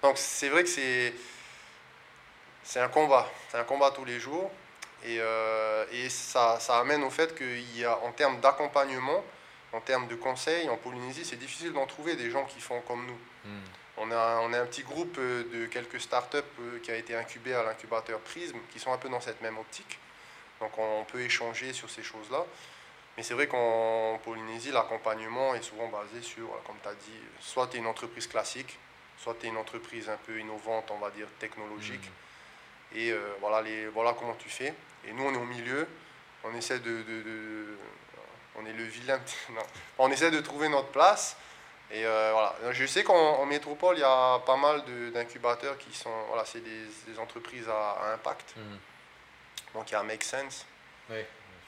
Donc 0.03 0.17
c'est 0.17 0.49
vrai 0.49 0.63
que 0.63 0.69
c'est 0.69 1.13
c'est 2.63 2.79
un 2.79 2.87
combat, 2.87 3.29
c'est 3.49 3.57
un 3.57 3.63
combat 3.63 3.91
tous 3.91 4.05
les 4.05 4.19
jours. 4.19 4.51
Et, 5.05 5.17
euh, 5.19 5.85
et 5.91 6.09
ça, 6.09 6.59
ça, 6.59 6.79
amène 6.79 7.03
au 7.03 7.09
fait 7.09 7.35
qu'il 7.35 7.77
y 7.77 7.85
a, 7.85 7.97
en 7.99 8.11
termes 8.11 8.39
d'accompagnement, 8.41 9.23
en 9.71 9.79
termes 9.79 10.07
de 10.07 10.15
conseils, 10.15 10.67
en 10.69 10.77
Polynésie, 10.77 11.23
c'est 11.23 11.37
difficile 11.37 11.71
d'en 11.71 11.85
trouver 11.85 12.15
des 12.15 12.29
gens 12.29 12.45
qui 12.45 12.59
font 12.59 12.81
comme 12.81 13.05
nous. 13.05 13.49
Mmh. 13.49 13.59
On, 13.97 14.11
a, 14.11 14.39
on 14.43 14.53
a 14.53 14.59
un 14.59 14.65
petit 14.65 14.83
groupe 14.83 15.17
euh, 15.19 15.43
de 15.53 15.65
quelques 15.67 16.01
startups 16.01 16.37
euh, 16.59 16.79
qui 16.79 16.91
a 16.91 16.95
été 16.95 17.15
incubé 17.15 17.53
à 17.53 17.63
l'incubateur 17.63 18.19
Prism, 18.19 18.57
qui 18.71 18.79
sont 18.79 18.91
un 18.91 18.97
peu 18.97 19.09
dans 19.09 19.21
cette 19.21 19.41
même 19.41 19.57
optique. 19.57 19.99
Donc 20.59 20.77
on 20.77 21.05
peut 21.05 21.21
échanger 21.21 21.71
sur 21.71 21.89
ces 21.89 22.03
choses-là. 22.03 22.45
Mais 23.15 23.23
c'est 23.23 23.33
vrai 23.33 23.47
qu'en 23.47 24.19
Polynésie, 24.23 24.71
l'accompagnement 24.71 25.55
est 25.55 25.61
souvent 25.61 25.87
basé 25.87 26.21
sur, 26.21 26.47
comme 26.65 26.75
tu 26.81 26.87
as 26.87 26.93
dit, 26.93 27.19
soit 27.39 27.67
tu 27.67 27.77
es 27.77 27.79
une 27.79 27.87
entreprise 27.87 28.27
classique, 28.27 28.77
soit 29.17 29.35
tu 29.39 29.45
es 29.45 29.49
une 29.49 29.57
entreprise 29.57 30.09
un 30.09 30.17
peu 30.25 30.39
innovante, 30.39 30.91
on 30.91 30.97
va 30.97 31.09
dire 31.09 31.27
technologique. 31.39 32.05
Mm. 32.05 32.28
Et 32.95 33.11
euh, 33.11 33.19
voilà, 33.39 33.61
les, 33.61 33.87
voilà 33.87 34.13
comment 34.13 34.35
tu 34.35 34.49
fais. 34.49 34.73
Et 35.07 35.13
nous, 35.13 35.23
on 35.23 35.33
est 35.33 35.37
au 35.37 35.45
milieu. 35.45 35.87
On 36.43 36.53
essaie 36.55 36.79
de. 36.79 37.03
on 38.55 38.65
est 38.65 38.73
le 38.73 38.83
vilain. 38.83 39.19
On 39.97 40.09
essaie 40.09 40.31
de 40.31 40.39
trouver 40.39 40.69
notre 40.69 40.89
place. 40.89 41.35
Et 41.91 42.05
euh, 42.05 42.31
voilà. 42.31 42.55
Je 42.71 42.85
sais 42.85 43.03
qu'en 43.03 43.45
métropole, 43.45 43.97
il 43.97 44.01
y 44.01 44.03
a 44.03 44.39
pas 44.39 44.57
mal 44.57 44.83
d'incubateurs 45.13 45.77
qui 45.77 45.93
sont. 45.93 46.13
Voilà, 46.27 46.45
c'est 46.45 46.61
des, 46.61 47.19
entreprises 47.19 47.67
à, 47.67 48.13
impact. 48.13 48.55
Mm. 48.55 48.77
Donc 49.75 49.91
il 49.91 49.93
y 49.93 49.97
a 49.97 50.03
Make 50.03 50.23
Sense. 50.23 50.65
Oui. 51.09 51.19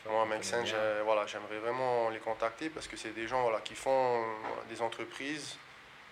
Moi, 0.10 0.26
Make 0.26 0.44
Sense, 0.44 0.74
voilà, 1.06 1.28
j'aimerais 1.28 1.60
vraiment 1.60 2.10
les 2.10 2.20
contacter 2.20 2.70
parce 2.70 2.88
que 2.88 2.98
c'est 2.98 3.14
des 3.14 3.28
gens 3.28 3.44
voilà, 3.44 3.60
qui 3.60 3.76
font 3.76 4.26
des 4.68 4.82
entreprises 4.82 5.58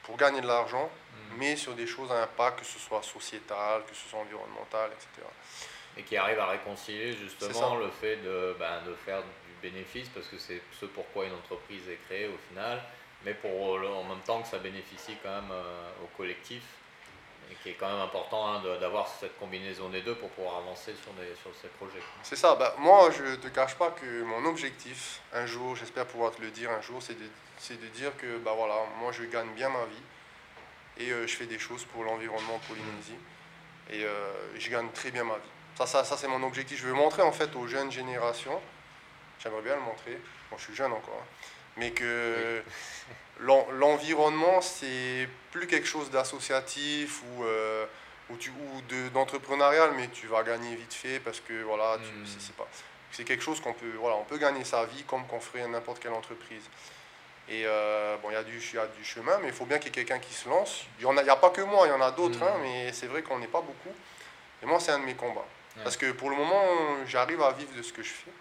pour 0.09 0.17
gagner 0.17 0.41
de 0.41 0.47
l'argent, 0.47 0.89
mm. 0.89 1.37
mais 1.37 1.55
sur 1.55 1.75
des 1.75 1.85
choses 1.85 2.11
à 2.11 2.23
impact, 2.23 2.61
que 2.61 2.65
ce 2.65 2.79
soit 2.79 3.03
sociétal, 3.03 3.83
que 3.87 3.95
ce 3.95 4.09
soit 4.09 4.19
environnemental, 4.19 4.89
etc. 4.91 5.27
Et 5.97 6.01
qui 6.01 6.17
arrivent 6.17 6.39
à 6.39 6.47
réconcilier 6.47 7.13
justement 7.13 7.75
le 7.75 7.91
fait 7.91 8.15
de, 8.17 8.55
ben, 8.57 8.81
de 8.87 8.95
faire 8.95 9.21
du 9.21 9.69
bénéfice, 9.69 10.09
parce 10.09 10.27
que 10.27 10.39
c'est 10.39 10.61
ce 10.79 10.87
pourquoi 10.87 11.25
une 11.25 11.33
entreprise 11.33 11.87
est 11.87 11.99
créée 12.07 12.27
au 12.27 12.37
final, 12.49 12.81
mais 13.23 13.35
pour 13.35 13.51
en 13.51 14.03
même 14.03 14.21
temps 14.25 14.41
que 14.41 14.47
ça 14.47 14.57
bénéficie 14.57 15.15
quand 15.21 15.29
même 15.29 15.51
euh, 15.51 15.91
au 16.03 16.07
collectif 16.17 16.63
et 17.51 17.55
qui 17.55 17.69
est 17.69 17.73
quand 17.73 17.89
même 17.89 18.01
important 18.01 18.47
hein, 18.47 18.61
d'avoir 18.79 19.07
cette 19.07 19.37
combinaison 19.39 19.89
des 19.89 20.01
deux 20.01 20.15
pour 20.15 20.29
pouvoir 20.29 20.57
avancer 20.57 20.93
sur, 21.01 21.11
sur 21.41 21.51
ces 21.61 21.67
projets. 21.69 22.01
C'est 22.23 22.35
ça. 22.35 22.55
Bah, 22.55 22.75
moi, 22.77 23.09
je 23.11 23.23
ne 23.23 23.35
te 23.35 23.47
cache 23.47 23.75
pas 23.75 23.91
que 23.91 24.23
mon 24.23 24.45
objectif, 24.45 25.21
un 25.33 25.45
jour, 25.45 25.75
j'espère 25.75 26.05
pouvoir 26.05 26.31
te 26.31 26.41
le 26.41 26.51
dire 26.51 26.69
un 26.71 26.81
jour, 26.81 27.01
c'est 27.01 27.17
de, 27.17 27.81
de, 27.81 27.87
dire 27.87 28.15
que 28.17 28.37
bah, 28.37 28.53
voilà, 28.55 28.75
moi, 28.99 29.11
je 29.11 29.23
gagne 29.23 29.49
bien 29.55 29.69
ma 29.69 29.85
vie 29.85 31.05
et 31.05 31.11
euh, 31.11 31.27
je 31.27 31.35
fais 31.35 31.47
des 31.47 31.59
choses 31.59 31.85
pour 31.85 32.03
l'environnement 32.03 32.55
en 32.55 32.59
Polynésie 32.59 33.17
et 33.89 34.03
euh, 34.03 34.31
je 34.57 34.69
gagne 34.69 34.89
très 34.91 35.11
bien 35.11 35.23
ma 35.23 35.35
vie. 35.35 35.49
Ça, 35.75 35.87
ça, 35.87 36.03
ça 36.03 36.17
c'est 36.17 36.27
mon 36.27 36.43
objectif. 36.43 36.79
Je 36.79 36.87
veux 36.87 36.93
montrer 36.93 37.21
en 37.21 37.31
fait 37.31 37.55
aux 37.55 37.67
jeunes 37.67 37.91
générations, 37.91 38.59
j'aimerais 39.39 39.61
bien 39.61 39.75
le 39.75 39.81
montrer, 39.81 40.19
bon, 40.51 40.57
je 40.57 40.63
suis 40.63 40.75
jeune 40.75 40.91
encore, 40.91 41.21
hein, 41.21 41.47
mais 41.77 41.91
que 41.91 42.61
l'environnement, 43.39 44.61
c'est 44.61 45.27
plus 45.51 45.67
quelque 45.67 45.87
chose 45.87 46.09
d'associatif 46.09 47.21
ou, 47.23 47.43
euh, 47.43 47.85
ou, 48.29 48.33
ou 48.33 49.09
d'entrepreneurial, 49.13 49.91
mais 49.95 50.07
tu 50.09 50.27
vas 50.27 50.43
gagner 50.43 50.75
vite 50.75 50.93
fait 50.93 51.19
parce 51.19 51.39
que 51.39 51.63
voilà, 51.63 51.97
hmm. 51.97 52.25
c'est 52.25 52.55
pas. 52.55 52.67
C'est 53.11 53.23
quelque 53.23 53.43
chose 53.43 53.59
qu'on 53.59 53.73
peut, 53.73 53.93
voilà, 53.99 54.17
on 54.17 54.23
peut 54.23 54.37
gagner 54.37 54.63
sa 54.63 54.85
vie 54.85 55.03
comme 55.03 55.25
qu'on 55.25 55.39
ferait 55.39 55.67
n'importe 55.67 55.99
quelle 55.99 56.13
entreprise. 56.13 56.63
Et 57.49 57.63
euh, 57.65 58.15
bon, 58.21 58.29
il 58.29 58.33
y, 58.33 58.35
a 58.35 58.43
du, 58.43 58.59
y 58.59 58.77
a 58.77 58.85
du 58.85 59.03
chemin, 59.03 59.39
mais 59.41 59.47
il 59.47 59.53
faut 59.53 59.65
bien 59.65 59.79
qu'il 59.79 59.87
y 59.87 59.89
ait 59.89 60.05
quelqu'un 60.05 60.19
qui 60.19 60.33
se 60.33 60.47
lance. 60.47 60.85
Il 60.99 61.07
n'y 61.07 61.19
a, 61.19 61.23
y 61.23 61.29
a 61.29 61.35
pas 61.35 61.49
que 61.49 61.61
moi, 61.61 61.87
il 61.87 61.89
y 61.89 61.93
en 61.93 62.01
a 62.01 62.11
d'autres, 62.11 62.43
hein, 62.43 62.57
hmm. 62.59 62.61
mais 62.61 62.93
c'est 62.93 63.07
vrai 63.07 63.23
qu'on 63.23 63.39
n'est 63.39 63.47
pas 63.47 63.61
beaucoup. 63.61 63.95
Et 64.61 64.65
moi, 64.67 64.79
c'est 64.79 64.91
un 64.91 64.99
de 64.99 65.05
mes 65.05 65.15
combats. 65.15 65.47
Parce 65.83 65.95
que 65.97 66.11
pour 66.11 66.29
le 66.29 66.35
moment, 66.35 66.65
j'arrive 67.07 67.41
à 67.41 67.53
vivre 67.53 67.73
de 67.75 67.81
ce 67.81 67.93
que 67.93 68.03
je 68.03 68.09
fais. 68.09 68.31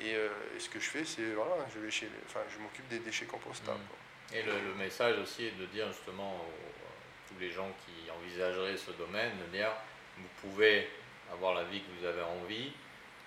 Euh, 0.00 0.28
et, 0.56 0.60
ce 0.60 0.68
que 0.68 0.80
je 0.80 0.88
fais, 0.88 1.04
c'est 1.04 1.32
voilà, 1.34 1.54
je 1.72 1.80
vais 1.80 1.90
chez, 1.90 2.08
enfin, 2.26 2.40
je 2.52 2.58
m'occupe 2.62 2.86
des 2.88 2.98
déchets 2.98 3.26
compostables. 3.26 3.78
Mm. 3.78 4.34
Et 4.34 4.42
le, 4.42 4.74
message 4.76 5.18
aussi 5.18 5.46
est 5.46 5.58
de 5.58 5.66
dire 5.66 5.86
justement 5.92 6.34
à 6.34 7.28
tous 7.28 7.38
les 7.40 7.50
gens 7.50 7.70
qui 7.84 8.10
envisageraient 8.10 8.76
ce 8.76 8.90
domaine, 8.92 9.32
de 9.46 9.56
dire 9.56 9.70
vous 10.18 10.48
pouvez 10.48 10.88
avoir 11.32 11.54
la 11.54 11.64
vie 11.64 11.80
que 11.80 12.00
vous 12.00 12.06
avez 12.06 12.22
envie, 12.22 12.72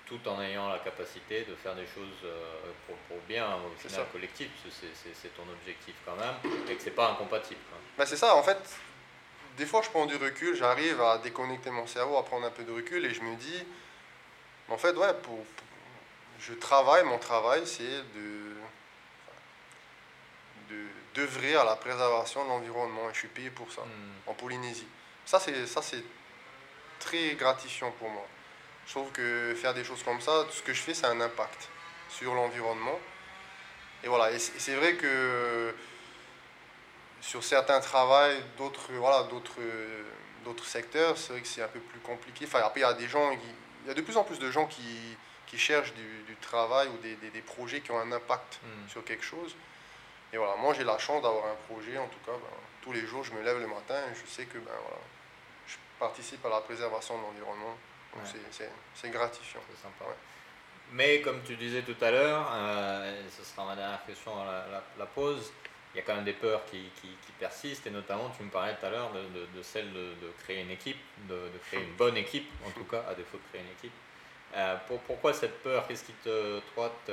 tout 0.06 0.20
en 0.28 0.42
ayant 0.42 0.70
la 0.70 0.80
capacité 0.80 1.44
de 1.44 1.56
faire 1.56 1.76
des 1.76 1.86
choses 1.86 2.26
pour, 2.86 2.96
pour 3.10 3.18
bien 3.28 3.46
au 3.56 3.76
final 3.78 4.06
collectif, 4.12 4.50
c'est 4.70 5.36
ton 5.36 5.44
objectif 5.52 5.96
quand 6.06 6.16
même, 6.16 6.36
et 6.70 6.76
que 6.76 6.82
c'est 6.82 6.92
pas 6.92 7.12
incompatible. 7.12 7.60
Ben 7.98 8.06
c'est 8.06 8.16
ça, 8.16 8.36
en 8.36 8.44
fait, 8.44 8.58
des 9.58 9.66
fois 9.66 9.82
je 9.82 9.90
prends 9.90 10.06
du 10.06 10.16
recul, 10.16 10.56
j'arrive 10.56 11.02
à 11.02 11.18
déconnecter 11.18 11.72
mon 11.72 11.88
cerveau, 11.88 12.18
à 12.18 12.24
prendre 12.24 12.46
un 12.46 12.52
peu 12.52 12.64
de 12.64 12.72
recul, 12.72 13.06
et 13.06 13.14
je 13.14 13.22
me 13.22 13.36
dis, 13.36 13.64
en 14.70 14.78
fait, 14.78 14.96
ouais, 14.96 15.14
pour, 15.24 15.44
je 16.40 16.54
travaille, 16.54 17.04
mon 17.04 17.18
travail, 17.18 17.66
c'est 17.66 18.04
de 18.16 18.48
d'œuvrer 21.16 21.56
à 21.56 21.64
la 21.64 21.76
préservation 21.76 22.44
de 22.44 22.50
l'environnement 22.50 23.10
et 23.10 23.14
je 23.14 23.20
suis 23.20 23.28
payé 23.28 23.50
pour 23.50 23.72
ça 23.72 23.82
hmm. 23.82 24.30
en 24.30 24.34
Polynésie. 24.34 24.88
Ça 25.26 25.40
c'est 25.40 25.66
ça 25.66 25.82
c'est 25.82 26.04
très 27.00 27.34
gratifiant 27.34 27.92
pour 27.92 28.10
moi. 28.10 28.26
Je 28.86 28.92
trouve 28.92 29.12
que 29.12 29.56
faire 29.56 29.74
des 29.74 29.84
choses 29.84 30.04
comme 30.04 30.22
ça, 30.22 30.44
tout 30.46 30.56
ce 30.56 30.62
que 30.62 30.74
je 30.74 30.82
fais, 30.82 30.94
ça 30.94 31.08
a 31.08 31.12
un 31.12 31.22
impact 31.22 31.70
sur 32.10 32.34
l'environnement. 32.36 33.00
Et 34.04 34.08
voilà, 34.08 34.32
et 34.32 34.40
c'est 34.40 34.76
vrai 34.76 34.96
que 34.96 35.74
sur 37.20 37.44
certains 37.44 37.80
travails, 37.80 38.38
d'autres 38.58 38.92
voilà, 38.94 39.24
d'autres 39.24 39.60
d'autres 40.46 40.66
secteurs, 40.66 41.18
c'est 41.18 41.34
vrai 41.34 41.42
que 41.42 41.48
c'est 41.48 41.64
un 41.64 41.68
peu 41.68 41.80
plus 41.80 42.00
compliqué. 42.00 42.46
Enfin, 42.46 42.60
après, 42.64 42.82
il 42.82 42.84
y 42.84 42.86
a 42.86 42.94
des 42.94 43.08
gens, 43.08 43.32
il 43.32 43.88
y 43.88 43.92
a 43.92 43.94
de 43.94 44.02
plus 44.02 44.18
en 44.18 44.24
plus 44.24 44.40
de 44.40 44.50
gens 44.52 44.68
qui, 44.68 45.18
qui 45.48 45.58
cherchent 45.58 45.94
du, 45.94 46.24
du, 46.28 46.36
travail 46.36 46.88
ou 46.90 46.98
des, 46.98 47.16
des, 47.16 47.30
des, 47.30 47.42
projets 47.42 47.82
qui 47.82 47.92
ont 47.92 48.00
un 48.00 48.12
impact 48.12 48.60
hmm. 48.62 48.90
sur 48.90 49.04
quelque 49.04 49.24
chose. 49.24 49.56
Et 50.34 50.38
voilà, 50.38 50.56
moi 50.58 50.74
j'ai 50.74 50.84
la 50.84 50.98
chance 50.98 51.24
d'avoir 51.24 51.46
un 51.46 51.56
projet, 51.74 51.98
en 51.98 52.08
tout 52.08 52.20
cas, 52.26 52.34
ben, 52.34 52.58
tous 52.82 52.92
les 52.92 53.06
jours 53.06 53.24
je 53.24 53.34
me 53.34 53.42
lève 53.42 53.60
le 53.60 53.68
matin 53.68 53.96
et 54.12 54.16
je 54.16 54.30
sais 54.30 54.46
que 54.46 54.58
ben, 54.58 54.72
voilà, 54.82 55.02
je 55.68 55.76
participe 56.00 56.46
à 56.46 56.50
la 56.50 56.62
préservation 56.62 57.18
de 57.18 57.24
l'environnement. 57.24 57.78
Donc 58.14 58.24
c'est 58.96 59.10
gratifiant. 59.10 59.62
C'est 59.70 59.82
sympa. 59.82 60.06
Mais 60.92 61.22
comme 61.22 61.42
tu 61.44 61.56
disais 61.56 61.82
tout 61.82 61.96
à 62.02 62.12
l'heure, 62.12 62.50
euh, 62.54 63.22
ce 63.38 63.44
sera 63.44 63.66
ma 63.66 63.76
dernière 63.76 64.04
question 64.06 64.40
à 64.42 64.46
la, 64.46 64.84
la, 64.98 65.06
pause, 65.06 65.52
il 65.94 65.98
y 65.98 66.00
a 66.00 66.04
quand 66.04 66.16
même 66.16 66.24
des 66.24 66.34
peurs 66.34 66.64
qui, 66.66 66.90
qui, 67.02 67.10
qui, 67.10 67.32
persistent 67.38 67.88
et 67.88 67.92
notamment 67.92 68.30
tu 68.38 68.44
me 68.44 68.50
parlais 68.50 68.74
tout 68.80 68.86
à 68.86 68.90
l'heure 68.90 69.12
de, 69.12 69.20
de, 69.20 69.46
de, 69.58 69.62
celle 69.62 69.92
de, 69.92 70.14
de, 70.22 70.32
créer 70.44 70.62
une 70.62 70.72
équipe, 70.72 70.98
de, 71.28 71.50
créer 71.68 71.84
une 71.84 71.96
bonne 71.96 72.16
équipe 72.16 72.50
en 72.66 72.72
tout 72.72 72.86
cas, 72.86 73.04
à 73.10 73.16
défaut 73.16 73.38
de 73.38 73.44
créer 73.50 73.62
une 73.62 73.72
équipe. 73.72 73.92
Euh, 74.56 74.76
pourquoi 75.06 75.34
cette 75.34 75.62
peur? 75.62 75.88
Qu'est-ce 75.88 76.04
qui 76.04 76.14
te 76.14 76.60
trotte 76.72 77.10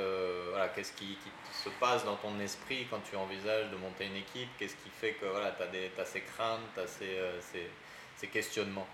voilà, 0.49 0.69
Qu'est-ce 0.69 0.93
qui, 0.93 1.17
se 1.51 1.69
passe 1.79 2.05
dans 2.05 2.15
ton 2.15 2.39
esprit 2.39 2.87
quand 2.89 2.99
tu 3.09 3.15
envisages 3.15 3.69
de 3.69 3.75
monter 3.75 4.05
une 4.05 4.15
équipe? 4.15 4.49
Qu'est-ce 4.57 4.75
qui 4.75 4.89
fait 4.89 5.13
que 5.13 5.25
voilà, 5.25 5.51
tu 5.51 6.01
as, 6.01 6.05
ces 6.05 6.21
craintes, 6.21 6.61
tu 6.73 6.79
as 6.79 6.87
ces, 6.87 7.17
euh, 7.17 7.41
ces, 7.41 7.69
ces, 8.17 8.27
questionnements? 8.27 8.87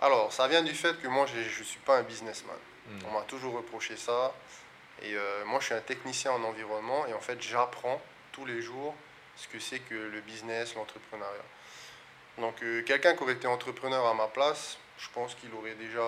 Alors, 0.00 0.32
ça 0.32 0.48
vient 0.48 0.62
du 0.62 0.74
fait 0.74 1.00
que 1.00 1.08
moi, 1.08 1.26
je 1.26 1.38
ne 1.38 1.64
suis 1.64 1.80
pas 1.80 1.98
un 1.98 2.02
businessman. 2.02 2.56
Hmm. 2.86 2.98
On 3.08 3.12
m'a 3.12 3.22
toujours 3.22 3.54
reproché 3.54 3.96
ça. 3.96 4.32
Et 5.02 5.14
euh, 5.14 5.44
moi, 5.44 5.60
je 5.60 5.66
suis 5.66 5.74
un 5.74 5.80
technicien 5.80 6.32
en 6.32 6.42
environnement 6.44 7.06
et 7.06 7.14
en 7.14 7.20
fait, 7.20 7.40
j'apprends 7.42 8.00
tous 8.32 8.46
les 8.46 8.62
jours 8.62 8.94
ce 9.36 9.48
que 9.48 9.58
c'est 9.58 9.80
que 9.80 9.94
le 9.94 10.20
business, 10.20 10.74
l'entrepreneuriat. 10.74 11.44
Donc, 12.38 12.56
quelqu'un 12.86 13.14
qui 13.14 13.22
aurait 13.22 13.34
été 13.34 13.46
entrepreneur 13.46 14.06
à 14.06 14.14
ma 14.14 14.26
place, 14.26 14.78
je 14.98 15.08
pense 15.12 15.34
qu'il 15.34 15.52
aurait 15.54 15.74
déjà 15.74 16.02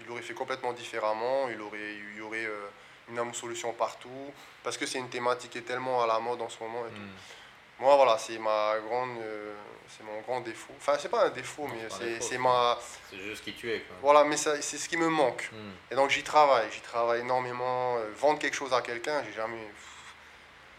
il 0.00 0.10
aurait 0.10 0.22
fait 0.22 0.34
complètement 0.34 0.72
différemment, 0.72 1.48
il 1.48 1.60
aurait, 1.60 1.94
il 2.12 2.18
y 2.18 2.20
aurait 2.20 2.46
euh, 2.46 2.68
une 3.10 3.18
âme 3.18 3.34
solution 3.34 3.72
partout, 3.72 4.32
parce 4.62 4.76
que 4.76 4.86
c'est 4.86 4.98
une 4.98 5.08
thématique 5.08 5.50
qui 5.50 5.58
est 5.58 5.62
tellement 5.62 6.02
à 6.02 6.06
la 6.06 6.18
mode 6.18 6.40
en 6.40 6.48
ce 6.48 6.62
moment. 6.62 6.86
Et 6.86 6.90
tout. 6.90 7.00
Hmm. 7.00 7.80
Moi, 7.80 7.94
voilà, 7.94 8.18
c'est 8.18 8.38
ma 8.38 8.74
grande, 8.86 9.18
euh, 9.18 9.54
c'est 9.88 10.04
mon 10.04 10.20
grand 10.22 10.40
défaut. 10.40 10.72
Enfin, 10.78 10.94
c'est 10.98 11.08
pas 11.08 11.26
un 11.26 11.30
défaut, 11.30 11.68
mais 11.68 11.88
c'est 12.20 12.38
ma. 12.38 12.76
C'est 13.08 13.18
juste 13.18 13.44
qui 13.44 13.52
tu 13.52 13.70
es. 13.70 13.80
Quoi. 13.80 13.96
Voilà, 14.02 14.24
mais 14.24 14.36
c'est 14.36 14.60
ce 14.60 14.88
qui 14.88 14.96
me 14.96 15.08
manque. 15.08 15.48
Hmm. 15.52 15.92
Et 15.92 15.94
donc 15.94 16.10
j'y 16.10 16.24
travaille, 16.24 16.66
j'y 16.72 16.80
travaille 16.80 17.20
énormément. 17.20 17.96
Euh, 17.98 18.10
vendre 18.16 18.38
quelque 18.40 18.56
chose 18.56 18.72
à 18.72 18.82
quelqu'un, 18.82 19.22
j'ai 19.24 19.32
jamais. 19.32 19.68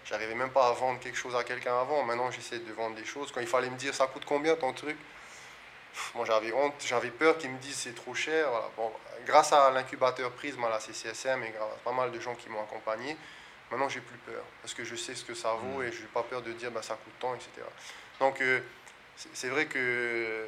J'arrivais 0.05 0.36
même 0.36 0.49
pas 0.49 0.67
à 0.67 0.71
vendre 0.71 0.99
quelque 0.99 1.17
chose 1.17 1.36
à 1.36 1.43
quelqu'un 1.43 1.79
avant. 1.79 2.03
Maintenant, 2.03 2.32
j'essaie 2.32 2.60
de 2.60 2.73
vendre 2.73 2.95
des 2.95 3.05
choses. 3.05 3.32
Quand 3.32 3.41
il 3.41 3.47
fallait 3.47 3.69
me 3.69 3.77
dire 3.77 3.93
ça 3.93 4.08
coûte 4.08 4.23
combien 4.25 4.55
ton 4.55 4.73
truc, 4.73 4.97
moi 6.15 6.25
j'avais 6.25 6.52
honte, 6.54 6.73
j'avais 6.86 7.10
peur 7.12 7.38
qu'ils 7.38 7.52
me 7.52 7.58
disent 7.60 7.75
c'est 7.75 7.95
trop 7.95 8.13
cher. 8.13 8.47
Bon, 8.75 8.91
grâce 9.25 9.54
à 9.54 9.71
l'incubateur 9.71 10.32
Prisme, 10.32 10.63
à 10.63 10.69
la 10.69 10.80
CCSM 10.80 11.43
et 11.43 11.49
grâce 11.52 11.71
à 11.71 11.80
pas 11.84 11.91
mal 11.91 12.12
de 12.12 12.19
gens 12.19 12.36
qui 12.36 12.49
m'ont 12.49 12.62
accompagné, 12.62 13.15
maintenant 13.71 13.89
j'ai 13.89 14.02
plus 14.02 14.17
peur 14.19 14.43
parce 14.62 14.73
que 14.73 14.84
je 14.84 14.95
sais 14.95 15.15
ce 15.15 15.23
que 15.23 15.34
ça 15.34 15.54
vaut 15.54 15.80
mm. 15.80 15.84
et 15.84 15.91
je 15.91 16.02
n'ai 16.02 16.08
pas 16.08 16.23
peur 16.23 16.41
de 16.41 16.52
dire 16.54 16.71
bah, 16.71 16.82
ça 16.82 16.95
coûte 16.95 17.13
tant, 17.19 17.36
etc. 17.36 17.49
Donc 18.19 18.41
euh, 18.41 18.60
c'est 19.34 19.49
vrai 19.49 19.65
que 19.65 20.47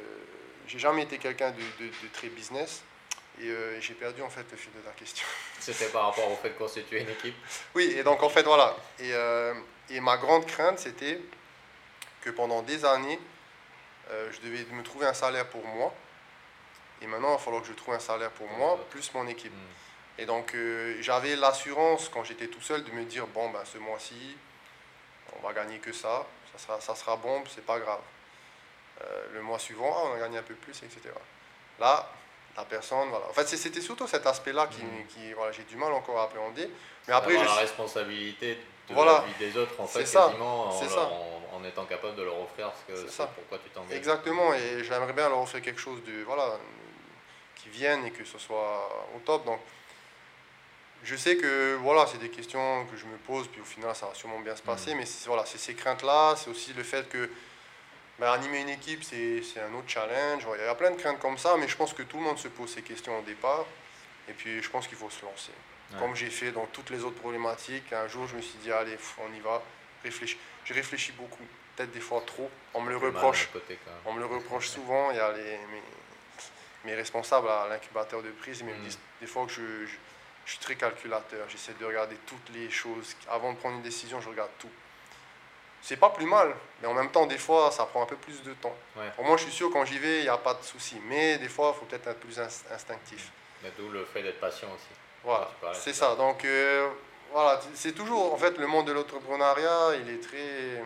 j'ai 0.66 0.78
jamais 0.78 1.02
été 1.02 1.18
quelqu'un 1.18 1.50
de, 1.50 1.84
de, 1.86 2.08
très 2.12 2.28
business 2.28 2.82
et 3.40 3.48
euh, 3.48 3.80
j'ai 3.80 3.94
perdu 3.94 4.22
en 4.22 4.30
fait 4.30 4.44
le 4.50 4.56
fil 4.56 4.72
de 4.72 4.86
la 4.86 4.92
question. 4.92 5.26
C'était 5.60 5.88
par 5.88 6.06
rapport 6.06 6.30
au 6.30 6.36
fait 6.36 6.50
de 6.50 6.54
constituer 6.54 7.02
une 7.02 7.10
équipe 7.10 7.34
Oui, 7.74 7.94
et 7.96 8.02
donc 8.02 8.22
en 8.22 8.28
fait 8.28 8.42
voilà. 8.42 8.76
Et, 8.98 9.12
euh, 9.12 9.54
et 9.90 10.00
ma 10.00 10.16
grande 10.16 10.46
crainte 10.46 10.78
c'était 10.78 11.20
que 12.22 12.30
pendant 12.30 12.62
des 12.62 12.84
années, 12.84 13.18
euh, 14.10 14.30
je 14.32 14.40
devais 14.40 14.64
me 14.72 14.82
trouver 14.82 15.06
un 15.06 15.14
salaire 15.14 15.48
pour 15.48 15.64
moi. 15.66 15.92
Et 17.00 17.06
maintenant, 17.06 17.30
il 17.30 17.32
va 17.32 17.38
falloir 17.38 17.62
que 17.62 17.68
je 17.68 17.72
trouve 17.72 17.94
un 17.94 18.00
salaire 18.00 18.30
pour 18.30 18.48
moi, 18.48 18.78
plus 18.90 19.12
mon 19.14 19.26
équipe. 19.26 19.52
Hmm. 19.52 20.20
Et 20.20 20.26
donc, 20.26 20.54
euh, 20.54 20.96
j'avais 21.00 21.36
l'assurance, 21.36 22.08
quand 22.08 22.22
j'étais 22.22 22.46
tout 22.46 22.60
seul, 22.60 22.84
de 22.84 22.90
me 22.92 23.04
dire, 23.04 23.26
bon, 23.28 23.50
ben, 23.50 23.64
ce 23.64 23.78
mois-ci, 23.78 24.36
on 25.36 25.46
va 25.46 25.52
gagner 25.52 25.78
que 25.78 25.92
ça, 25.92 26.26
ça 26.52 26.58
sera, 26.58 26.80
ça 26.80 26.94
sera 26.94 27.16
bon, 27.16 27.42
c'est 27.52 27.64
pas 27.64 27.78
grave. 27.78 28.00
Euh, 29.00 29.26
le 29.32 29.42
mois 29.42 29.58
suivant, 29.58 29.92
ah, 29.96 30.08
on 30.10 30.14
a 30.14 30.18
gagné 30.18 30.38
un 30.38 30.42
peu 30.42 30.54
plus, 30.54 30.76
etc. 30.82 31.00
Là, 31.80 32.08
la 32.56 32.64
personne, 32.64 33.08
voilà. 33.08 33.26
En 33.28 33.32
fait, 33.32 33.48
c'était 33.48 33.80
surtout 33.80 34.06
cet 34.06 34.26
aspect-là 34.26 34.68
qui, 34.68 34.82
hmm. 34.82 35.06
qui 35.08 35.32
voilà, 35.32 35.50
j'ai 35.52 35.64
du 35.64 35.76
mal 35.76 35.92
encore 35.92 36.20
à 36.20 36.24
appréhender. 36.24 36.70
Mais 37.08 37.14
après, 37.14 37.32
j'ai 37.32 37.44
la 37.44 37.54
responsabilité 37.54 38.58
de 38.88 38.94
la 38.94 39.20
vie 39.20 39.34
des 39.38 39.56
autres, 39.56 39.80
en 39.80 39.86
fait, 39.86 40.04
quasiment, 40.04 40.68
en, 40.68 40.72
ça 40.72 41.02
en 41.04 41.41
étant 41.64 41.84
capable 41.84 42.16
de 42.16 42.22
leur 42.22 42.40
offrir 42.40 42.70
ce 42.88 42.92
que 42.92 43.08
c'est 43.08 43.28
pourquoi 43.34 43.58
tu 43.58 43.70
t'engages. 43.70 43.96
Exactement, 43.96 44.54
et 44.54 44.84
j'aimerais 44.84 45.12
bien 45.12 45.28
leur 45.28 45.40
offrir 45.40 45.62
quelque 45.62 45.80
chose 45.80 46.02
de 46.04 46.22
voilà 46.24 46.58
qui 47.56 47.68
vienne 47.68 48.04
et 48.06 48.10
que 48.10 48.24
ce 48.24 48.38
soit 48.38 49.06
au 49.16 49.20
top. 49.20 49.44
Donc 49.44 49.60
je 51.04 51.16
sais 51.16 51.36
que 51.36 51.74
voilà, 51.76 52.06
c'est 52.06 52.18
des 52.18 52.30
questions 52.30 52.86
que 52.86 52.96
je 52.96 53.06
me 53.06 53.16
pose, 53.16 53.48
puis 53.48 53.60
au 53.60 53.64
final 53.64 53.94
ça 53.94 54.06
va 54.06 54.14
sûrement 54.14 54.40
bien 54.40 54.54
se 54.56 54.62
passer, 54.62 54.94
mm. 54.94 54.98
mais 54.98 55.04
voilà, 55.26 55.44
c'est 55.46 55.58
ces 55.58 55.74
craintes-là, 55.74 56.34
c'est 56.36 56.50
aussi 56.50 56.72
le 56.72 56.82
fait 56.82 57.08
que 57.08 57.28
ben, 58.18 58.30
animer 58.30 58.60
une 58.60 58.68
équipe, 58.68 59.02
c'est 59.02 59.42
un 59.60 59.74
autre 59.74 59.88
challenge. 59.88 60.46
Il 60.58 60.64
y 60.64 60.68
a 60.68 60.74
plein 60.74 60.90
de 60.90 60.96
craintes 60.96 61.18
comme 61.18 61.38
ça, 61.38 61.56
mais 61.58 61.66
je 61.66 61.76
pense 61.76 61.92
que 61.92 62.02
tout 62.02 62.18
le 62.18 62.22
monde 62.22 62.38
se 62.38 62.48
pose 62.48 62.72
ces 62.72 62.82
questions 62.82 63.18
au 63.18 63.22
départ. 63.22 63.64
Et 64.28 64.32
puis 64.32 64.62
je 64.62 64.70
pense 64.70 64.86
qu'il 64.86 64.96
faut 64.96 65.10
se 65.10 65.24
lancer. 65.24 65.52
Comme 65.98 66.16
j'ai 66.16 66.30
fait 66.30 66.52
dans 66.52 66.64
toutes 66.66 66.88
les 66.88 67.04
autres 67.04 67.18
problématiques, 67.18 67.92
un 67.92 68.08
jour 68.08 68.26
je 68.26 68.36
me 68.36 68.40
suis 68.40 68.56
dit, 68.62 68.72
allez, 68.72 68.96
on 69.18 69.34
y 69.34 69.40
va, 69.40 69.62
réfléchis 70.02 70.38
je 70.64 70.74
réfléchis 70.74 71.12
beaucoup, 71.12 71.44
peut-être 71.76 71.92
des 71.92 72.00
fois 72.00 72.22
trop. 72.26 72.50
On 72.74 72.80
me 72.80 72.90
le 72.90 72.96
reproche. 72.96 73.48
on 74.06 74.12
me 74.12 74.20
le 74.20 74.26
reproche 74.26 74.68
souvent. 74.68 75.10
Il 75.10 75.16
y 75.16 75.20
a 75.20 75.32
les, 75.32 75.58
mes, 76.84 76.94
responsables 76.94 77.48
à 77.48 77.66
l'incubateur 77.68 78.22
de 78.22 78.30
prise, 78.30 78.60
ils 78.60 78.66
me 78.66 78.74
mm. 78.74 78.82
disent 78.82 78.98
des 79.20 79.26
fois 79.26 79.46
que 79.46 79.52
je, 79.52 79.86
je, 79.86 80.50
suis 80.50 80.58
très 80.58 80.76
calculateur. 80.76 81.48
J'essaie 81.48 81.74
de 81.78 81.84
regarder 81.84 82.16
toutes 82.26 82.50
les 82.54 82.70
choses. 82.70 83.16
Avant 83.30 83.52
de 83.52 83.58
prendre 83.58 83.76
une 83.76 83.82
décision, 83.82 84.20
je 84.20 84.28
regarde 84.28 84.50
tout. 84.58 84.70
C'est 85.82 85.96
pas 85.96 86.10
plus 86.10 86.26
mal, 86.26 86.54
mais 86.80 86.86
en 86.86 86.94
même 86.94 87.10
temps, 87.10 87.26
des 87.26 87.38
fois, 87.38 87.72
ça 87.72 87.84
prend 87.86 88.04
un 88.04 88.06
peu 88.06 88.14
plus 88.16 88.40
de 88.44 88.54
temps. 88.54 88.76
Pour 89.16 89.24
moi, 89.24 89.36
je 89.36 89.42
suis 89.42 89.52
sûr, 89.52 89.68
quand 89.72 89.84
j'y 89.84 89.98
vais, 89.98 90.20
il 90.20 90.22
n'y 90.22 90.28
a 90.28 90.38
pas 90.38 90.54
de 90.54 90.62
souci. 90.62 90.96
Mais 91.06 91.38
des 91.38 91.48
fois, 91.48 91.74
il 91.74 91.80
faut 91.80 91.86
peut-être 91.86 92.06
être 92.06 92.20
plus 92.20 92.38
instinctif. 92.38 93.32
D'où 93.76 93.88
le 93.88 94.04
fait 94.04 94.22
d'être 94.22 94.38
patient 94.38 94.68
aussi. 94.68 94.86
Voilà, 95.24 95.50
c'est 95.74 95.92
ça. 95.92 96.14
Donc, 96.14 96.44
euh, 96.44 96.88
voilà, 97.32 97.60
c'est 97.74 97.92
toujours, 97.92 98.32
en 98.32 98.36
fait, 98.36 98.56
le 98.58 98.66
monde 98.66 98.86
de 98.86 98.92
l'entrepreneuriat, 98.92 99.96
il 100.00 100.10
est 100.10 100.22
très... 100.22 100.82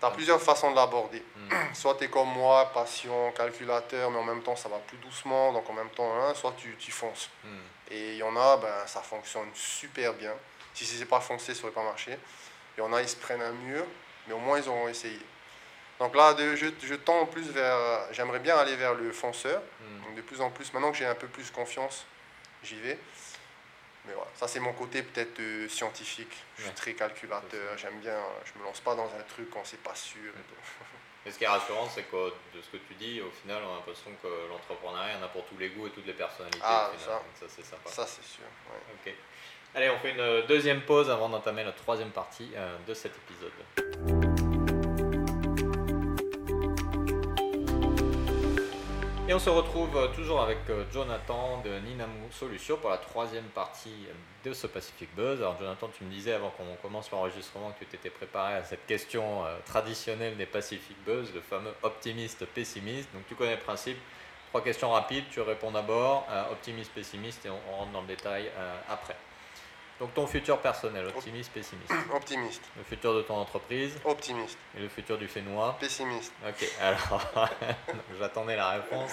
Tu 0.00 0.06
as 0.06 0.10
plusieurs 0.10 0.40
façons 0.40 0.70
de 0.70 0.76
l'aborder. 0.76 1.22
Hmm. 1.36 1.54
Soit 1.74 1.94
tu 1.96 2.04
es 2.04 2.08
comme 2.08 2.28
moi, 2.28 2.70
patient, 2.72 3.32
calculateur, 3.32 4.10
mais 4.10 4.18
en 4.18 4.24
même 4.24 4.42
temps, 4.42 4.56
ça 4.56 4.68
va 4.68 4.78
plus 4.78 4.96
doucement, 4.98 5.52
donc 5.52 5.68
en 5.68 5.72
même 5.72 5.90
temps, 5.90 6.12
hein, 6.20 6.34
soit 6.34 6.54
tu, 6.56 6.74
tu 6.76 6.90
fonces. 6.90 7.30
Hmm. 7.44 7.58
Et 7.90 8.12
il 8.12 8.16
y 8.16 8.22
en 8.22 8.36
a, 8.36 8.56
ben, 8.56 8.86
ça 8.86 9.00
fonctionne 9.00 9.48
super 9.54 10.14
bien. 10.14 10.32
Si 10.74 10.84
ce 10.84 10.98
n'est 10.98 11.04
pas 11.04 11.20
foncé, 11.20 11.54
ça 11.54 11.60
n'aurait 11.62 11.74
pas 11.74 11.84
marché. 11.84 12.18
Il 12.76 12.80
y 12.80 12.82
en 12.82 12.92
a, 12.92 13.02
ils 13.02 13.08
se 13.08 13.16
prennent 13.16 13.42
un 13.42 13.52
mur, 13.52 13.84
mais 14.26 14.34
au 14.34 14.38
moins, 14.38 14.58
ils 14.58 14.68
auront 14.68 14.88
essayé. 14.88 15.20
Donc 15.98 16.16
là, 16.16 16.34
de, 16.34 16.56
je, 16.56 16.66
je, 16.82 16.94
tends 16.94 17.26
plus 17.26 17.48
vers... 17.50 17.78
J'aimerais 18.12 18.40
bien 18.40 18.56
aller 18.56 18.74
vers 18.74 18.94
le 18.94 19.12
fonceur. 19.12 19.62
Donc 20.04 20.16
de 20.16 20.22
plus 20.22 20.40
en 20.40 20.50
plus, 20.50 20.72
maintenant 20.72 20.90
que 20.90 20.98
j'ai 20.98 21.06
un 21.06 21.14
peu 21.14 21.28
plus 21.28 21.50
confiance, 21.50 22.06
j'y 22.64 22.76
vais. 22.76 22.98
Mais 24.06 24.14
voilà, 24.14 24.30
ça 24.34 24.48
c'est 24.48 24.60
mon 24.60 24.72
côté 24.72 25.02
peut-être 25.02 25.38
euh, 25.40 25.68
scientifique. 25.68 26.32
Je 26.56 26.64
suis 26.64 26.72
très 26.72 26.94
calculateur, 26.94 27.78
j'aime 27.78 28.00
bien, 28.00 28.18
je 28.44 28.58
me 28.58 28.64
lance 28.64 28.80
pas 28.80 28.94
dans 28.94 29.06
un 29.06 29.22
truc 29.28 29.48
quand 29.50 29.62
c'est 29.64 29.82
pas 29.82 29.94
sûr. 29.94 30.32
Et, 31.24 31.30
ce 31.30 31.38
qui 31.38 31.44
est 31.44 31.48
rassurant, 31.48 31.88
c'est 31.88 32.02
que 32.02 32.32
de 32.54 32.60
ce 32.60 32.70
que 32.70 32.78
tu 32.78 32.94
dis, 32.94 33.20
au 33.20 33.30
final, 33.30 33.62
on 33.64 33.74
a 33.74 33.76
l'impression 33.76 34.10
que 34.20 34.48
l'entrepreneuriat, 34.50 35.12
il 35.12 35.20
y 35.20 35.22
en 35.22 35.24
a 35.24 35.28
pour 35.28 35.44
tous 35.46 35.56
les 35.56 35.68
goûts 35.68 35.86
et 35.86 35.90
toutes 35.90 36.06
les 36.06 36.14
personnalités. 36.14 36.58
Ah, 36.64 36.90
ça, 36.98 37.22
ça 37.38 37.46
c'est 37.48 37.64
sympa. 37.64 37.88
Ça 37.88 38.06
c'est 38.06 38.24
sûr. 38.24 38.44
Ok. 38.92 39.12
Allez, 39.74 39.88
on 39.88 39.98
fait 40.00 40.10
une 40.10 40.20
euh, 40.20 40.46
deuxième 40.46 40.82
pause 40.82 41.08
avant 41.08 41.30
d'entamer 41.30 41.64
la 41.64 41.72
troisième 41.72 42.10
partie 42.10 42.50
euh, 42.56 42.76
de 42.86 42.92
cet 42.92 43.12
épisode. 43.16 44.21
Et 49.32 49.34
on 49.34 49.38
se 49.38 49.48
retrouve 49.48 49.96
euh, 49.96 50.08
toujours 50.08 50.42
avec 50.42 50.58
euh, 50.68 50.84
Jonathan 50.92 51.62
de 51.64 51.70
Ninamu 51.70 52.30
Solutions 52.30 52.76
pour 52.76 52.90
la 52.90 52.98
troisième 52.98 53.46
partie 53.54 54.06
de 54.44 54.52
ce 54.52 54.66
Pacific 54.66 55.08
Buzz. 55.16 55.38
Alors 55.38 55.56
Jonathan, 55.58 55.88
tu 55.96 56.04
me 56.04 56.10
disais 56.10 56.34
avant 56.34 56.50
qu'on 56.50 56.76
commence 56.82 57.10
l'enregistrement 57.10 57.70
que 57.70 57.82
tu 57.82 57.86
t'étais 57.86 58.10
préparé 58.10 58.56
à 58.56 58.62
cette 58.62 58.84
question 58.84 59.46
euh, 59.46 59.56
traditionnelle 59.64 60.36
des 60.36 60.44
Pacific 60.44 60.98
Buzz, 61.06 61.32
le 61.34 61.40
fameux 61.40 61.72
optimiste-pessimiste. 61.82 63.08
Donc 63.14 63.26
tu 63.26 63.34
connais 63.34 63.56
le 63.56 63.62
principe. 63.62 63.96
Trois 64.50 64.62
questions 64.62 64.90
rapides, 64.90 65.24
tu 65.30 65.40
réponds 65.40 65.70
d'abord, 65.70 66.26
optimiste-pessimiste 66.50 67.46
et 67.46 67.48
on, 67.48 67.76
rentre 67.78 67.92
dans 67.92 68.02
le 68.02 68.08
détail 68.08 68.50
après. 68.86 69.16
Donc 70.02 70.14
ton 70.14 70.26
futur 70.26 70.58
personnel, 70.58 71.06
optimiste, 71.06 71.52
pessimiste 71.52 71.92
Optimiste. 72.12 72.60
Le 72.76 72.82
futur 72.82 73.14
de 73.14 73.22
ton 73.22 73.36
entreprise 73.36 73.96
Optimiste. 74.04 74.58
Et 74.76 74.80
le 74.80 74.88
futur 74.88 75.16
du 75.16 75.28
Fénois 75.28 75.76
Pessimiste. 75.78 76.32
Ok, 76.44 76.68
alors 76.80 77.30
j'attendais 78.18 78.56
la 78.56 78.70
réponse. 78.70 79.12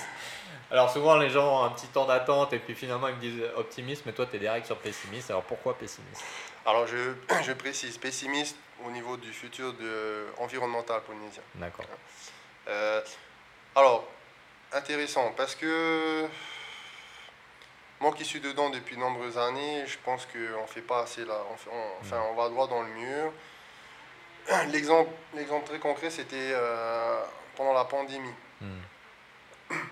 Alors 0.71 0.89
souvent 0.91 1.17
les 1.17 1.29
gens 1.29 1.61
ont 1.61 1.65
un 1.65 1.69
petit 1.69 1.85
temps 1.89 2.07
d'attente 2.07 2.53
et 2.53 2.57
puis 2.57 2.73
finalement 2.73 3.07
ils 3.07 3.15
me 3.17 3.21
disent 3.21 3.43
optimiste, 3.55 4.01
mais 4.07 4.13
toi 4.13 4.25
tu 4.25 4.37
es 4.37 4.39
direct 4.39 4.65
sur 4.65 4.77
pessimiste. 4.77 5.29
Alors 5.29 5.43
pourquoi 5.43 5.77
pessimiste? 5.77 6.23
Alors 6.65 6.87
je, 6.87 7.13
je, 7.43 7.51
précise, 7.51 7.99
pessimiste 7.99 8.57
au 8.83 8.89
niveau 8.89 9.15
du 9.15 9.31
futur 9.31 9.73
de, 9.73 10.25
environnemental 10.39 11.03
polynésien. 11.03 11.43
D'accord. 11.53 11.85
Euh, 12.67 13.01
alors, 13.75 14.07
intéressant 14.71 15.33
parce 15.37 15.53
que 15.53 16.27
moi 18.01 18.13
qui 18.13 18.23
suis 18.23 18.39
dedans 18.39 18.69
depuis 18.69 18.95
de 18.95 19.01
nombreuses 19.01 19.37
années, 19.37 19.85
je 19.85 19.97
pense 20.03 20.25
qu'on 20.25 20.61
ne 20.61 20.67
fait 20.67 20.81
pas 20.81 21.03
assez 21.03 21.25
là. 21.25 21.41
enfin, 21.53 22.17
mm. 22.17 22.21
on 22.31 22.33
va 22.35 22.49
droit 22.49 22.67
dans 22.67 22.81
le 22.81 22.89
mur. 22.89 23.31
L'exemple, 24.71 25.11
l'exemple 25.35 25.67
très 25.67 25.79
concret, 25.79 26.09
c'était 26.09 26.51
euh, 26.53 27.23
pendant 27.55 27.73
la 27.73 27.85
pandémie. 27.85 28.33
Mm. 28.61 28.79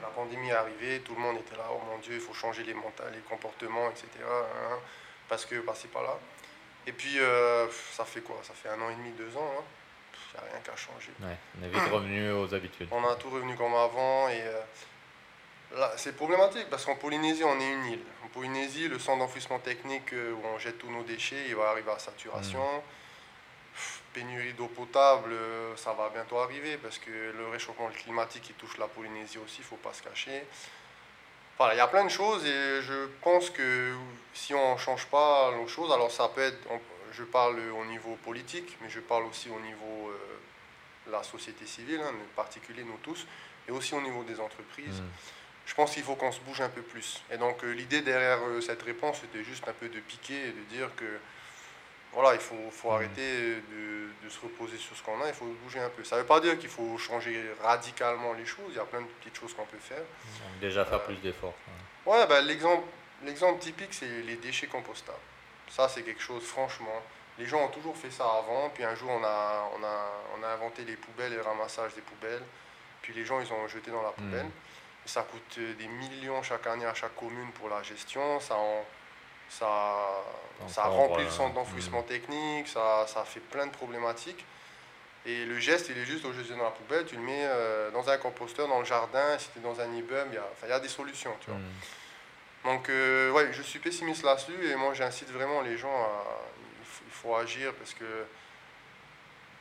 La 0.01 0.07
pandémie 0.07 0.49
est 0.49 0.53
arrivée, 0.53 1.01
tout 1.01 1.13
le 1.13 1.21
monde 1.21 1.37
était 1.37 1.55
là, 1.55 1.65
oh 1.71 1.79
mon 1.85 1.99
Dieu, 1.99 2.15
il 2.15 2.19
faut 2.19 2.33
changer 2.33 2.63
les, 2.63 2.73
les 2.73 3.19
comportements, 3.29 3.89
etc. 3.91 4.07
Hein, 4.25 4.79
parce 5.29 5.45
que 5.45 5.55
passez 5.59 5.87
par 5.89 6.01
là. 6.01 6.17
Et 6.87 6.93
puis, 6.93 7.19
euh, 7.19 7.67
ça 7.91 8.05
fait 8.05 8.21
quoi? 8.21 8.37
Ça 8.43 8.53
fait 8.53 8.69
un 8.69 8.81
an 8.81 8.89
et 8.89 8.95
demi, 8.95 9.11
deux 9.11 9.37
ans. 9.37 9.51
Il 9.53 10.37
hein. 10.37 10.41
n'y 10.41 10.47
a 10.47 10.51
rien 10.51 10.61
qu'à 10.61 10.75
changer. 10.75 11.11
on 11.21 11.65
est 11.65 11.69
vite 11.69 11.93
revenu 11.93 12.31
aux 12.31 12.53
habitudes. 12.53 12.87
On 12.91 13.05
a 13.07 13.15
tout 13.15 13.29
revenu 13.29 13.55
comme 13.55 13.75
avant. 13.75 14.29
Et 14.29 14.41
euh, 14.41 14.61
c'est 15.97 16.15
problématique 16.15 16.67
parce 16.69 16.85
qu'en 16.85 16.95
Polynésie, 16.95 17.43
on 17.43 17.59
est 17.59 17.71
une 17.71 17.85
île. 17.85 18.03
En 18.23 18.27
Polynésie, 18.29 18.87
le 18.87 18.99
centre 18.99 19.19
d'enfouissement 19.19 19.59
technique 19.59 20.13
euh, 20.13 20.33
où 20.33 20.41
on 20.53 20.57
jette 20.59 20.77
tous 20.79 20.89
nos 20.89 21.03
déchets, 21.03 21.45
il 21.47 21.55
va 21.55 21.69
arriver 21.69 21.91
à 21.91 21.99
saturation. 21.99 22.59
Mm. 22.59 22.81
Pénurie 24.13 24.53
d'eau 24.53 24.67
potable, 24.67 25.31
euh, 25.33 25.75
ça 25.75 25.93
va 25.93 26.09
bientôt 26.09 26.37
arriver 26.39 26.77
parce 26.77 26.97
que 26.97 27.11
le 27.37 27.47
réchauffement 27.49 27.89
climatique 27.89 28.43
qui 28.43 28.53
touche 28.53 28.77
la 28.77 28.87
Polynésie 28.87 29.37
aussi, 29.37 29.57
il 29.59 29.61
ne 29.61 29.67
faut 29.67 29.75
pas 29.75 29.93
se 29.93 30.01
cacher. 30.01 30.45
Voilà, 31.57 31.75
il 31.75 31.77
y 31.77 31.81
a 31.81 31.87
plein 31.87 32.03
de 32.03 32.09
choses 32.09 32.45
et 32.45 32.81
je 32.81 33.07
pense 33.21 33.49
que 33.49 33.93
si 34.33 34.53
on 34.53 34.73
ne 34.73 34.77
change 34.77 35.05
pas 35.07 35.51
nos 35.51 35.67
choses, 35.67 35.91
alors 35.91 36.11
ça 36.11 36.29
peut 36.29 36.41
être, 36.41 36.57
je 37.11 37.23
parle 37.23 37.59
au 37.71 37.85
niveau 37.85 38.15
politique, 38.23 38.77
mais 38.81 38.89
je 38.89 38.99
parle 38.99 39.25
aussi 39.25 39.49
au 39.49 39.59
niveau 39.59 40.11
de 40.11 41.11
euh, 41.11 41.11
la 41.11 41.23
société 41.23 41.65
civile, 41.65 42.01
hein, 42.01 42.11
en 42.11 42.35
particulier 42.35 42.83
nous 42.83 42.97
tous, 43.03 43.27
et 43.67 43.71
aussi 43.71 43.93
au 43.93 44.01
niveau 44.01 44.23
des 44.23 44.39
entreprises. 44.39 45.01
Mm 45.01 45.36
je 45.67 45.73
pense 45.75 45.91
qu'il 45.91 46.03
faut 46.03 46.15
qu'on 46.15 46.31
se 46.31 46.39
bouge 46.39 46.61
un 46.61 46.69
peu 46.69 46.81
plus. 46.81 47.21
Et 47.29 47.37
donc 47.37 47.63
euh, 47.63 47.71
l'idée 47.71 48.01
derrière 48.01 48.39
euh, 48.47 48.61
cette 48.61 48.81
réponse, 48.81 49.19
c'était 49.21 49.43
juste 49.43 49.67
un 49.67 49.73
peu 49.73 49.89
de 49.89 49.99
piquer 49.99 50.47
et 50.47 50.51
de 50.51 50.61
dire 50.69 50.89
que 50.95 51.19
voilà, 52.13 52.33
il 52.33 52.39
faut, 52.39 52.55
faut 52.71 52.89
mmh. 52.89 52.93
arrêter 52.93 53.55
de, 53.55 54.29
se 54.29 54.39
reposer 54.39 54.77
sur 54.77 54.95
ce 54.95 55.03
qu'on 55.03 55.21
a, 55.21 55.27
il 55.27 55.33
faut 55.33 55.45
bouger 55.63 55.79
un 55.79 55.89
peu. 55.89 56.03
Ça 56.03 56.15
ne 56.15 56.21
veut 56.21 56.27
pas 56.27 56.41
dire 56.41 56.57
qu'il 56.57 56.69
faut 56.69 56.97
changer 56.97 57.41
radicalement 57.61 58.33
les 58.33 58.45
choses, 58.45 58.65
il 58.69 58.75
y 58.75 58.79
a 58.79 58.83
plein 58.85 59.01
de 59.01 59.05
petites 59.05 59.37
choses 59.37 59.53
qu'on 59.53 59.65
peut 59.65 59.77
faire. 59.77 60.03
déjà 60.59 60.83
faire 60.83 61.01
plus 61.03 61.15
d'efforts. 61.15 61.53
Ouais, 62.05 62.25
ben, 62.27 62.41
l'exemple, 62.41 62.83
l'exemple 63.23 63.59
typique, 63.59 63.93
c'est 63.93 64.21
les 64.23 64.35
déchets 64.35 64.67
compostables. 64.67 65.17
Ça, 65.69 65.87
c'est 65.87 66.01
quelque 66.01 66.21
chose, 66.21 66.43
franchement. 66.43 67.01
Les 67.37 67.45
gens 67.45 67.63
ont 67.63 67.69
toujours 67.69 67.95
fait 67.95 68.11
ça 68.11 68.25
avant, 68.25 68.69
puis 68.69 68.83
un 68.83 68.95
jour, 68.95 69.09
on 69.11 69.23
a, 69.23 69.69
on 69.79 69.83
a, 69.83 70.11
on 70.37 70.43
a 70.43 70.47
inventé 70.49 70.83
les 70.83 70.97
poubelles 70.97 71.31
et 71.33 71.37
le 71.37 71.41
ramassage 71.41 71.93
des 71.93 72.01
poubelles, 72.01 72.43
puis 73.01 73.13
les 73.13 73.25
gens, 73.25 73.39
ils 73.39 73.51
ont 73.53 73.67
jeté 73.67 73.91
dans 73.91 74.01
la 74.01 74.11
poubelle. 74.11 74.45
Mmh. 74.45 74.66
Ça 75.07 75.23
coûte 75.23 75.57
des 75.57 75.87
millions 75.87 76.43
chaque 76.43 76.67
année 76.67 76.85
à 76.85 76.93
chaque 76.93 77.15
commune 77.15 77.51
pour 77.53 77.69
la 77.69 77.81
gestion. 77.81 78.39
Ça, 78.39 78.55
ça, 79.49 80.23
ça 80.67 80.83
remplit 80.83 81.23
le 81.23 81.29
centre 81.29 81.53
d'enfouissement 81.53 82.03
technique, 82.03 82.67
ça, 82.67 83.05
ça, 83.07 83.23
fait 83.23 83.39
plein 83.39 83.67
de 83.67 83.71
problématiques. 83.71 84.45
Et 85.25 85.45
le 85.45 85.59
geste, 85.59 85.89
il 85.89 85.97
est 85.97 86.05
juste 86.05 86.25
au 86.25 86.31
jeter 86.31 86.55
dans 86.55 86.63
la 86.63 86.71
poubelle, 86.71 87.05
tu 87.05 87.15
le 87.15 87.21
mets 87.21 87.45
euh, 87.45 87.91
dans 87.91 88.09
un 88.09 88.17
composteur, 88.17 88.67
dans 88.67 88.79
le 88.79 88.85
jardin, 88.85 89.37
si 89.37 89.49
tu 89.51 89.59
es 89.59 89.61
dans 89.61 89.79
un 89.79 89.91
immeuble, 89.93 90.29
il 90.31 90.35
y, 90.69 90.71
a, 90.71 90.77
il 90.77 90.81
des 90.81 90.87
solutions. 90.87 91.35
Tu 91.41 91.49
vois. 91.49 91.59
Mm. 91.59 91.71
Donc, 92.63 92.89
euh, 92.89 93.31
ouais, 93.31 93.51
je 93.51 93.61
suis 93.61 93.79
pessimiste 93.79 94.23
là-dessus 94.23 94.69
et 94.69 94.75
moi 94.75 94.93
j'incite 94.93 95.29
vraiment 95.31 95.61
les 95.61 95.77
gens 95.77 95.93
à. 95.93 96.23
Il 97.05 97.11
faut, 97.11 97.35
agir 97.35 97.73
parce 97.73 97.93
que 97.93 98.05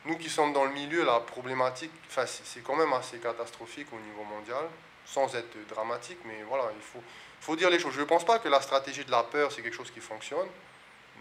nous 0.05 0.17
qui 0.17 0.29
sommes 0.29 0.53
dans 0.53 0.63
le 0.63 0.71
milieu, 0.71 1.03
la 1.03 1.19
problématique, 1.19 1.91
c'est 2.25 2.63
quand 2.63 2.75
même 2.75 2.93
assez 2.93 3.17
catastrophique 3.17 3.87
au 3.91 3.99
niveau 3.99 4.23
mondial 4.23 4.63
sans 5.07 5.33
être 5.35 5.57
dramatique, 5.69 6.19
mais 6.25 6.43
voilà, 6.47 6.65
il 6.75 6.81
faut, 6.81 7.01
faut 7.39 7.55
dire 7.55 7.69
les 7.69 7.79
choses. 7.79 7.93
Je 7.93 8.01
ne 8.01 8.05
pense 8.05 8.25
pas 8.25 8.39
que 8.39 8.49
la 8.49 8.61
stratégie 8.61 9.05
de 9.05 9.11
la 9.11 9.23
peur, 9.23 9.51
c'est 9.51 9.61
quelque 9.61 9.75
chose 9.75 9.91
qui 9.91 10.01
fonctionne. 10.01 10.47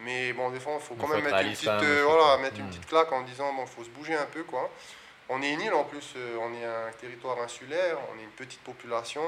Mais 0.00 0.32
bon, 0.32 0.50
des 0.50 0.60
fois, 0.60 0.74
il 0.74 0.80
faut 0.80 0.94
quand 0.94 1.08
même 1.08 1.22
mettre, 1.24 1.40
une 1.40 1.52
petite, 1.52 1.68
euh, 1.68 2.04
voilà, 2.04 2.36
mettre 2.38 2.58
une 2.58 2.66
hmm. 2.66 2.70
petite 2.70 2.86
claque 2.86 3.12
en 3.12 3.22
disant 3.22 3.52
bon, 3.54 3.64
faut 3.64 3.84
se 3.84 3.88
bouger 3.90 4.14
un 4.14 4.26
peu. 4.26 4.42
quoi. 4.42 4.70
On 5.28 5.40
est 5.42 5.52
une 5.52 5.60
île 5.60 5.72
en 5.72 5.84
plus, 5.84 6.12
euh, 6.16 6.36
on 6.40 6.52
est 6.52 6.64
un 6.64 6.92
territoire 7.00 7.40
insulaire, 7.40 7.96
on 8.12 8.18
est 8.18 8.22
une 8.22 8.30
petite 8.30 8.60
population. 8.60 9.22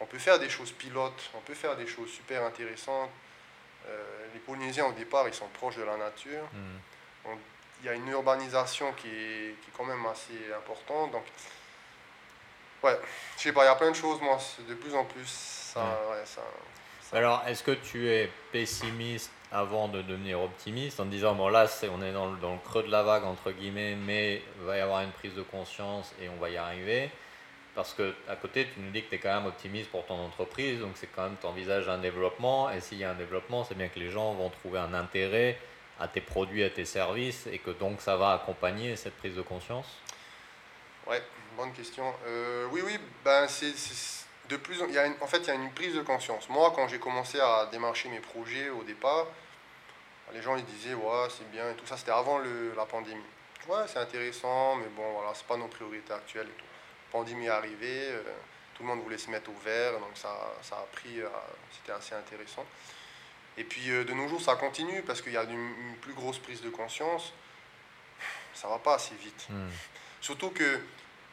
On 0.00 0.06
peut 0.06 0.18
faire 0.18 0.38
des 0.38 0.48
choses 0.48 0.72
pilotes, 0.72 1.30
on 1.34 1.40
peut 1.40 1.54
faire 1.54 1.76
des 1.76 1.86
choses 1.86 2.10
super 2.10 2.44
intéressantes. 2.44 3.10
Euh, 3.88 4.26
les 4.34 4.40
Polynésiens, 4.40 4.86
au 4.86 4.92
départ, 4.92 5.28
ils 5.28 5.34
sont 5.34 5.48
proches 5.48 5.76
de 5.76 5.84
la 5.84 5.96
nature. 5.96 6.42
Hmm. 6.52 7.36
Il 7.80 7.86
y 7.86 7.88
a 7.88 7.92
une 7.92 8.08
urbanisation 8.08 8.92
qui 8.94 9.08
est, 9.08 9.54
qui 9.60 9.70
est 9.70 9.76
quand 9.76 9.84
même 9.84 10.04
assez 10.06 10.52
importante. 10.56 11.12
Donc, 11.12 11.24
Ouais, 12.86 13.00
je 13.36 13.42
sais 13.42 13.52
pas, 13.52 13.64
il 13.64 13.66
y 13.66 13.70
a 13.70 13.74
plein 13.74 13.90
de 13.90 13.96
choses, 13.96 14.20
moi, 14.20 14.38
de 14.68 14.74
plus 14.74 14.94
en 14.94 15.04
plus, 15.04 15.26
ça, 15.26 15.80
Alors, 17.12 17.42
est-ce 17.48 17.64
que 17.64 17.72
tu 17.72 18.08
es 18.08 18.30
pessimiste 18.52 19.32
avant 19.50 19.88
de 19.88 20.02
devenir 20.02 20.40
optimiste 20.40 21.00
en 21.00 21.06
disant, 21.06 21.34
bon 21.34 21.48
là, 21.48 21.66
c'est, 21.66 21.88
on 21.88 22.00
est 22.00 22.12
dans 22.12 22.30
le, 22.30 22.36
dans 22.36 22.52
le, 22.52 22.60
creux 22.60 22.84
de 22.84 22.90
la 22.92 23.02
vague, 23.02 23.24
entre 23.24 23.50
guillemets, 23.50 23.96
mais 23.96 24.40
il 24.60 24.66
va 24.66 24.76
y 24.76 24.80
avoir 24.80 25.02
une 25.02 25.10
prise 25.10 25.34
de 25.34 25.42
conscience 25.42 26.12
et 26.22 26.28
on 26.28 26.36
va 26.36 26.48
y 26.48 26.56
arriver? 26.56 27.10
Parce 27.74 27.92
que 27.92 28.14
à 28.28 28.36
côté, 28.36 28.68
tu 28.72 28.78
nous 28.78 28.92
dis 28.92 29.02
que 29.02 29.08
tu 29.08 29.16
es 29.16 29.18
quand 29.18 29.34
même 29.34 29.46
optimiste 29.46 29.90
pour 29.90 30.06
ton 30.06 30.14
entreprise, 30.14 30.78
donc 30.78 30.92
c'est 30.94 31.08
quand 31.08 31.24
même, 31.24 31.36
tu 31.40 31.46
envisages 31.46 31.88
un 31.88 31.98
développement, 31.98 32.70
et 32.70 32.80
s'il 32.80 32.98
y 32.98 33.04
a 33.04 33.10
un 33.10 33.14
développement, 33.14 33.64
c'est 33.64 33.74
bien 33.74 33.88
que 33.88 33.98
les 33.98 34.10
gens 34.10 34.32
vont 34.34 34.50
trouver 34.50 34.78
un 34.78 34.94
intérêt 34.94 35.58
à 35.98 36.06
tes 36.06 36.20
produits, 36.20 36.62
à 36.62 36.70
tes 36.70 36.84
services, 36.84 37.48
et 37.48 37.58
que 37.58 37.70
donc 37.70 38.00
ça 38.00 38.16
va 38.16 38.32
accompagner 38.32 38.94
cette 38.94 39.16
prise 39.16 39.34
de 39.34 39.42
conscience? 39.42 39.86
Ouais, 41.06 41.22
bonne 41.56 41.72
question. 41.72 42.14
Euh, 42.26 42.66
oui, 42.70 42.82
oui, 42.84 42.98
ben 43.24 43.48
c'est 43.48 43.74
de 44.48 44.56
plus 44.56 44.80
il 44.88 44.94
y 44.94 44.98
a 44.98 45.08
en 45.20 45.26
fait 45.26 45.38
il 45.38 45.46
y 45.48 45.50
a 45.50 45.54
une 45.54 45.72
prise 45.72 45.94
de 45.94 46.02
conscience. 46.02 46.48
Moi, 46.48 46.72
quand 46.76 46.86
j'ai 46.88 46.98
commencé 46.98 47.40
à 47.40 47.66
démarcher 47.72 48.08
mes 48.08 48.20
projets 48.20 48.70
au 48.70 48.82
départ, 48.82 49.26
les 50.32 50.42
gens 50.42 50.56
ils 50.56 50.64
disaient 50.64 50.94
ouais 50.94 51.28
c'est 51.36 51.50
bien 51.50 51.70
et 51.70 51.74
tout 51.74 51.86
ça. 51.86 51.96
C'était 51.96 52.12
avant 52.12 52.38
le, 52.38 52.74
la 52.76 52.84
pandémie. 52.84 53.22
Ouais, 53.68 53.84
c'est 53.88 53.98
intéressant, 53.98 54.76
mais 54.76 54.86
bon 54.94 55.12
voilà, 55.14 55.32
c'est 55.34 55.46
pas 55.46 55.56
nos 55.56 55.66
priorités 55.66 56.12
actuelles 56.12 56.46
et 56.46 56.58
tout. 56.58 56.66
La 57.12 57.18
pandémie 57.18 57.46
est 57.46 57.48
arrivée, 57.48 58.10
euh, 58.10 58.22
tout 58.74 58.82
le 58.82 58.88
monde 58.88 59.00
voulait 59.00 59.18
se 59.18 59.30
mettre 59.30 59.50
au 59.50 59.64
vert, 59.64 59.94
donc 59.94 60.10
ça, 60.14 60.54
ça 60.62 60.76
a 60.76 60.86
pris, 60.92 61.20
euh, 61.20 61.28
c'était 61.72 61.92
assez 61.92 62.14
intéressant. 62.14 62.64
Et 63.56 63.64
puis 63.64 63.86
de 63.88 64.12
nos 64.12 64.28
jours, 64.28 64.40
ça 64.40 64.54
continue 64.54 65.02
parce 65.02 65.22
qu'il 65.22 65.32
y 65.32 65.36
a 65.36 65.42
une, 65.44 65.96
plus 66.02 66.12
grosse 66.12 66.38
prise 66.38 66.60
de 66.60 66.68
conscience. 66.68 67.32
Ça 68.52 68.68
va 68.68 68.78
pas 68.78 68.94
assez 68.94 69.14
vite. 69.14 69.46
Hmm. 69.48 69.68
Surtout 70.20 70.50
que 70.50 70.80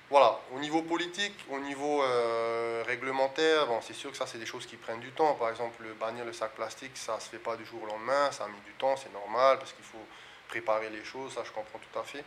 voilà, 0.10 0.39
au 0.54 0.60
niveau 0.60 0.82
politique, 0.82 1.34
au 1.49 1.60
niveau 1.60 2.04
euh, 2.04 2.84
réglementaire, 2.86 3.68
bon, 3.68 3.80
c'est 3.82 3.93
sûr 3.93 4.12
que 4.12 4.18
ça, 4.18 4.28
c'est 4.28 4.38
des 4.38 4.45
choses 4.45 4.66
qui 4.66 4.76
prennent 4.76 4.99
du 4.99 5.12
temps. 5.12 5.34
Par 5.36 5.49
exemple, 5.49 5.84
bannir 5.99 6.26
le 6.26 6.34
sac 6.34 6.51
plastique, 6.51 6.95
ça 6.95 7.16
ne 7.16 7.20
se 7.20 7.30
fait 7.30 7.39
pas 7.39 7.56
du 7.56 7.66
jour 7.66 7.82
au 7.84 7.86
lendemain, 7.88 8.32
ça 8.32 8.45
a 8.45 8.47
mis 8.47 8.60
du 8.66 8.74
temps, 8.74 8.95
c'est 8.95 9.12
normal, 9.14 9.58
parce 9.58 9.74
qu'il 9.74 9.86
faut 9.86 10.06
préparer 10.49 10.89
les 10.89 11.04
choses, 11.04 11.34
ça, 11.34 11.41
je 11.43 11.51
comprends 11.51 11.80
tout 11.80 11.99
à 11.99 12.04
fait. 12.04 12.24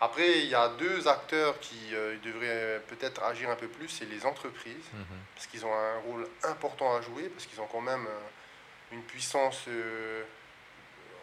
Après, 0.00 0.40
il 0.40 0.48
y 0.48 0.54
a 0.54 0.68
deux 0.70 1.06
acteurs 1.06 1.60
qui 1.60 1.94
euh, 1.94 2.16
devraient 2.24 2.82
peut-être 2.88 3.22
agir 3.22 3.50
un 3.50 3.56
peu 3.56 3.68
plus, 3.68 3.88
c'est 3.88 4.06
les 4.06 4.26
entreprises, 4.26 4.90
mhm. 4.92 5.04
parce 5.34 5.46
qu'ils 5.46 5.64
ont 5.64 5.72
un 5.72 5.98
rôle 5.98 6.26
important 6.42 6.96
à 6.96 7.02
jouer, 7.02 7.28
parce 7.28 7.46
qu'ils 7.46 7.60
ont 7.60 7.68
quand 7.70 7.82
même 7.82 8.06
euh, 8.06 8.94
une 8.94 9.02
puissance 9.02 9.68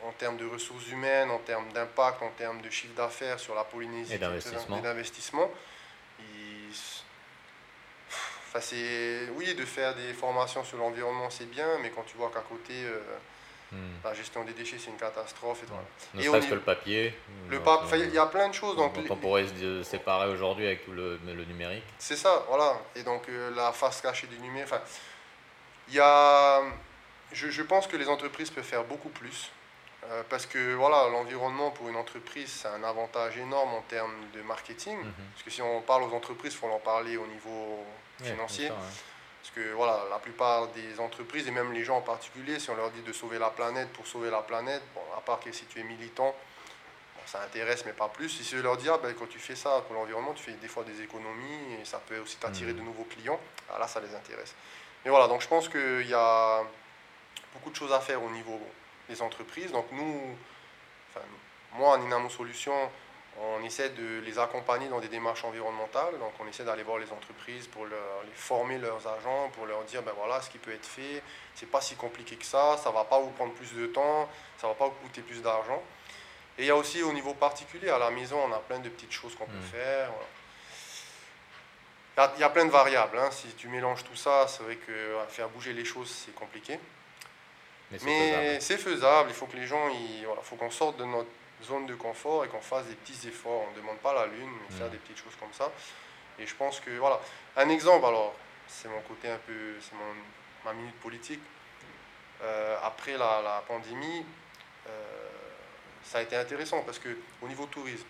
en 0.07 0.11
termes 0.13 0.37
de 0.37 0.45
ressources 0.45 0.87
humaines, 0.87 1.29
en 1.29 1.39
termes 1.39 1.71
d'impact, 1.73 2.21
en 2.21 2.29
termes 2.29 2.61
de 2.61 2.69
chiffre 2.69 2.95
d'affaires 2.95 3.39
sur 3.39 3.53
la 3.53 3.63
Polynésie 3.63 4.13
et 4.13 4.17
d'investissement. 4.17 5.51
Enfin, 8.51 8.75
oui, 9.35 9.53
de 9.53 9.65
faire 9.65 9.95
des 9.95 10.13
formations 10.13 10.63
sur 10.63 10.77
l'environnement, 10.77 11.29
c'est 11.29 11.49
bien, 11.49 11.67
mais 11.81 11.91
quand 11.91 12.03
tu 12.03 12.17
vois 12.17 12.31
qu'à 12.33 12.41
côté, 12.41 12.73
euh, 12.73 12.99
Hmm. 13.71 14.01
La 14.03 14.15
gestion 14.15 14.43
des 14.43 14.53
déchets, 14.53 14.77
c'est 14.79 14.89
une 14.89 14.97
catastrophe. 14.97 15.61
Et 16.17 16.27
Ne 16.27 16.39
que 16.39 16.53
le 16.55 16.59
papier. 16.59 17.13
Le 17.49 17.59
papier, 17.59 18.05
il 18.05 18.13
y 18.13 18.17
a 18.17 18.25
plein 18.25 18.49
de 18.49 18.53
choses. 18.53 18.75
Donc, 18.75 18.93
on 19.09 19.15
pourrait 19.15 19.45
se 19.47 19.83
séparer 19.83 20.27
aujourd'hui 20.29 20.65
avec 20.65 20.85
tout 20.85 20.91
le, 20.91 21.19
numérique. 21.47 21.83
C'est 21.99 22.15
ça, 22.15 22.45
voilà. 22.47 22.79
Et 22.95 23.03
donc 23.03 23.27
la 23.55 23.71
face 23.71 24.01
cachée 24.01 24.27
du 24.27 24.39
numérique. 24.39 24.73
Il 25.87 25.95
y 25.95 25.99
a, 25.99 26.61
je, 27.31 27.49
je, 27.49 27.63
pense 27.63 27.87
que 27.87 27.97
les 27.97 28.07
entreprises 28.07 28.49
peuvent 28.49 28.63
faire 28.63 28.83
beaucoup 28.83 29.09
plus. 29.09 29.51
Euh, 30.05 30.23
parce 30.29 30.45
que 30.45 30.75
voilà, 30.75 31.09
l'environnement 31.09 31.71
pour 31.71 31.89
une 31.89 31.95
entreprise, 31.95 32.49
c'est 32.49 32.67
un 32.67 32.83
avantage 32.83 33.37
énorme 33.37 33.73
en 33.73 33.81
termes 33.81 34.15
de 34.33 34.41
marketing. 34.41 34.97
Mhm. 34.97 35.13
Parce 35.33 35.43
que 35.43 35.49
si 35.49 35.61
on 35.61 35.81
parle 35.81 36.03
aux 36.03 36.13
entreprises, 36.13 36.53
il 36.53 36.57
faut 36.57 36.67
leur 36.67 36.79
parler 36.79 37.17
au 37.17 37.27
niveau 37.27 37.85
financier. 38.23 38.69
Parce 38.69 39.55
que 39.55 39.71
voilà, 39.73 40.03
la 40.09 40.19
plupart 40.19 40.67
des 40.69 40.99
entreprises, 40.99 41.47
et 41.47 41.51
même 41.51 41.71
les 41.71 41.83
gens 41.83 41.97
en 41.97 42.01
particulier, 42.01 42.59
si 42.59 42.69
on 42.69 42.75
leur 42.75 42.91
dit 42.91 43.01
de 43.01 43.13
sauver 43.13 43.39
la 43.39 43.49
planète 43.49 43.89
pour 43.93 44.05
sauver 44.05 44.29
la 44.29 44.41
planète, 44.41 44.81
bon, 44.93 45.01
à 45.17 45.21
part 45.21 45.39
que 45.39 45.51
si 45.51 45.65
tu 45.65 45.79
es 45.79 45.83
militant, 45.83 46.35
ça 47.25 47.41
intéresse, 47.43 47.85
mais 47.85 47.93
pas 47.93 48.09
plus. 48.09 48.29
Si 48.29 48.43
je 48.43 48.61
leur 48.61 48.75
dis, 48.77 48.89
ah, 48.89 48.97
ben, 49.01 49.13
quand 49.13 49.27
tu 49.29 49.39
fais 49.39 49.55
ça 49.55 49.81
pour 49.87 49.95
l'environnement, 49.95 50.33
tu 50.33 50.43
fais 50.43 50.53
des 50.53 50.67
fois 50.67 50.83
des 50.83 51.01
économies 51.01 51.75
et 51.79 51.85
ça 51.85 51.99
peut 51.99 52.17
aussi 52.19 52.37
t'attirer 52.37 52.73
mhm. 52.73 52.79
de 52.79 52.83
nouveaux 52.83 53.03
clients, 53.05 53.39
ah, 53.71 53.79
là, 53.79 53.87
ça 53.87 53.99
les 53.99 54.13
intéresse. 54.13 54.55
Mais 55.05 55.11
voilà, 55.11 55.27
donc 55.27 55.41
je 55.41 55.47
pense 55.47 55.69
qu'il 55.69 56.07
y 56.07 56.13
a 56.13 56.61
beaucoup 57.53 57.69
de 57.69 57.75
choses 57.75 57.93
à 57.93 57.99
faire 57.99 58.21
au 58.23 58.29
niveau 58.29 58.59
des 59.07 59.21
entreprises. 59.21 59.71
Donc 59.71 59.85
nous, 59.91 60.35
enfin, 61.09 61.25
moi, 61.73 61.97
en 61.97 62.01
Inamo 62.03 62.29
Solutions, 62.29 62.89
on 63.37 63.63
essaie 63.63 63.89
de 63.89 64.19
les 64.19 64.37
accompagner 64.37 64.89
dans 64.89 64.99
des 64.99 65.07
démarches 65.07 65.43
environnementales. 65.45 66.17
Donc 66.19 66.33
on 66.39 66.47
essaie 66.47 66.63
d'aller 66.63 66.83
voir 66.83 66.97
les 66.97 67.11
entreprises 67.11 67.67
pour 67.67 67.85
leur, 67.85 68.23
les 68.25 68.33
former 68.33 68.77
leurs 68.77 69.07
agents, 69.07 69.49
pour 69.53 69.65
leur 69.65 69.83
dire, 69.83 70.01
ben 70.03 70.11
voilà, 70.17 70.41
ce 70.41 70.49
qui 70.49 70.57
peut 70.57 70.73
être 70.73 70.85
fait, 70.85 71.21
c'est 71.55 71.69
pas 71.69 71.81
si 71.81 71.95
compliqué 71.95 72.35
que 72.35 72.45
ça, 72.45 72.77
ça 72.77 72.91
va 72.91 73.05
pas 73.05 73.19
vous 73.19 73.31
prendre 73.31 73.53
plus 73.53 73.73
de 73.73 73.87
temps, 73.87 74.29
ça 74.57 74.67
va 74.67 74.73
pas 74.73 74.85
vous 74.87 74.95
coûter 75.03 75.21
plus 75.21 75.41
d'argent. 75.41 75.81
Et 76.57 76.63
il 76.63 76.65
y 76.65 76.71
a 76.71 76.75
aussi 76.75 77.01
au 77.01 77.13
niveau 77.13 77.33
particulier, 77.33 77.89
à 77.89 77.97
la 77.97 78.11
maison, 78.11 78.37
on 78.43 78.53
a 78.53 78.59
plein 78.59 78.79
de 78.79 78.89
petites 78.89 79.13
choses 79.13 79.33
qu'on 79.35 79.45
peut 79.45 79.53
mmh. 79.53 79.71
faire. 79.71 80.11
Il 82.35 82.41
y 82.41 82.43
a 82.43 82.49
plein 82.49 82.65
de 82.65 82.71
variables. 82.71 83.17
Hein. 83.17 83.29
Si 83.31 83.47
tu 83.55 83.69
mélanges 83.69 84.03
tout 84.03 84.15
ça, 84.15 84.45
c'est 84.47 84.63
vrai 84.63 84.75
que 84.75 85.15
faire 85.29 85.47
bouger 85.47 85.71
les 85.71 85.85
choses, 85.85 86.09
c'est 86.09 86.35
compliqué. 86.35 86.77
Mais 88.03 88.59
c'est 88.59 88.77
faisable. 88.77 89.29
Il 89.29 89.35
faut 89.35 89.45
que 89.45 89.55
les 89.55 89.65
gens, 89.65 89.87
il 89.89 90.25
voilà, 90.25 90.41
faut 90.41 90.57
qu'on 90.57 90.69
sorte 90.69 90.97
de 90.97 91.05
notre 91.05 91.29
zone 91.63 91.85
de 91.85 91.95
confort 91.95 92.45
et 92.45 92.47
qu'on 92.47 92.61
fasse 92.61 92.85
des 92.85 92.95
petits 92.95 93.27
efforts. 93.27 93.65
On 93.67 93.71
ne 93.71 93.75
demande 93.75 93.97
pas 93.97 94.13
la 94.13 94.25
lune, 94.27 94.49
mais 94.61 94.75
faire 94.75 94.87
mm. 94.87 94.91
des 94.91 94.97
petites 94.97 95.17
choses 95.17 95.35
comme 95.39 95.53
ça. 95.53 95.71
Et 96.37 96.45
je 96.45 96.55
pense 96.55 96.79
que, 96.79 96.91
voilà. 96.97 97.19
Un 97.57 97.69
exemple, 97.69 98.05
alors, 98.05 98.33
c'est 98.67 98.87
mon 98.87 99.01
côté 99.01 99.29
un 99.29 99.37
peu, 99.37 99.75
c'est 99.81 99.95
ma 100.65 100.73
minute 100.73 100.95
politique. 100.99 101.41
Euh, 102.41 102.77
après 102.83 103.17
la, 103.17 103.41
la 103.41 103.63
pandémie, 103.67 104.25
euh, 104.87 104.91
ça 106.03 106.19
a 106.19 106.21
été 106.21 106.35
intéressant 106.35 106.81
parce 106.83 106.99
que 106.99 107.09
au 107.41 107.47
niveau 107.47 107.65
tourisme, 107.65 108.07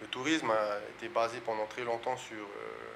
le 0.00 0.06
tourisme 0.06 0.50
a 0.50 0.78
été 0.96 1.08
basé 1.08 1.40
pendant 1.40 1.66
très 1.66 1.84
longtemps 1.84 2.16
sur. 2.16 2.36
Euh, 2.36 2.94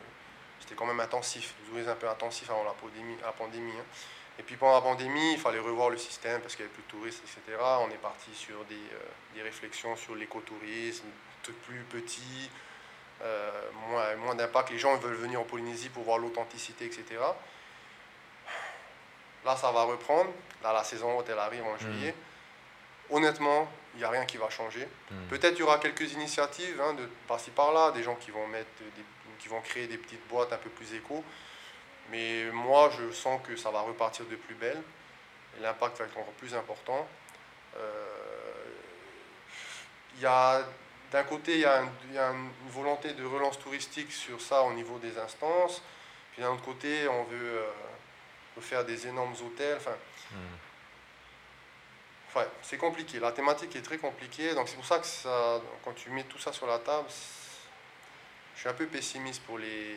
c'était 0.61 0.75
quand 0.77 0.87
même 0.87 1.01
intensif, 1.01 1.55
le 1.61 1.71
tourisme 1.71 1.91
un 1.91 1.95
peu 1.97 2.09
intensif 2.09 2.49
avant 2.49 2.65
la 2.65 2.73
pandémie. 2.73 3.17
La 3.21 3.33
pandémie 3.33 3.73
hein. 3.73 3.85
Et 4.39 4.43
puis 4.43 4.57
pendant 4.57 4.75
la 4.75 4.81
pandémie, 4.81 5.33
il 5.33 5.39
fallait 5.39 5.59
revoir 5.59 5.91
le 5.91 5.99
système 5.99 6.41
parce 6.41 6.57
qu'il 6.57 6.65
n'y 6.65 6.71
avait 6.71 6.75
plus 6.75 6.85
de 6.85 6.99
touristes, 6.99 7.23
etc. 7.25 7.59
On 7.81 7.91
est 7.91 8.01
parti 8.01 8.35
sur 8.35 8.65
des, 8.65 8.75
euh, 8.75 9.35
des 9.35 9.43
réflexions 9.43 9.95
sur 9.97 10.15
l'écotourisme, 10.15 11.07
tout 11.43 11.53
plus 11.67 11.83
petit, 11.91 12.51
euh, 13.23 13.51
moins, 13.89 14.17
moins 14.17 14.35
d'impact. 14.35 14.71
Les 14.71 14.79
gens 14.79 14.97
veulent 14.97 15.15
venir 15.15 15.41
en 15.41 15.45
Polynésie 15.45 15.91
pour 15.91 16.05
voir 16.05 16.19
l'authenticité, 16.19 16.87
etc. 16.87 17.05
Là, 19.45 19.57
ça 19.57 19.71
va 19.71 19.83
reprendre. 19.85 20.31
Là, 20.63 20.73
la 20.73 20.85
saison 20.85 21.19
haute, 21.19 21.29
elle 21.29 21.39
arrive 21.39 21.65
en 21.65 21.77
juillet. 21.77 22.13
Mmh. 22.13 23.15
Honnêtement, 23.15 23.69
il 23.95 23.99
n'y 23.99 24.05
a 24.05 24.11
rien 24.11 24.25
qui 24.25 24.39
va 24.39 24.49
changer. 24.49 24.89
Mmh. 25.11 25.15
Peut-être 25.29 25.57
il 25.57 25.61
y 25.61 25.63
aura 25.63 25.79
quelques 25.79 26.13
initiatives 26.13 26.81
hein, 26.81 26.95
de 26.95 27.09
par-ci 27.29 27.51
par-là, 27.51 27.91
des 27.91 28.03
gens 28.03 28.15
qui 28.15 28.31
vont, 28.31 28.47
mettre 28.47 28.71
qui 29.39 29.49
vont 29.49 29.61
créer 29.61 29.87
des 29.87 29.99
petites 29.99 30.27
boîtes 30.29 30.53
un 30.53 30.59
peu 30.59 30.71
plus 30.71 30.95
éco. 30.95 31.23
Mais 32.11 32.51
moi, 32.53 32.91
je 32.99 33.11
sens 33.13 33.41
que 33.47 33.57
ça 33.57 33.71
va 33.71 33.81
repartir 33.81 34.27
de 34.27 34.37
plus 34.37 34.55
belle. 34.55 34.83
Et 35.57 35.63
l'impact 35.63 35.99
va 35.99 36.05
être 36.05 36.19
encore 36.19 36.33
plus 36.35 36.55
important. 36.55 37.07
Euh, 37.77 38.13
il 40.17 40.23
y 40.23 40.27
a, 40.27 40.63
d'un 41.11 41.25
côté, 41.25 41.55
il 41.55 41.61
y, 41.61 41.65
a 41.65 42.31
une 42.31 42.51
volonté 42.69 43.13
de 43.13 43.25
relance 43.25 43.59
touristique 43.59 44.13
sur 44.13 44.41
ça 44.41 44.63
au 44.63 44.73
niveau 44.73 44.99
des 44.99 45.19
instances. 45.19 45.83
Puis 46.33 46.43
d'un 46.43 46.51
autre 46.51 46.65
côté, 46.65 47.09
on 47.09 47.25
veut, 47.25 47.59
euh, 47.59 48.61
faire 48.61 48.85
des 48.85 49.07
énormes 49.07 49.35
hôtels. 49.45 49.79
Enfin, 49.79 49.97
hmm. 50.33 50.59
c'est 52.63 52.79
compliqué. 52.79 53.19
La 53.19 53.33
thématique 53.33 53.75
est 53.77 53.83
très 53.83 53.99
compliquée. 53.99 54.55
Donc 54.55 54.69
c'est 54.69 54.77
pour 54.77 54.87
ça 54.87 54.99
que 54.99 55.07
ça, 55.07 55.61
quand 55.85 55.93
tu 55.93 56.11
mets 56.11 56.25
tout 56.25 56.39
ça 56.39 56.53
sur 56.53 56.67
la 56.67 56.79
table, 56.79 57.09
je 58.55 58.61
suis 58.61 58.69
un 58.69 58.75
peu 58.75 58.87
pessimiste 58.87 59.43
pour 59.43 59.59
les, 59.59 59.97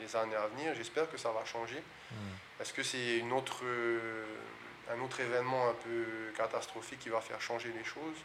les 0.00 0.16
années 0.16 0.36
à 0.36 0.46
venir. 0.48 0.74
J'espère 0.74 1.10
que 1.10 1.16
ça 1.16 1.30
va 1.30 1.44
changer. 1.44 1.82
Hmm. 2.10 2.60
Est-ce 2.60 2.72
que 2.72 2.82
c'est 2.82 3.18
une 3.18 3.32
autre, 3.32 3.62
un 4.90 5.00
autre 5.00 5.20
événement 5.20 5.68
un 5.68 5.74
peu 5.74 6.32
catastrophique 6.36 6.98
qui 7.00 7.08
va 7.08 7.20
faire 7.20 7.40
changer 7.40 7.72
les 7.76 7.84
choses 7.84 8.16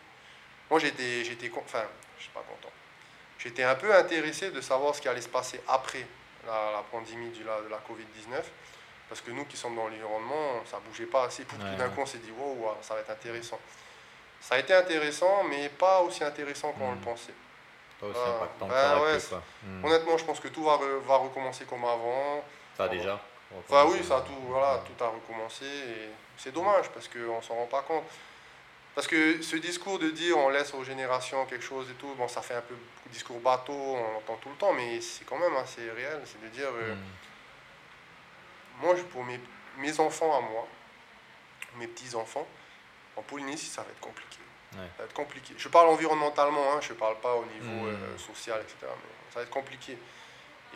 Moi, 0.70 0.80
j'étais, 0.80 1.24
j'étais, 1.24 1.52
enfin, 1.56 1.84
je 2.18 2.24
suis 2.24 2.32
pas 2.32 2.42
content. 2.42 2.72
J'étais 3.38 3.64
un 3.64 3.76
peu 3.76 3.94
intéressé 3.94 4.52
de 4.52 4.62
savoir 4.62 4.96
ce 4.96 5.02
qui 5.02 5.08
allait 5.08 5.22
se 5.22 5.30
passer 5.30 5.62
après 5.68 6.06
la, 6.46 6.84
pandémie 6.92 7.30
de 7.30 7.46
la, 7.46 7.62
de 7.62 7.68
la 7.68 7.78
Covid-19. 7.78 8.44
Parce 9.08 9.22
que 9.22 9.32
nous 9.32 9.46
qui 9.46 9.56
sommes 9.56 9.76
dans 9.76 9.88
l'environnement, 9.88 10.64
ça 10.66 10.80
bougeait 10.80 11.06
pas 11.06 11.26
assez. 11.26 11.44
Pour 11.44 11.60
tout 11.60 11.76
d'un 11.78 11.90
coup, 11.90 12.02
on 12.02 12.06
s'est 12.06 12.18
dit, 12.18 12.32
wow, 12.32 12.76
ça 12.82 12.96
va 12.96 13.02
être 13.02 13.12
intéressant. 13.12 13.60
Ça 14.42 14.56
a 14.56 14.60
été 14.60 14.74
intéressant, 14.74 15.44
mais 15.44 15.70
pas 15.70 16.02
aussi 16.02 16.24
intéressant 16.24 16.72
qu'on 16.74 16.92
le 16.92 16.98
hmm. 16.98 17.02
pensait. 17.02 17.34
Pas 18.00 18.08
aussi 18.08 18.20
ah, 18.26 18.36
impactant 18.36 18.68
ben 18.68 19.20
hmm. 19.64 19.86
Honnêtement, 19.86 20.18
je 20.18 20.26
pense 20.26 20.40
que 20.40 20.50
tout 20.50 20.64
va, 20.64 20.78
va 21.08 21.16
recommencer 21.18 21.66
comme 21.66 21.86
avant. 21.86 22.44
Ça 22.78 22.86
a 22.86 22.90
déjà 22.90 23.20
Enfin 23.58 23.86
oui, 23.90 24.04
ça 24.04 24.18
a 24.18 24.22
tout, 24.22 24.34
voilà, 24.48 24.84
tout 24.86 25.04
a 25.04 25.08
recommencé. 25.08 25.66
C'est 26.38 26.52
dommage 26.54 26.90
parce 26.90 27.08
qu'on 27.08 27.38
ne 27.38 27.42
s'en 27.42 27.56
rend 27.56 27.68
pas 27.68 27.84
compte. 27.84 28.04
Parce 28.94 29.08
que 29.08 29.42
ce 29.42 29.58
discours 29.58 30.00
de 30.00 30.10
dire 30.10 30.38
on 30.38 30.50
laisse 30.50 30.74
aux 30.74 30.84
générations 30.84 31.46
quelque 31.46 31.64
chose 31.64 31.90
et 31.90 31.94
tout, 31.94 32.14
bon, 32.16 32.28
ça 32.28 32.42
fait 32.42 32.56
un 32.56 32.62
peu 32.62 32.76
discours 33.12 33.40
bateau, 33.40 33.74
on 33.74 34.14
l'entend 34.14 34.38
tout 34.38 34.50
le 34.50 34.56
temps, 34.56 34.74
mais 34.74 35.02
c'est 35.02 35.26
quand 35.26 35.38
même 35.38 35.56
assez 35.58 35.90
réel. 35.92 36.22
C'est 36.26 36.42
de 36.42 36.48
dire, 36.50 36.70
euh, 36.74 36.96
hmm. 36.96 38.82
moi, 38.82 38.96
pour 39.12 39.24
mes, 39.24 39.40
mes 39.78 40.00
enfants 40.00 40.36
à 40.38 40.42
moi, 40.42 40.68
mes 41.78 41.88
petits-enfants, 41.88 42.48
en 43.16 43.22
Polynésie, 43.22 43.68
ça 43.68 43.82
va 43.82 43.90
être 43.90 44.00
compliqué. 44.00 44.40
Ça 44.76 45.04
va 45.04 45.06
être 45.06 45.14
compliqué. 45.14 45.54
Je 45.58 45.68
parle 45.68 45.90
environnementalement, 45.90 46.74
hein, 46.74 46.80
je 46.82 46.94
ne 46.94 46.98
parle 46.98 47.20
pas 47.20 47.36
au 47.36 47.46
niveau 47.46 47.86
hmm. 47.86 47.96
euh, 47.96 48.18
social, 48.18 48.60
etc. 48.62 48.78
Mais 48.84 49.32
ça 49.32 49.40
va 49.40 49.44
être 49.44 49.50
compliqué. 49.50 49.98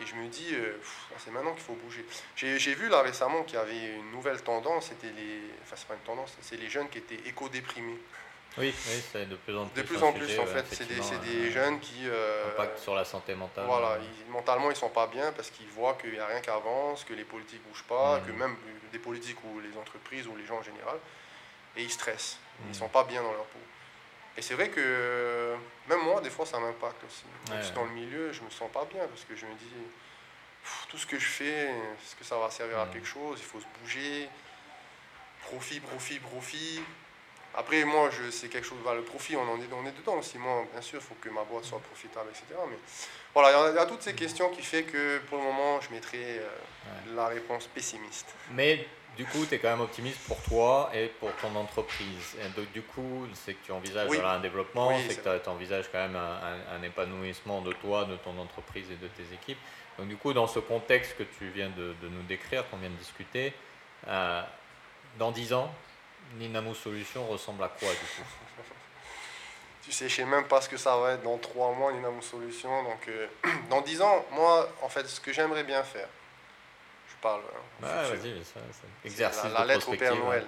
Et 0.01 0.05
je 0.05 0.15
me 0.15 0.27
dis, 0.27 0.53
euh, 0.53 0.77
c'est 1.17 1.31
maintenant 1.31 1.53
qu'il 1.53 1.63
faut 1.63 1.73
bouger. 1.73 2.05
J'ai 2.35 2.73
vu 2.73 2.87
là 2.87 3.01
récemment 3.01 3.43
qu'il 3.43 3.55
y 3.55 3.61
avait 3.61 3.95
une 3.95 4.11
nouvelle 4.11 4.41
tendance, 4.41 4.87
c'était 4.87 5.13
les. 5.13 5.41
Enfin, 5.63 5.75
c'est 5.75 5.87
pas 5.87 5.95
une 5.95 5.99
tendance, 6.01 6.37
c'est 6.41 6.57
les 6.57 6.69
jeunes 6.69 6.87
qui 6.89 6.99
étaient 6.99 7.19
éco-déprimés. 7.27 7.99
Oui, 8.57 8.73
oui 8.73 9.03
c'est 9.11 9.27
de 9.27 9.35
plus 9.35 9.55
en 9.57 9.67
plus. 9.67 9.81
De 9.81 9.87
plus 9.87 10.03
en 10.03 10.13
plus, 10.13 10.39
en 10.39 10.45
fait. 10.45 10.65
C'est 10.71 10.87
des, 10.87 11.51
jeunes 11.51 11.79
qui. 11.81 12.07
Euh, 12.07 12.53
Impact 12.53 12.79
sur 12.79 12.95
la 12.95 13.03
santé 13.03 13.35
mentale. 13.35 13.65
Voilà, 13.65 13.97
mentalement, 14.29 14.71
ils 14.71 14.77
sont 14.77 14.89
pas 14.89 15.07
bien 15.07 15.31
parce 15.33 15.49
qu'ils 15.49 15.67
voient 15.67 15.95
qu'il 15.95 16.13
n'y 16.13 16.19
a 16.19 16.27
rien 16.27 16.39
qui 16.39 16.49
avance, 16.49 17.03
que 17.03 17.13
les 17.13 17.25
politiques 17.25 17.61
bougent 17.67 17.83
pas, 17.83 18.19
hmm. 18.19 18.25
que 18.25 18.31
même 18.31 18.55
des 18.93 18.99
politiques 18.99 19.37
ou 19.43 19.59
les 19.59 19.77
entreprises 19.77 20.27
ou 20.27 20.35
les 20.35 20.45
gens 20.45 20.57
en 20.57 20.63
général, 20.63 20.97
et 21.75 21.83
ils 21.83 21.91
stressent. 21.91 22.39
Ils 22.65 22.71
hmm. 22.71 22.73
sont 22.73 22.89
pas 22.89 23.03
bien 23.03 23.21
dans 23.21 23.33
leur 23.33 23.45
peau. 23.45 23.59
Et 24.37 24.41
c'est 24.41 24.53
vrai 24.53 24.69
que 24.69 25.55
même 25.87 26.01
moi, 26.01 26.21
des 26.21 26.29
fois, 26.29 26.45
ça 26.45 26.59
m'impacte 26.59 27.03
aussi. 27.03 27.25
je 27.57 27.61
suis 27.63 27.73
dans 27.73 27.85
le 27.85 27.91
milieu, 27.91 28.31
je 28.31 28.41
me 28.41 28.49
sens 28.49 28.69
pas 28.71 28.85
bien 28.85 29.05
parce 29.07 29.23
que 29.23 29.35
je 29.35 29.45
me 29.45 29.53
dis, 29.53 29.73
tout 30.89 30.97
ce 30.97 31.05
que 31.05 31.17
je 31.17 31.25
fais, 31.25 31.65
est-ce 31.65 32.15
que 32.15 32.23
ça 32.23 32.37
va 32.37 32.49
servir 32.49 32.79
à 32.79 32.87
quelque 32.87 33.07
chose? 33.07 33.39
Il 33.39 33.45
faut 33.45 33.59
se 33.59 33.65
bouger. 33.81 34.29
Profit, 35.41 35.79
profit, 35.79 36.19
profit. 36.19 36.81
Après, 37.55 37.83
moi, 37.83 38.09
je, 38.11 38.29
c'est 38.29 38.47
quelque 38.47 38.67
chose, 38.67 38.77
le 38.95 39.01
profit, 39.01 39.35
on, 39.35 39.41
en 39.41 39.59
est, 39.59 39.67
on 39.73 39.85
est 39.85 39.97
dedans 39.97 40.17
aussi. 40.17 40.37
Moi, 40.37 40.65
bien 40.71 40.81
sûr, 40.81 40.99
il 41.01 41.05
faut 41.05 41.15
que 41.19 41.29
ma 41.29 41.43
boîte 41.43 41.65
soit 41.65 41.79
profitable, 41.79 42.29
etc. 42.29 42.59
Mais 42.69 42.77
voilà, 43.33 43.71
il 43.71 43.75
y, 43.75 43.79
a, 43.79 43.85
toutes 43.85 44.03
ces 44.03 44.13
questions 44.13 44.49
qui 44.49 44.61
fait 44.61 44.83
que 44.83 45.19
pour 45.27 45.39
le 45.39 45.43
moment, 45.43 45.81
je 45.81 45.89
mettrai 45.89 46.39
euh, 46.39 46.47
la 47.15 47.27
réponse 47.27 47.65
pessimiste. 47.67 48.27
Mais 48.51 48.87
du 49.17 49.25
coup, 49.25 49.45
tu 49.45 49.55
es 49.55 49.59
quand 49.59 49.69
même 49.69 49.81
optimiste 49.81 50.19
pour 50.27 50.41
toi 50.43 50.89
et 50.93 51.07
pour 51.07 51.35
ton 51.37 51.53
entreprise. 51.55 52.35
Et 52.39 52.49
donc, 52.57 52.71
du 52.71 52.81
coup, 52.81 53.27
c'est 53.33 53.53
que 53.53 53.65
tu 53.65 53.71
envisages 53.71 54.09
un 54.17 54.39
développement, 54.39 54.91
c'est 55.07 55.21
que 55.21 55.37
tu 55.37 55.49
envisages 55.49 55.89
quand 55.91 55.99
même 55.99 56.15
un, 56.15 56.81
épanouissement 56.83 57.61
de 57.61 57.73
toi, 57.73 58.05
de 58.05 58.15
ton 58.17 58.37
entreprise 58.39 58.89
et 58.91 58.95
de 58.95 59.07
tes 59.07 59.33
équipes. 59.33 59.57
Donc, 59.97 60.07
du 60.07 60.15
coup, 60.15 60.31
dans 60.31 60.47
ce 60.47 60.59
contexte 60.59 61.17
que 61.17 61.23
tu 61.23 61.49
viens 61.49 61.69
de, 61.69 61.93
nous 62.01 62.23
décrire, 62.23 62.69
qu'on 62.69 62.77
vient 62.77 62.89
de 62.89 62.95
discuter, 62.95 63.53
euh, 64.07 64.41
dans 65.17 65.31
10 65.31 65.51
ans, 65.51 65.73
Ninamo 66.37 66.73
Solutions 66.73 67.27
ressemble 67.27 67.63
à 67.63 67.67
quoi, 67.67 67.89
du 67.89 67.95
coup? 67.95 68.27
Tu 69.81 69.93
sais, 69.93 70.07
je 70.07 70.17
sais 70.17 70.25
même 70.25 70.45
pas 70.45 70.61
ce 70.61 70.69
que 70.69 70.77
ça 70.77 70.95
va 70.97 71.13
être 71.13 71.23
dans 71.23 71.37
3 71.37 71.73
mois, 71.73 71.91
Ninamo 71.91 72.21
Solutions. 72.21 72.83
Donc, 72.83 73.07
euh, 73.07 73.27
dans 73.69 73.81
10 73.81 74.01
ans, 74.01 74.25
moi, 74.31 74.69
en 74.81 74.89
fait, 74.89 75.07
ce 75.07 75.19
que 75.19 75.33
j'aimerais 75.33 75.63
bien 75.63 75.83
faire, 75.83 76.07
parle. 77.21 77.41
Hein, 77.83 77.87
ça, 79.31 79.49
La, 79.49 79.65
lettre 79.65 79.89
au 79.89 79.95
Père 79.95 80.15
Noël. 80.15 80.45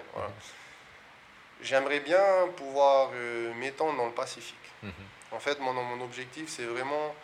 j'aimerais 1.62 2.00
bien 2.00 2.24
pouvoir 2.56 3.12
euh, 3.14 3.54
m'étendre 3.56 3.98
dans 3.98 4.08
le 4.08 4.14
Pacifique. 4.14 4.56
Mhm. 4.84 4.92
En 5.32 5.40
fait, 5.40 5.60
mon, 5.60 5.74
mon 5.74 6.04
objectif, 6.04 6.50
c'est 6.50 6.66
vraiment 6.66 7.16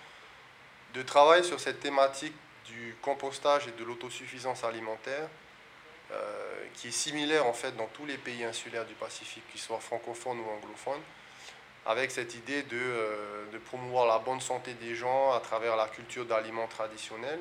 de 0.94 1.02
travailler 1.02 1.44
sur 1.44 1.60
cette 1.60 1.80
thématique 1.80 2.36
du 2.66 2.96
compostage 3.02 3.68
et 3.68 3.72
de 3.72 3.84
l'autosuffisance 3.84 4.64
alimentaire, 4.64 5.28
euh, 6.12 6.66
qui 6.74 6.90
est 6.90 6.92
similaire 6.92 7.46
en 7.46 7.54
fait 7.54 7.76
dans 7.76 7.88
tous 7.88 8.06
les 8.06 8.18
pays 8.18 8.44
insulaires 8.44 8.86
du 8.86 8.94
Pacifique, 8.94 9.44
qu'ils 9.52 9.62
soient 9.62 9.80
francophones 9.80 10.40
ou 10.40 10.50
anglophones, 10.50 11.02
avec 11.86 12.12
cette 12.12 12.36
idée 12.36 12.64
de, 12.64 12.78
euh, 12.78 13.46
de 13.52 13.58
promouvoir 13.58 14.06
la 14.06 14.20
bonne 14.20 14.42
santé 14.42 14.74
des 14.74 14.96
gens 14.96 15.34
à 15.34 15.40
travers 15.40 15.76
la 15.76 15.88
culture 15.88 16.26
d'aliments 16.26 16.68
traditionnels 16.68 17.40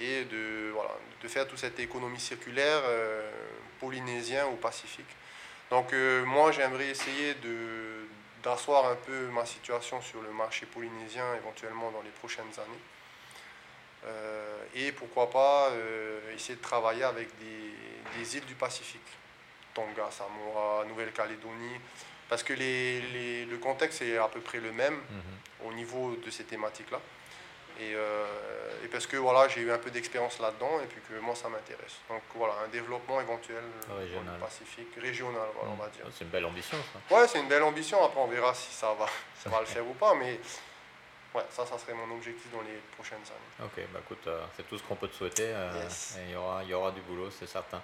et 0.00 0.24
de, 0.24 0.70
voilà, 0.72 0.90
de 1.22 1.28
faire 1.28 1.46
toute 1.46 1.58
cette 1.58 1.78
économie 1.80 2.20
circulaire 2.20 2.80
euh, 2.84 3.30
polynésien 3.80 4.46
ou 4.46 4.56
pacifique. 4.56 5.06
Donc 5.70 5.92
euh, 5.92 6.24
moi 6.24 6.52
j'aimerais 6.52 6.88
essayer 6.88 7.34
de, 7.34 8.06
d'asseoir 8.42 8.86
un 8.86 8.96
peu 8.96 9.26
ma 9.28 9.44
situation 9.46 10.00
sur 10.02 10.20
le 10.22 10.30
marché 10.32 10.66
polynésien 10.66 11.24
éventuellement 11.36 11.90
dans 11.90 12.02
les 12.02 12.10
prochaines 12.10 12.52
années. 12.58 12.82
Euh, 14.06 14.64
et 14.74 14.90
pourquoi 14.92 15.30
pas 15.30 15.68
euh, 15.70 16.34
essayer 16.34 16.56
de 16.56 16.62
travailler 16.62 17.04
avec 17.04 17.28
des, 17.38 18.18
des 18.18 18.36
îles 18.36 18.44
du 18.46 18.54
Pacifique, 18.54 19.00
Tonga, 19.74 20.10
Samoa, 20.10 20.84
Nouvelle-Calédonie, 20.88 21.78
parce 22.28 22.42
que 22.42 22.52
les, 22.52 23.00
les- 23.00 23.44
le 23.44 23.58
contexte 23.58 24.02
est 24.02 24.16
à 24.16 24.26
peu 24.28 24.40
près 24.40 24.58
le 24.58 24.72
même 24.72 24.94
Mhm. 24.94 25.68
au 25.68 25.72
niveau 25.72 26.16
de 26.16 26.30
ces 26.30 26.44
thématiques-là. 26.44 27.00
Et, 27.80 27.94
euh, 27.94 28.26
et 28.84 28.88
parce 28.88 29.06
que 29.06 29.16
voilà, 29.16 29.48
j'ai 29.48 29.60
eu 29.62 29.72
un 29.72 29.78
peu 29.78 29.90
d'expérience 29.90 30.38
là-dedans 30.38 30.80
et 30.82 30.86
puis 30.86 31.00
que 31.08 31.18
moi 31.20 31.34
ça 31.34 31.48
m'intéresse. 31.48 31.96
Donc 32.08 32.22
voilà, 32.34 32.54
un 32.64 32.68
développement 32.68 33.20
éventuel 33.20 33.62
dans 33.88 33.96
Régional. 33.96 34.34
le 34.34 34.40
Pacifique, 34.40 34.88
régional, 35.00 35.48
voilà, 35.54 35.70
on 35.70 35.82
va 35.82 35.88
dire. 35.88 36.04
C'est 36.12 36.24
une 36.24 36.30
belle 36.30 36.44
ambition, 36.44 36.76
ça. 36.92 37.14
Ouais, 37.16 37.26
c'est 37.28 37.40
une 37.40 37.48
belle 37.48 37.62
ambition. 37.62 38.04
Après, 38.04 38.20
on 38.20 38.26
verra 38.26 38.54
si 38.54 38.72
ça 38.72 38.92
va, 38.94 39.06
ça 39.42 39.50
va 39.50 39.60
le 39.60 39.66
faire 39.66 39.86
ou 39.86 39.94
pas. 39.94 40.14
Mais 40.14 40.38
ouais, 41.34 41.44
ça, 41.50 41.64
ça 41.66 41.78
serait 41.78 41.94
mon 41.94 42.14
objectif 42.14 42.50
dans 42.52 42.62
les 42.62 42.78
prochaines 42.96 43.18
années. 43.18 43.64
Ok, 43.70 43.82
bah 43.92 44.00
écoute, 44.04 44.26
euh, 44.26 44.44
c'est 44.56 44.68
tout 44.68 44.76
ce 44.78 44.82
qu'on 44.82 44.96
peut 44.96 45.08
te 45.08 45.14
souhaiter. 45.16 45.46
euh, 45.48 45.82
Yes. 45.82 46.18
et 46.18 46.24
il 46.28 46.32
y 46.32 46.36
aura, 46.36 46.62
il 46.62 46.68
y 46.68 46.74
aura 46.74 46.90
du 46.92 47.00
boulot, 47.00 47.30
c'est 47.30 47.48
certain. 47.48 47.80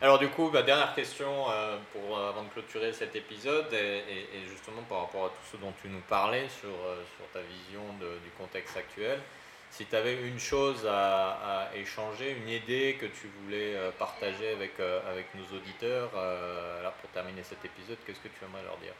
Alors 0.00 0.20
du 0.20 0.28
coup, 0.28 0.48
dernière 0.50 0.94
question 0.94 1.50
euh, 1.50 1.76
pour, 1.92 2.16
euh, 2.16 2.28
avant 2.28 2.44
de 2.44 2.48
clôturer 2.50 2.92
cet 2.92 3.16
épisode, 3.16 3.66
et, 3.72 4.46
justement 4.48 4.82
par 4.88 5.00
rapport 5.00 5.24
à 5.24 5.28
tout 5.30 5.44
ce 5.50 5.56
dont 5.56 5.72
tu 5.82 5.88
nous 5.88 6.02
parlais 6.08 6.48
sur, 6.48 6.68
euh, 6.68 7.02
ta 7.32 7.40
vision 7.40 7.82
du 8.22 8.30
contexte 8.38 8.76
actuel, 8.76 9.18
si 9.72 9.86
tu 9.86 9.96
avais 9.96 10.22
une 10.22 10.38
chose 10.38 10.86
à, 10.88 11.68
échanger, 11.74 12.30
une 12.30 12.48
idée 12.48 12.96
que 13.00 13.06
tu 13.06 13.28
voulais 13.42 13.74
partager 13.98 14.52
avec, 14.52 14.78
avec 14.80 15.26
nos 15.34 15.56
auditeurs, 15.56 16.10
là 16.14 16.94
pour 17.00 17.10
terminer 17.10 17.42
cet 17.42 17.64
épisode, 17.64 17.98
qu'est-ce 18.06 18.20
que 18.20 18.28
tu 18.28 18.44
aimerais 18.44 18.62
leur 18.62 18.78
dire? 18.78 18.94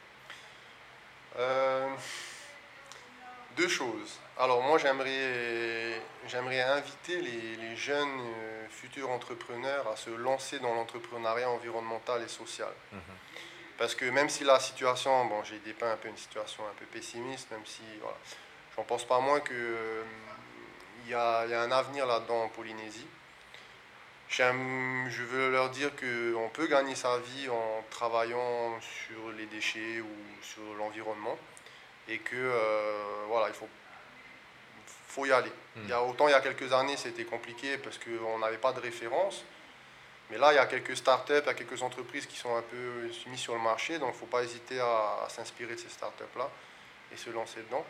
Deux 3.58 3.68
choses. 3.68 4.18
Alors 4.38 4.62
moi, 4.62 4.78
j'aimerais, 4.78 6.00
j'aimerais 6.28 6.60
inviter 6.60 7.20
les, 7.20 7.56
les 7.56 7.76
jeunes 7.76 8.20
euh, 8.20 8.66
futurs 8.70 9.10
entrepreneurs 9.10 9.86
à 9.88 9.96
se 9.96 10.10
lancer 10.10 10.60
dans 10.60 10.74
l'entrepreneuriat 10.74 11.50
environnemental 11.50 12.22
et 12.22 12.28
social. 12.28 12.72
Mhm. 12.92 13.00
Parce 13.76 13.94
que 13.94 14.04
même 14.06 14.28
si 14.28 14.44
la 14.44 14.58
situation, 14.60 15.26
bon, 15.26 15.42
j'ai 15.44 15.58
dépeint 15.58 15.90
un 15.90 15.96
peu 15.96 16.08
une 16.08 16.16
situation 16.16 16.62
un 16.64 16.74
peu 16.78 16.86
pessimiste, 16.86 17.50
même 17.50 17.66
si, 17.66 17.82
voilà, 18.00 18.16
j'en 18.76 18.84
pense 18.84 19.04
pas 19.04 19.20
moins 19.20 19.40
que 19.40 19.54
euh, 19.54 20.02
il 21.04 21.10
y, 21.10 21.14
a, 21.14 21.44
il 21.44 21.50
y 21.50 21.54
a 21.54 21.62
un 21.62 21.70
avenir 21.70 22.06
là-dedans 22.06 22.44
en 22.44 22.48
Polynésie. 22.48 23.06
Je 24.30 25.22
veux 25.22 25.50
leur 25.50 25.70
dire 25.70 25.90
qu'on 25.96 26.50
peut 26.52 26.66
gagner 26.66 26.94
sa 26.94 27.18
vie 27.18 27.48
en 27.48 27.84
travaillant 27.90 28.78
sur 28.80 29.32
les 29.32 29.46
déchets 29.46 30.00
ou 30.00 30.42
sur 30.42 30.62
l'environnement 30.74 31.38
et 32.08 32.18
que 32.18 32.36
euh, 32.36 33.24
voilà, 33.28 33.48
il 33.48 33.54
faut, 33.54 33.68
faut 35.08 35.26
y 35.26 35.32
aller. 35.32 35.50
Mm. 35.76 35.80
Il 35.84 35.88
y 35.90 35.92
a, 35.92 36.02
autant 36.02 36.28
il 36.28 36.32
y 36.32 36.34
a 36.34 36.40
quelques 36.40 36.72
années 36.72 36.96
c'était 36.96 37.24
compliqué 37.24 37.78
parce 37.78 37.98
qu'on 37.98 38.38
n'avait 38.38 38.58
pas 38.58 38.72
de 38.72 38.80
référence, 38.80 39.44
mais 40.30 40.38
là 40.38 40.52
il 40.52 40.56
y 40.56 40.58
a 40.58 40.66
quelques 40.66 40.96
startups, 40.96 41.32
il 41.44 41.46
y 41.46 41.50
a 41.50 41.54
quelques 41.54 41.82
entreprises 41.82 42.26
qui 42.26 42.36
sont 42.36 42.54
un 42.56 42.62
peu 42.62 43.08
mises 43.26 43.40
sur 43.40 43.54
le 43.54 43.60
marché, 43.60 43.98
donc 43.98 44.10
il 44.10 44.14
ne 44.14 44.18
faut 44.18 44.26
pas 44.26 44.42
hésiter 44.42 44.80
à, 44.80 45.24
à 45.24 45.28
s'inspirer 45.28 45.74
de 45.74 45.80
ces 45.80 45.88
startups-là 45.88 46.48
et 47.12 47.16
se 47.16 47.30
lancer 47.30 47.60
dedans. 47.62 47.84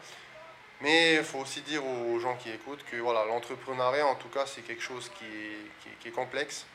Mais 0.80 1.14
il 1.16 1.24
faut 1.24 1.38
aussi 1.38 1.60
dire 1.62 1.84
aux 1.84 2.20
gens 2.20 2.36
qui 2.36 2.50
écoutent 2.50 2.84
que 2.84 2.94
voilà, 2.96 3.24
l'entrepreneuriat, 3.24 4.06
en 4.06 4.14
tout 4.14 4.28
cas, 4.28 4.46
c'est 4.46 4.60
quelque 4.62 4.82
chose 4.82 5.10
qui 5.18 5.24
est, 5.24 5.58
qui 5.82 5.88
est- 5.88 5.98
qui 5.98 6.08
est 6.08 6.12
complexe. 6.12 6.66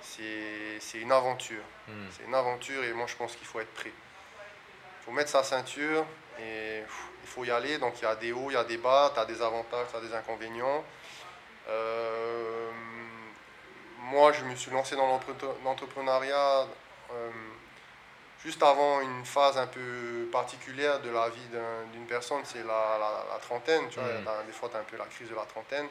C'est 0.00 0.78
c'est 0.80 0.98
une 0.98 1.12
aventure. 1.12 1.62
Mhm. 1.88 2.06
C'est 2.10 2.24
une 2.24 2.34
aventure 2.34 2.82
et 2.84 2.92
moi, 2.94 3.06
je 3.06 3.16
pense 3.16 3.36
qu'il 3.36 3.46
faut 3.46 3.60
être 3.60 3.74
prêt. 3.74 3.92
Il 5.08 5.10
faut 5.12 5.16
mettre 5.16 5.30
sa 5.30 5.42
ceinture 5.42 6.04
et 6.38 6.80
il 7.22 7.28
faut 7.28 7.42
y 7.42 7.50
aller. 7.50 7.78
Donc, 7.78 7.94
il 7.98 8.02
y 8.02 8.06
a 8.06 8.14
des 8.14 8.30
hauts, 8.30 8.50
il 8.50 8.52
y 8.52 8.56
a 8.56 8.64
des 8.64 8.76
bas, 8.76 9.10
tu 9.14 9.20
as 9.20 9.24
des 9.24 9.40
avantages, 9.40 9.86
tu 9.90 9.96
as 9.96 10.00
des 10.00 10.12
inconvénients. 10.14 10.84
Euh, 11.70 12.70
moi, 14.00 14.32
je 14.32 14.44
me 14.44 14.54
suis 14.54 14.70
lancé 14.70 14.96
dans 14.96 15.06
l'entre- 15.06 15.56
l'entrepreneuriat 15.64 16.66
euh, 17.14 17.30
juste 18.44 18.62
avant 18.62 19.00
une 19.00 19.24
phase 19.24 19.56
un 19.56 19.66
peu 19.66 20.28
particulière 20.30 21.00
de 21.00 21.08
la 21.10 21.30
vie 21.30 21.46
d'un- 21.52 21.84
d'une 21.92 22.06
personne, 22.06 22.42
c'est 22.44 22.58
la, 22.64 22.98
la- 22.98 23.24
la 23.32 23.38
trentaine. 23.40 23.88
Tu 23.88 23.98
vois. 23.98 24.08
T'as- 24.24 24.42
des 24.42 24.52
fois, 24.52 24.68
tu 24.68 24.76
as 24.76 24.80
un 24.80 24.84
peu 24.84 24.98
la 24.98 25.06
crise 25.06 25.30
de 25.30 25.34
la 25.34 25.44
trentaine. 25.46 25.88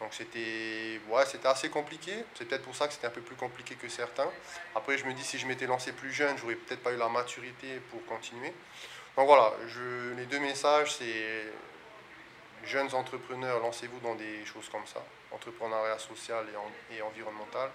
Donc 0.00 0.14
c'était 0.14 1.00
ouais, 1.08 1.24
assez 1.44 1.70
compliqué. 1.70 2.12
C'est 2.34 2.46
peut-être 2.46 2.62
pour 2.62 2.76
ça 2.76 2.86
que 2.86 2.94
c'était 2.94 3.08
un 3.08 3.10
peu 3.10 3.20
plus 3.20 3.34
compliqué 3.36 3.74
que 3.74 3.88
certains. 3.88 4.30
Après, 4.74 4.96
je 4.96 5.04
me 5.04 5.12
dis, 5.12 5.24
si 5.24 5.38
je 5.38 5.46
m'étais 5.46 5.66
lancé 5.66 5.92
plus 5.92 6.12
jeune, 6.12 6.36
j'aurais 6.38 6.54
peut-être 6.54 6.82
pas 6.82 6.92
eu 6.92 6.96
la 6.96 7.08
maturité 7.08 7.80
pour 7.90 8.04
continuer. 8.06 8.52
Donc 9.16 9.26
voilà, 9.26 9.52
je, 9.66 10.14
les 10.16 10.26
deux 10.26 10.38
messages, 10.38 10.92
c'est 10.94 11.52
jeunes 12.64 12.94
entrepreneurs, 12.94 13.60
lancez-vous 13.60 13.98
dans 14.00 14.14
des 14.14 14.44
choses 14.46 14.68
comme 14.68 14.86
ça, 14.86 15.02
entrepreneuriat 15.32 15.98
social 15.98 16.46
et, 16.52 16.56
en- 16.56 16.96
et 16.96 17.02
environnemental. 17.02 17.70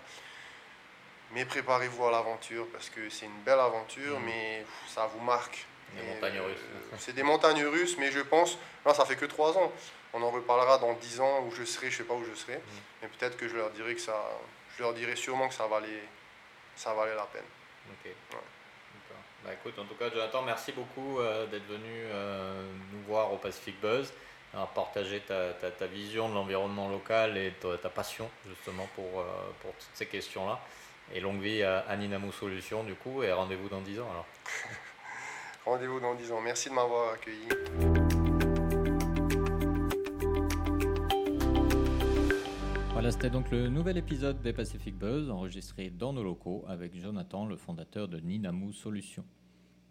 Mais 1.31 1.45
préparez-vous 1.45 2.05
à 2.05 2.11
l'aventure 2.11 2.67
parce 2.71 2.89
que 2.89 3.09
c'est 3.09 3.25
une 3.25 3.41
belle 3.41 3.59
aventure, 3.59 4.19
Mhm. 4.19 4.25
mais 4.25 4.65
ça 4.87 5.07
vous 5.07 5.19
marque. 5.19 5.65
Des 5.97 6.03
montagnes 6.03 6.37
euh, 6.37 6.45
russes. 6.45 6.99
c'est 6.99 7.13
des 7.13 7.21
montagnes 7.23 7.65
russes, 7.65 7.97
mais 7.99 8.11
je 8.11 8.19
pense, 8.21 8.57
là 8.85 8.93
ça 8.93 9.05
fait 9.05 9.15
que 9.15 9.25
trois 9.25 9.55
ans. 9.57 9.71
On 10.13 10.21
en 10.21 10.29
reparlera 10.29 10.77
dans 10.77 10.93
dix 10.93 11.19
ans 11.19 11.43
où 11.45 11.51
je 11.51 11.63
serai, 11.63 11.89
je 11.89 11.97
sais 11.97 12.03
pas 12.03 12.13
où 12.13 12.23
je 12.23 12.35
serai, 12.35 12.61
mais 13.01 13.07
peut-être 13.07 13.35
que 13.35 13.47
je 13.47 13.55
leur 13.55 13.71
dirai 13.71 13.95
que 13.95 14.01
ça, 14.01 14.15
je 14.77 14.83
leur 14.83 14.93
dirai 14.93 15.15
sûrement 15.15 15.47
que 15.47 15.55
ça 15.55 15.65
valait, 15.67 16.03
ça 16.75 16.93
valait 16.93 17.15
la 17.15 17.25
peine. 17.25 17.45
Ok. 17.89 18.11
D'accord. 18.29 18.43
Bah 19.43 19.51
écoute, 19.53 19.77
en 19.79 19.85
tout 19.85 19.95
cas, 19.95 20.09
Jonathan, 20.09 20.43
merci 20.43 20.71
beaucoup 20.71 21.19
euh, 21.19 21.47
d'être 21.47 21.67
venu 21.67 21.89
euh, 21.89 22.63
nous 22.91 23.01
voir 23.07 23.33
au 23.33 23.37
Pacific 23.37 23.79
Buzz, 23.81 24.13
à 24.53 24.67
partager 24.67 25.19
ta, 25.21 25.53
ta, 25.53 25.71
ta 25.71 25.87
vision 25.87 26.29
de 26.29 26.35
l'environnement 26.35 26.89
local 26.89 27.35
et 27.35 27.51
ta, 27.59 27.77
ta 27.77 27.89
passion 27.89 28.29
justement 28.47 28.87
pour, 28.95 29.19
euh, 29.19 29.25
pour 29.61 29.71
toutes 29.73 29.95
ces 29.95 30.05
questions-là. 30.05 30.59
Et 31.13 31.19
longue 31.19 31.41
vie 31.41 31.63
à, 31.63 31.95
Ninamu 31.97 32.31
Solutions 32.31 32.83
du 32.83 32.95
coup, 32.95 33.23
et 33.23 33.31
rendez-vous 33.31 33.67
dans 33.67 33.81
10 33.81 33.99
ans 33.99 34.09
alors. 34.11 34.25
Rendez-vous 35.65 35.99
dans 36.01 36.13
dix 36.13 36.31
ans. 36.31 36.41
Merci 36.41 36.69
de 36.69 36.73
m'avoir 36.73 37.13
accueilli. 37.13 37.47
Voilà, 43.03 43.11
c'était 43.11 43.29
donc 43.29 43.51
le 43.51 43.67
nouvel 43.67 43.97
épisode 43.97 44.41
des 44.41 44.53
Pacific 44.53 44.97
Buzz, 44.97 45.29
enregistré 45.29 45.89
dans 45.89 46.13
nos 46.13 46.23
locaux 46.23 46.63
avec 46.69 46.95
Jonathan, 46.95 47.45
le 47.45 47.57
fondateur 47.57 48.07
de 48.07 48.17
Ninamu 48.17 48.71
Solutions. 48.71 49.25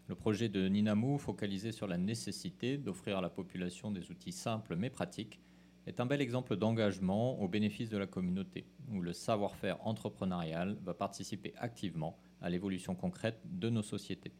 Le 0.07 0.15
projet 0.15 0.49
de 0.49 0.67
Ninamu, 0.67 1.19
focalisé 1.19 1.73
sur 1.73 1.87
la 1.87 1.99
nécessité 1.99 2.79
d'offrir 2.79 3.19
à 3.19 3.21
la 3.21 3.29
population 3.29 3.91
des 3.91 4.11
outils 4.11 4.33
simples 4.33 4.77
mais 4.77 4.89
pratiques, 4.89 5.41
est 5.87 6.01
un 6.01 6.07
bel 6.07 6.23
exemple 6.23 6.57
d'engagement 6.57 7.39
au 7.39 7.49
bénéfice 7.49 7.91
de 7.91 7.99
la 7.99 8.07
communauté, 8.07 8.65
où 8.91 9.03
le 9.03 9.13
savoir-faire 9.13 9.87
entrepreneurial 9.87 10.79
va 10.83 10.95
participer 10.95 11.53
activement 11.59 12.19
à 12.41 12.49
l'évolution 12.49 12.95
concrète 12.95 13.43
de 13.45 13.69
nos 13.69 13.83
sociétés. 13.83 14.33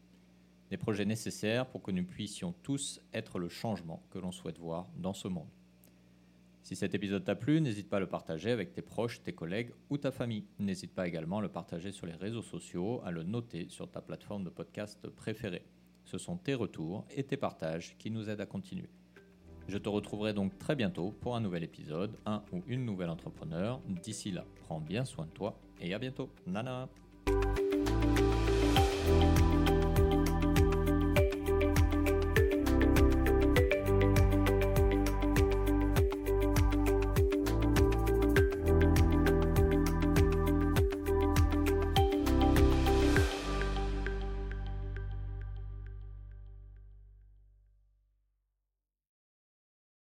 Des 0.71 0.77
projets 0.77 1.05
nécessaires 1.05 1.67
pour 1.67 1.83
que 1.83 1.91
nous 1.91 2.05
puissions 2.05 2.55
tous 2.63 2.99
être 3.13 3.37
le 3.37 3.49
changement 3.49 4.01
que 4.09 4.17
l'on 4.17 4.31
souhaite 4.31 4.57
voir 4.57 4.89
dans 4.97 5.13
ce 5.13 5.27
monde. 5.27 5.51
Si 6.63 6.77
cet 6.77 6.95
épisode 6.95 7.25
t'a 7.25 7.35
plu, 7.35 7.59
n'hésite 7.59 7.89
pas 7.89 7.97
à 7.97 7.99
le 7.99 8.07
partager 8.07 8.49
avec 8.49 8.71
tes 8.71 8.81
proches, 8.81 9.21
tes 9.21 9.33
collègues 9.33 9.73
ou 9.89 9.97
ta 9.97 10.11
famille. 10.11 10.45
N'hésite 10.59 10.95
pas 10.95 11.05
également 11.05 11.39
à 11.39 11.41
le 11.41 11.49
partager 11.49 11.91
sur 11.91 12.07
les 12.07 12.13
réseaux 12.13 12.41
sociaux, 12.41 13.01
à 13.03 13.11
le 13.11 13.23
noter 13.23 13.67
sur 13.67 13.91
ta 13.91 14.01
plateforme 14.01 14.45
de 14.45 14.49
podcast 14.49 15.05
préférée. 15.09 15.65
Ce 16.05 16.17
sont 16.17 16.37
tes 16.37 16.53
retours 16.53 17.05
et 17.11 17.23
tes 17.23 17.35
partages 17.35 17.97
qui 17.97 18.11
nous 18.11 18.29
aident 18.29 18.39
à 18.39 18.45
continuer. 18.45 18.89
Je 19.67 19.77
te 19.77 19.89
retrouverai 19.89 20.33
donc 20.33 20.57
très 20.57 20.75
bientôt 20.75 21.11
pour 21.11 21.35
un 21.35 21.41
nouvel 21.41 21.63
épisode, 21.63 22.17
un 22.25 22.43
ou 22.53 22.63
une 22.67 22.85
nouvelle 22.85 23.09
entrepreneur. 23.09 23.81
D'ici 24.01 24.31
là, 24.31 24.45
prends 24.63 24.79
bien 24.79 25.03
soin 25.03 25.25
de 25.25 25.31
toi 25.31 25.59
et 25.81 25.93
à 25.93 25.99
bientôt. 25.99 26.29
Nana 26.47 26.87